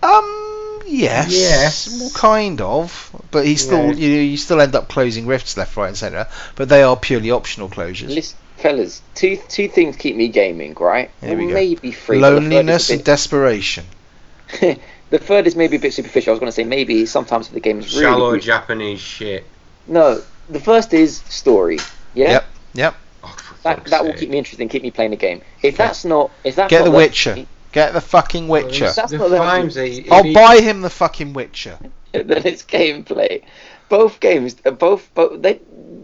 [0.05, 0.56] Um,
[0.86, 1.98] yes, Yes.
[2.00, 3.92] well, kind of, but he still, Yeah.
[3.94, 6.26] you you still end up closing rifts left, right, and centre.
[6.54, 8.08] But they are purely optional closures.
[8.14, 11.10] Listen, fellas, two two things keep me gaming, right?
[11.20, 11.54] Here we go.
[11.54, 12.20] maybe three.
[12.20, 13.84] but the third is a Loneliness and desperation.
[14.60, 16.30] the third is maybe a bit superficial.
[16.30, 19.00] I was going to say maybe sometimes if the game is really Shallow good- Japanese
[19.00, 19.44] shit.
[19.86, 21.78] No, the first is story.
[22.14, 22.30] Yeah.
[22.30, 22.44] Yep,
[22.74, 22.94] yep.
[23.24, 25.42] Oh, That that will keep me interested and keep me playing the game.
[25.62, 27.46] If that's not, if that's Get not The there- Witcher.
[27.77, 28.90] Get the fucking Witcher.
[28.90, 31.78] That's the not the- Vimesy, I'll he- buy him the fucking Witcher.
[32.12, 33.43] then it's gameplay.
[33.90, 35.61] Both games, uh, both, both they,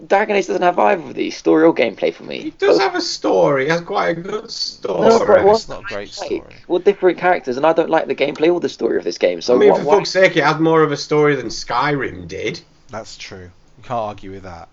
[0.07, 2.41] Dragon Age doesn't have either of these story or gameplay for me.
[2.43, 3.65] He does Both- have a story.
[3.65, 5.09] He has quite a good story.
[5.09, 6.55] No, but what It's not a great like, story.
[6.69, 9.41] Well, different characters, and I don't like the gameplay or the story of this game.
[9.41, 11.47] So I mean, what, for why- fuck's sake, it had more of a story than
[11.47, 12.61] Skyrim did.
[12.91, 13.51] That's true.
[13.79, 14.69] You can't argue with that.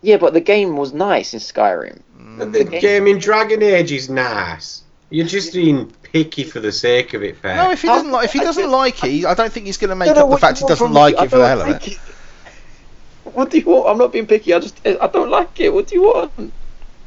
[0.00, 2.00] yeah, but the game was nice in Skyrim.
[2.18, 4.81] And the game in Dragon Age is nice.
[5.12, 7.56] You're just being picky for the sake of it, Pet.
[7.56, 9.76] No, if he doesn't like, if he doesn't just- like it, I don't think he's
[9.76, 11.00] going to make don't up the fact he doesn't from me.
[11.00, 11.98] like it for the hell of like it.
[13.24, 13.88] What do you want?
[13.88, 14.52] I'm not being picky.
[14.52, 15.72] I just, I don't like it.
[15.72, 16.52] What do you want?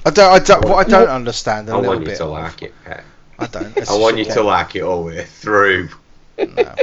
[0.06, 0.32] I don't.
[0.32, 0.64] I don't.
[0.65, 2.18] What I don't understand a I little want you bit.
[2.18, 3.03] to like it, Pet.
[3.40, 3.76] I don't.
[3.77, 5.90] It's I want you to like it all the way through.
[6.38, 6.76] No.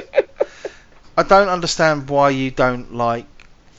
[1.17, 3.27] I don't understand why you don't like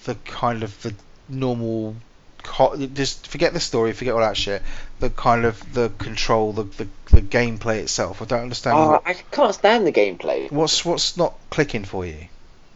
[0.05, 0.93] the kind of the
[1.29, 1.95] normal.
[2.43, 4.61] Co- just forget the story, forget all that shit.
[4.99, 8.21] The kind of the control, the the, the gameplay itself.
[8.21, 8.77] I don't understand.
[8.77, 10.51] Oh, what, I can't stand the gameplay.
[10.51, 12.27] what's what's not clicking for you?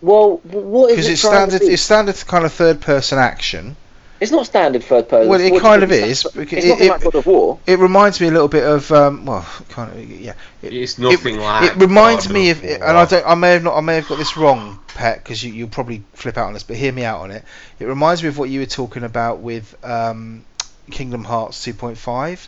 [0.02, 1.65] Well, w- what is Because it it's trying to standard.
[1.68, 1.72] do?
[1.73, 3.76] It's standard kind of third person action.
[4.19, 5.30] It's not standard third person.
[5.30, 7.60] Well, it What- kind of is, because It's it- nothing like it- God of War.
[7.68, 10.34] It reminds me a little bit of um, well, kind of yeah.
[10.64, 11.72] It, It's nothing it, like.
[11.72, 13.26] It reminds God me of of, and I don't.
[13.26, 13.77] I may have not.
[13.77, 16.64] I may have got this wrong, Pet, because you you'll probably flip out on this.
[16.64, 17.44] But hear me out on it.
[17.80, 20.44] It reminds me of what you were talking about with um,
[20.91, 22.47] Kingdom Hearts 2.5,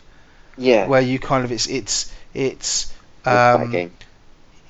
[0.56, 0.86] Yeah.
[0.86, 2.92] where you kind of it's it's it's
[3.24, 3.90] um,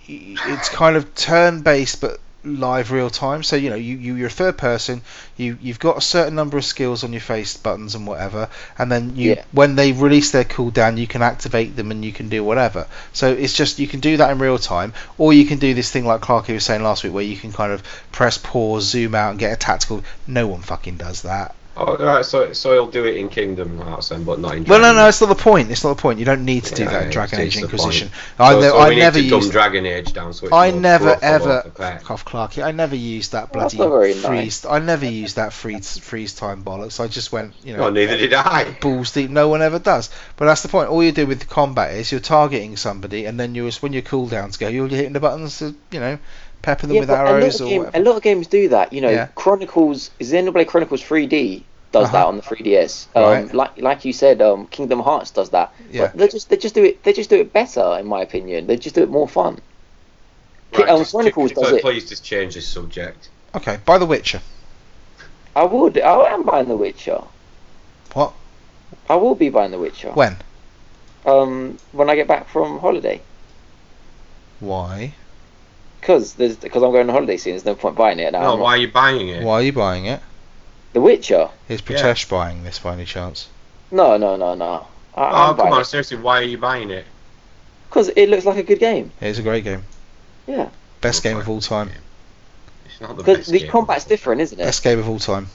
[0.09, 4.29] it's kind of turn based but live real time so you know you, you you're
[4.29, 5.03] a third person
[5.37, 8.49] you you've got a certain number of skills on your face buttons and whatever
[8.79, 9.45] and then you Yeah.
[9.53, 12.87] when they release their cooldown you can activate them and you can do whatever.
[13.13, 15.91] So it's just you can do that in real time or you can do this
[15.91, 19.15] thing like Clarky was saying last week where you can kind of press pause zoom
[19.15, 20.03] out and get a tactical.
[20.27, 24.11] No one fucking does that Oh, right, so so he'll do it in Kingdom Hearts
[24.11, 24.65] then, but not in.
[24.65, 26.74] well no no it's not the point it's not the point you don't need to
[26.74, 28.11] do Yeah, that in Dragon Age Inquisition.
[28.39, 31.16] I, So, ne- so I we never to used Dragon Age down so I never
[31.23, 31.74] ever of
[32.05, 32.62] cough Clarky.
[32.62, 34.66] I never used that bloody not very freeze.
[34.66, 37.01] I never used that freeze freeze time bollocks.
[37.01, 38.73] I just went, you know, Oh, neither did I.
[38.82, 39.31] balls deep.
[39.31, 40.11] No one ever does.
[40.36, 40.90] But that's the point.
[40.90, 44.02] All you do with the combat is you're targeting somebody, and then you're when your
[44.02, 46.19] cooldowns go, you're hitting the buttons to, you know,
[46.61, 48.69] pepper them Yeah, with but a lot, arrows or game, a lot of games do
[48.69, 48.93] that.
[48.93, 49.28] You know, Yeah.
[49.35, 51.62] Chronicles, Xenoblade Chronicles 3D
[51.93, 52.12] does Uh-huh.
[52.19, 53.07] that on the 3DS.
[53.17, 53.55] Um, Right.
[53.55, 55.73] Like like you said, um, Kingdom Hearts does that.
[55.91, 56.03] Yeah.
[56.09, 58.67] But they just they just do it they just do it better in my opinion.
[58.67, 59.59] They just do it more fun.
[60.73, 61.83] Right, um, just- Chronicles just- does it.
[61.83, 63.29] Please just change this subject.
[63.55, 64.41] Okay, by The Witcher.
[65.57, 65.99] I would.
[65.99, 67.23] I am buying The Witcher.
[68.12, 68.33] What?
[69.09, 70.12] I will be buying The Witcher.
[70.12, 70.37] When?
[71.27, 73.21] Um, when I get back from holiday,
[74.61, 75.15] Why?
[76.01, 77.53] because there's because I'm going on holiday soon.
[77.55, 78.43] There's no point buying it now.
[78.43, 79.43] No, why are you buying it?
[79.43, 80.21] Why are you buying it?
[80.93, 81.49] The Witcher?
[81.69, 83.49] Is Pratesh buying this by any chance?
[83.91, 84.87] No, no, no, no.
[85.15, 87.05] I, Oh, I'm come buying on, it seriously, why are you buying it?
[87.89, 89.11] because it looks like a good game.
[89.21, 89.83] It's a great game.
[90.47, 90.69] Yeah,
[91.01, 91.91] Best game of all time.
[92.87, 93.69] It's not the because best the game.
[93.71, 94.65] combat's different, isn't it?
[94.65, 95.49] Best game of all time.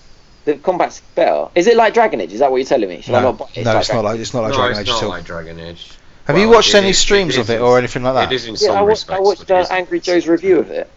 [0.44, 1.48] The combat's better.
[1.56, 2.34] Is it like Dragon Age?
[2.34, 3.02] Is that what you're telling me?
[3.02, 3.64] Should I No, not buy it?
[3.64, 5.10] no, it's not Dragon like it's not like no, Dragon it's Age not at all.
[5.10, 5.92] like Dragon Age.
[6.28, 8.32] Have you Well, watched it any is- streams it of it or anything like that?
[8.32, 9.18] It is in Yeah, some I watched, respects.
[9.18, 10.90] I watched but it uh, is- Angry Joe's review of it,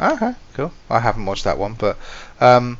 [0.00, 0.72] Okay, cool.
[0.90, 1.96] I haven't watched that one, but
[2.40, 2.78] um,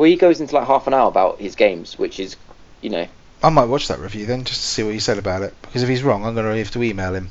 [0.00, 2.34] where he goes into like half an hour about his games, which is,
[2.80, 3.06] you know,
[3.42, 5.52] I might watch that review then just to see what he said about it.
[5.60, 7.28] Because if he's wrong, I'm going to have to email him.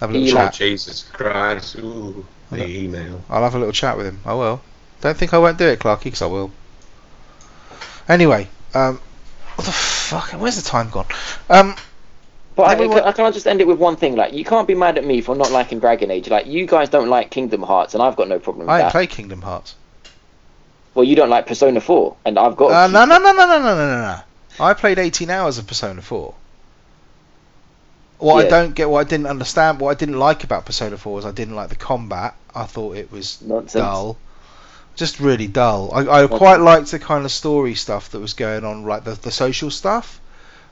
[0.00, 0.54] Have a little chat.
[0.54, 1.76] Jesus Christ.
[1.76, 2.66] Ooh, the Hello.
[2.66, 3.24] email.
[3.30, 4.18] I'll have a little chat with him.
[4.26, 4.60] I will.
[5.02, 6.50] Don't think I won't do it, Clarky, because I will.
[8.08, 9.00] Anyway, um,
[9.54, 10.30] what the fuck?
[10.32, 11.06] Where's the time gone?
[11.48, 11.76] Um,
[12.56, 14.16] But I, we can, I can I just end it with one thing?
[14.16, 16.28] Like, you can't be mad at me for not liking Dragon Age.
[16.28, 18.90] Like, you guys don't like Kingdom Hearts, and I've got no problem with I that.
[18.90, 19.76] played Kingdom Hearts.
[20.94, 22.70] Well, you don't like Persona 4, and I've got.
[22.70, 24.20] Uh, no, no, no, no, no, no, no, no, no.
[24.64, 26.34] I played 18 hours of Persona 4.
[28.18, 31.18] What I don't get, what I didn't understand, what I didn't like about Persona 4
[31.20, 32.34] is I didn't like the combat.
[32.54, 33.72] I thought it was Nonsense.
[33.72, 34.16] dull.
[34.94, 35.90] Just really dull.
[35.92, 39.14] I, I quite liked the kind of story stuff that was going on, like the,
[39.14, 40.20] the social stuff.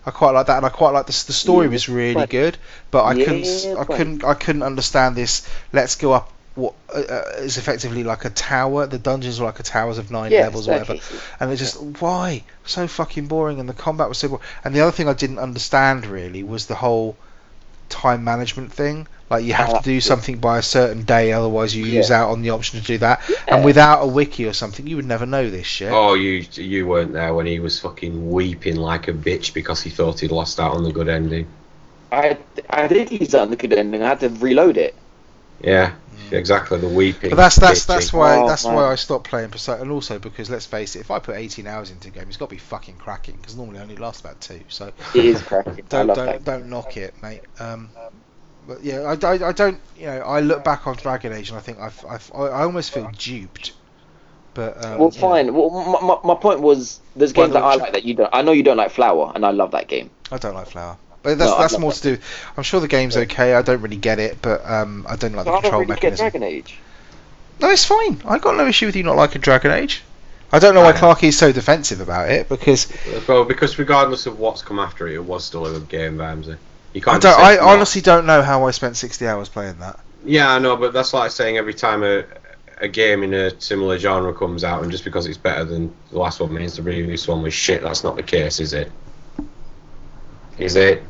[0.07, 2.31] I quite like that, and I quite like the the story Yeah, was really but-
[2.31, 2.57] good.
[2.93, 5.47] But I couldn't, s- I couldn't, I couldn't understand this.
[5.73, 6.33] Let's go up.
[6.55, 8.87] What uh, uh, is effectively like a tower?
[8.87, 10.99] The dungeons were like a towers of nine yeah, levels, or whatever.
[10.99, 11.23] staircases.
[11.41, 14.45] And it's just why so fucking boring, and the combat was so boring.
[14.65, 17.17] And the other thing I didn't understand really was the whole
[17.89, 19.07] time management thing.
[19.31, 22.25] Like you have Uh, to do something by a certain day, otherwise you lose Yeah.
[22.25, 23.23] out on the option to do that.
[23.31, 23.37] Yeah.
[23.49, 25.91] And without a wiki or something, you would never know this shit.
[25.91, 29.89] Oh, you you weren't there when he was fucking weeping like a bitch because he
[29.89, 31.47] thought he'd lost out on the good ending.
[32.11, 32.37] I,
[32.69, 34.03] I did use that on the good ending.
[34.03, 34.95] I had to reload it.
[35.63, 35.95] Yeah,
[36.31, 36.79] exactly.
[36.79, 37.31] The weeping.
[37.31, 37.87] But that's that's bitchy.
[37.87, 38.75] that's why Oh, that's man.
[38.75, 41.67] why I stopped playing Persona, and also because let's face it, if I put 18
[41.67, 44.21] hours into a game, it's got to be fucking cracking because normally I only lasts
[44.21, 44.61] about two.
[44.69, 45.85] So It is cracking.
[45.89, 46.45] Don't don't that.
[46.45, 47.43] don't knock it, mate.
[47.61, 47.91] Um,
[48.67, 51.59] but yeah, I, I, I don't you know I look back on Dragon Age and
[51.59, 53.73] I think I've, I've I I almost feel duped.
[54.55, 55.21] But um, Well, yeah.
[55.21, 55.55] fine.
[55.55, 58.29] Well, my, my, my point was, there's games that I like that you don't.
[58.35, 60.11] I know you don't like Flower, and I love that game.
[60.31, 60.99] I don't like Flower.
[61.23, 62.03] But that's No, that's more that.
[62.03, 62.23] to do.
[62.57, 63.55] I'm sure the game's okay.
[63.55, 65.81] I don't really get it, but um, I don't like So the I don't control
[65.83, 66.25] really get mechanism.
[66.25, 66.79] Dragon Age.
[67.61, 68.21] No, it's fine.
[68.25, 70.03] I got no issue with you not liking Dragon Age.
[70.53, 72.89] I don't know why I- Clarky is so defensive about it because
[73.29, 76.57] Well, because regardless of what's come after it, it was still a good game, Vimesy.
[76.93, 77.23] You I can't.
[77.23, 77.41] don't.
[77.41, 79.99] I honestly don't know how I spent 60 hours playing that.
[80.25, 82.25] Yeah, I know, but that's like saying every time a
[82.81, 86.19] a game in a similar genre comes out, and just because it's better than the
[86.19, 87.81] last one means the previous one was shit.
[87.83, 88.91] That's not the case, is it?
[90.59, 91.03] Is it?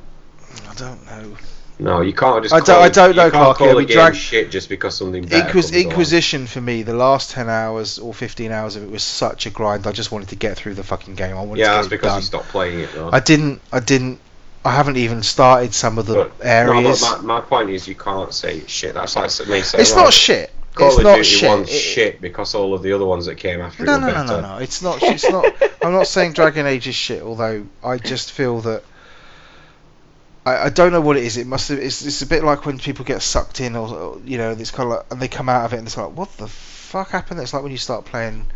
[0.71, 1.37] I don't know.
[1.79, 2.55] No, you can't just.
[2.55, 3.57] I don't- call I don't know, can't Clarky.
[3.57, 5.25] call I a Drag- shit just because something.
[5.25, 5.83] Inquis- comes along.
[5.85, 9.51] Inquisition for me, the last 10 hours or 15 hours of it was such a
[9.51, 9.87] grind.
[9.87, 11.37] I just wanted to get through the fucking game.
[11.37, 12.19] I wanted Yeah, to that's get because done.
[12.21, 13.11] you stopped playing it though.
[13.13, 13.61] I didn't.
[13.73, 14.21] I didn't.
[14.65, 17.03] I haven't even started some of the But- areas.
[17.03, 18.95] No, look, my, my point is you can't say shit.
[18.95, 19.81] That's like me saying.
[19.83, 20.53] it's right, not shit.
[20.75, 21.49] Call it's of not Duty shit.
[21.49, 24.07] one's It- shit because all of the other ones that came after No, it no,
[24.07, 24.41] were no, better.
[24.43, 24.59] no, no.
[24.59, 25.03] It's not.
[25.03, 25.47] It's not.
[25.83, 27.23] I'm not saying Dragon Age is shit.
[27.23, 28.85] Although I just feel that
[30.45, 31.37] I, I don't know what it is.
[31.37, 31.79] It must have.
[31.79, 34.71] It's, it's a bit like when people get sucked in, or, or, you know, it's
[34.71, 37.11] kind of like, and they come out of it and it's like, what the fuck
[37.11, 37.41] happened?
[37.41, 38.47] It's like when you start playing.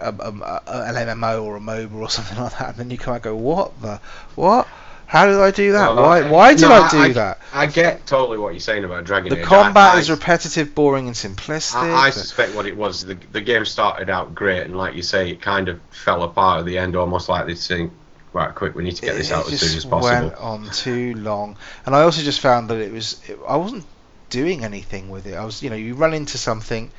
[0.00, 2.96] Um, um, uh, an MMO or a MOBA or something like that, and then you
[2.96, 4.00] come out and go, "What the
[4.36, 4.68] what?
[5.06, 5.96] How did I do that?
[5.96, 6.30] Well, why?
[6.30, 9.30] Why did no, I do I- that?" I get totally what you're saying about Dragon
[9.30, 9.44] The Age.
[9.44, 11.74] combat I, is I, repetitive, boring, and simplistic.
[11.74, 13.04] I, I suspect what it was.
[13.06, 16.60] The, the game started out great, and like you say, it kind of fell apart
[16.60, 17.92] at the end, almost like they think,
[18.32, 20.28] right, quick, we need to get this it out as soon as possible.
[20.28, 21.56] went on too long,
[21.86, 23.84] and I also just found that it was it, I wasn't
[24.30, 25.34] doing anything with it.
[25.34, 26.90] I was, you know, you run into something,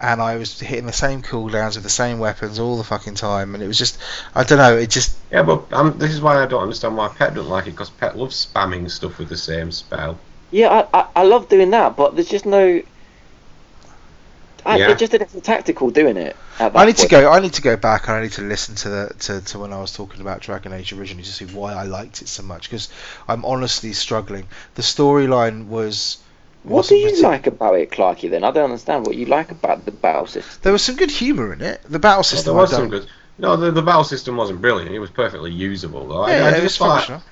[0.00, 3.54] and I was hitting the same cooldowns with the same weapons all the fucking time,
[3.54, 3.98] and it was just,
[4.34, 7.08] I don't know, it just Yeah, but um, this is why I don't understand why
[7.08, 10.18] Pet don't like it, because Pet loves spamming stuff with the same spell.
[10.50, 12.82] Yeah, I, I, I love doing that, but there's just no.
[14.64, 14.90] I, Yeah.
[14.92, 16.36] It just didn't feel tactical doing it.
[16.58, 17.30] I need to go.
[17.30, 19.72] I need to go back and I need to listen to the to, to when
[19.72, 22.68] I was talking about Dragon Age originally to see why I liked it so much
[22.70, 22.88] because
[23.26, 24.46] I'm honestly struggling.
[24.76, 26.18] The storyline was.
[26.64, 28.30] What do you partic- like about it, Clarky?
[28.30, 30.60] Then I don't understand what you like about the battle system.
[30.62, 31.80] There was some good humour in it.
[31.88, 32.54] The battle Well, system.
[32.54, 33.08] there was I some don't- good.
[33.38, 34.94] No, the, the battle system wasn't brilliant.
[34.94, 36.28] It was perfectly usable, though.
[36.28, 37.22] Yeah, I, yeah, I it was like, functional.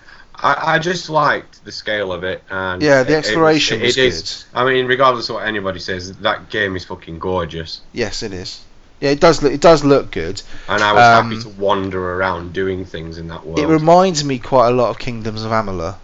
[0.42, 3.96] I, I just liked the scale of it, and Yeah, the it- it exploration it
[3.98, 8.32] is- I mean, regardless of what anybody says, that game is fucking gorgeous, Yes, it
[8.32, 8.60] is.
[9.00, 9.42] Yeah, it does.
[9.42, 10.42] Look, it does look good.
[10.68, 13.58] and I was Um, happy to wander around doing things in that world.
[13.58, 15.96] It reminds me quite a lot of Kingdoms of Amalur.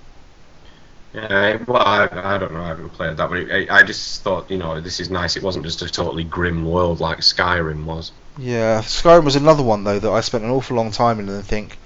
[1.14, 2.62] Yeah, well, I, I don't know.
[2.62, 5.36] I haven't played that, but it, I, I just thought, you know, this is nice.
[5.36, 8.12] It wasn't just a totally grim world like Skyrim was.
[8.38, 11.42] Yeah, Skyrim was another one though that I spent an awful long time in and
[11.44, 11.78] think,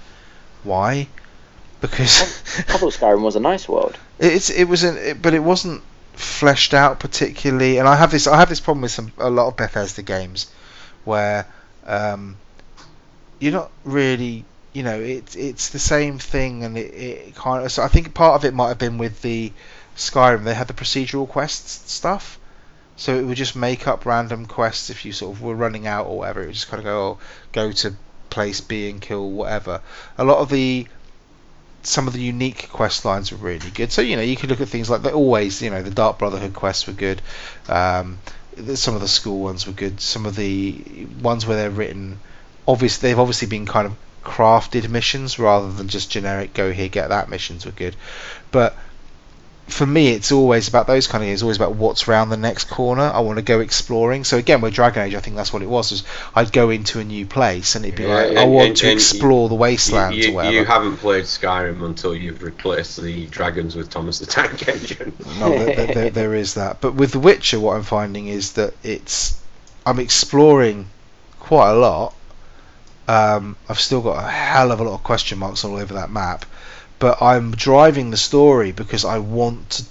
[0.63, 1.07] why?
[1.81, 2.21] Because
[2.69, 3.97] I thought Skyrim was a nice world.
[4.19, 5.81] it's it was an it, but it wasn't
[6.13, 7.77] fleshed out particularly.
[7.77, 10.51] And I have this I have this problem with some a lot of Bethesda games
[11.03, 11.47] where
[11.85, 12.37] um,
[13.39, 17.71] you're not really you know it's it's the same thing and it, it kind of
[17.71, 19.51] so I think part of it might have been with the
[19.97, 22.39] Skyrim they had the procedural quests stuff
[22.95, 26.05] so it would just make up random quests if you sort of were running out
[26.05, 27.17] or whatever it would just kind of go oh,
[27.51, 27.95] go to
[28.29, 29.81] place B and kill whatever
[30.17, 30.87] a lot of the
[31.83, 33.91] some of the unique quest lines were really good.
[33.91, 36.19] So you know you could look at things like the always you know the Dark
[36.19, 37.21] Brotherhood quests were good.
[37.67, 38.19] Um,
[38.75, 40.01] some of the school ones were good.
[40.01, 42.19] Some of the ones where they're written
[42.67, 47.09] obviously they've obviously been kind of crafted missions rather than just generic go here get
[47.09, 47.95] that missions were good.
[48.51, 48.75] But
[49.73, 52.65] for me it's always about those kind of games always about what's round the next
[52.69, 55.61] corner i want to go exploring so again with dragon age i think that's what
[55.61, 56.03] it was is
[56.35, 58.77] i'd go into a new place and it'd be Yeah, like and- i want and-
[58.77, 62.43] to and explore the You, wastelands or you, whatever you haven't played Skyrim until you've
[62.43, 65.13] replaced the dragons with Thomas the Tank Engine.
[65.39, 66.81] no, there, there, there, there is that.
[66.81, 69.39] But with The Witcher, what I'm finding is that it's
[69.85, 70.87] I'm exploring
[71.39, 72.13] quite a lot.
[73.07, 76.09] Um, I've still got a hell of a lot of question marks all over that
[76.11, 76.45] map,
[77.01, 79.83] but I'm driving the story because I want to.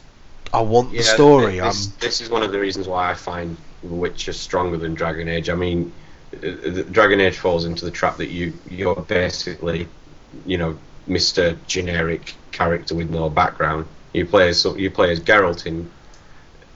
[0.54, 1.58] I want the story.
[1.60, 5.28] This, I'm this is one of the reasons why I find Witcher stronger than Dragon
[5.28, 5.50] Age.
[5.50, 5.92] I mean,
[6.42, 9.88] uh, uh, Dragon Age falls into the trap that you you're basically,
[10.46, 13.86] you know, Mister Generic character with no background.
[14.14, 15.90] You play as you play as Geralt in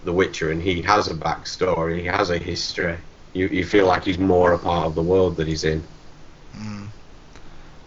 [0.05, 2.01] The Witcher, and he has a backstory.
[2.01, 2.98] He has a history.
[3.32, 5.82] You you feel like he's more a part of the world that he's in.
[6.56, 6.89] mm,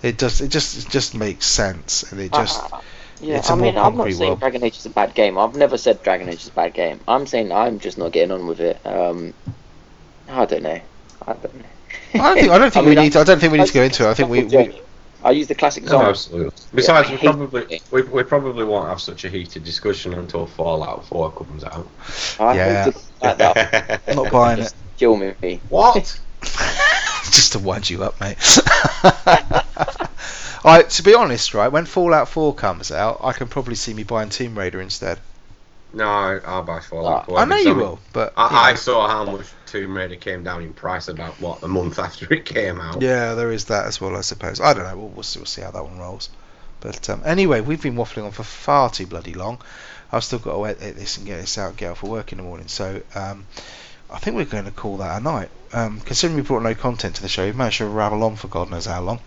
[0.04, 2.82] it just it just it just makes sense, and it just Uh,
[3.20, 4.40] yeah, it's a I more mean, I'm not saying world.
[4.40, 5.38] Dragon Age is a bad game.
[5.38, 7.00] I've never said Dragon Age is a bad game.
[7.08, 8.80] I'm saying I'm just not getting on with it.
[8.86, 9.34] Um,
[10.28, 10.80] I don't know.
[11.26, 11.66] I don't know.
[12.14, 13.68] I don't think I don't think mean, we need to, I don't think we need
[13.68, 14.12] to go into it.
[14.12, 14.82] I think we, we.
[15.24, 16.52] I use the classic No, absolutely.
[16.74, 17.82] Besides, I we probably it.
[17.92, 21.88] we, we probably won't have such a heated discussion until Fallout 4 comes out.
[22.40, 22.84] I Yeah.
[22.86, 24.02] hate it like that.
[24.08, 24.74] I'm not buying it.
[24.98, 25.60] Kill me.
[25.70, 26.20] What?
[26.44, 28.38] just to wind you up, mate.
[30.68, 34.04] I, to be honest, right, when Fallout 4 comes out, I can probably see me
[34.04, 35.20] buying Tomb Raider instead.
[35.94, 37.40] No, I'll buy Fallout 4.
[37.40, 40.62] I know you will, but I, you I saw how much Tomb Raider came down
[40.62, 43.02] in price about what a month after it came out.
[43.02, 44.60] yeah, there is that as well, I suppose.
[44.60, 44.98] I don't know.
[44.98, 46.30] We'll, we'll, see, we'll see how that one rolls.
[46.82, 49.60] But um, anyway, we've been waffling on for far too bloody long.
[50.12, 52.38] I've still got to edit this and get this out, get out for work in
[52.38, 52.68] the morning.
[52.68, 53.46] So um,
[54.12, 55.50] I think we're going to call that a night.
[55.74, 58.48] Um, considering we brought no content to the show, we've managed to ravel on for
[58.48, 59.20] God knows how long.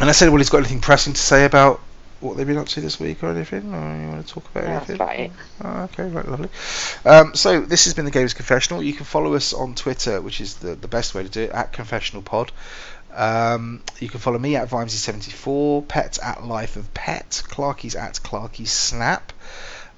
[0.00, 1.80] Um, well, he's got anything pressing to say about
[2.20, 4.64] what they've been up to this week or anything, or you want to talk about
[4.64, 4.96] Yeah, that's anything?
[4.96, 5.32] about it.
[5.62, 6.48] Oh, okay, right, lovely.
[7.04, 8.82] Um, so this has been the Games Confessional.
[8.82, 11.50] You can follow us on Twitter, which is the, the best way to do it,
[11.50, 12.50] at Confessional Pod.
[13.14, 18.66] Um, you can follow me at Vimesy74, Pets at Life of Pet, Clarky's at Clarky
[18.66, 19.32] Snap.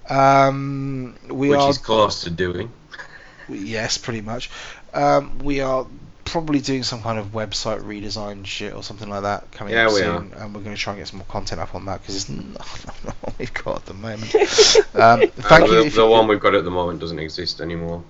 [0.09, 2.71] Um, we which are is close to doing.
[3.49, 4.51] yes, pretty much.
[4.93, 5.87] Um, we are
[6.27, 9.93] probably doing some kind of website redesign shit or something like that coming Yeah, up
[9.95, 12.03] we soon, and we're going to try and get some more content up on that
[12.03, 12.45] because it's not,
[13.05, 14.35] not what we've got at the moment.
[14.95, 15.85] Um, thank Uh, you.
[15.85, 18.03] the, the you- one we've got at the moment doesn't exist anymore.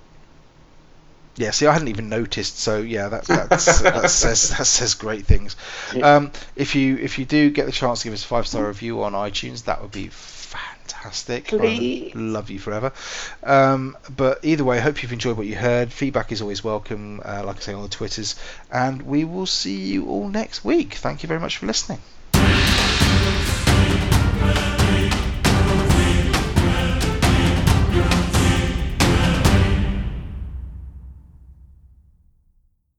[1.39, 2.57] Yeah, see, I hadn't even noticed.
[2.59, 5.55] So yeah, that that's, that says that says great things.
[6.01, 8.65] Um, if you if you do get the chance to give us a five star
[8.67, 10.07] review on iTunes, that would be
[10.87, 11.47] fantastic.
[11.47, 12.13] Please.
[12.15, 12.91] Love you forever.
[13.43, 15.91] Um, but either way, I hope you've enjoyed what you heard.
[15.91, 17.21] Feedback is always welcome.
[17.23, 18.35] Uh, like I say on the Twitters,
[18.71, 20.95] and we will see you all next week.
[20.95, 21.99] Thank you very much for listening.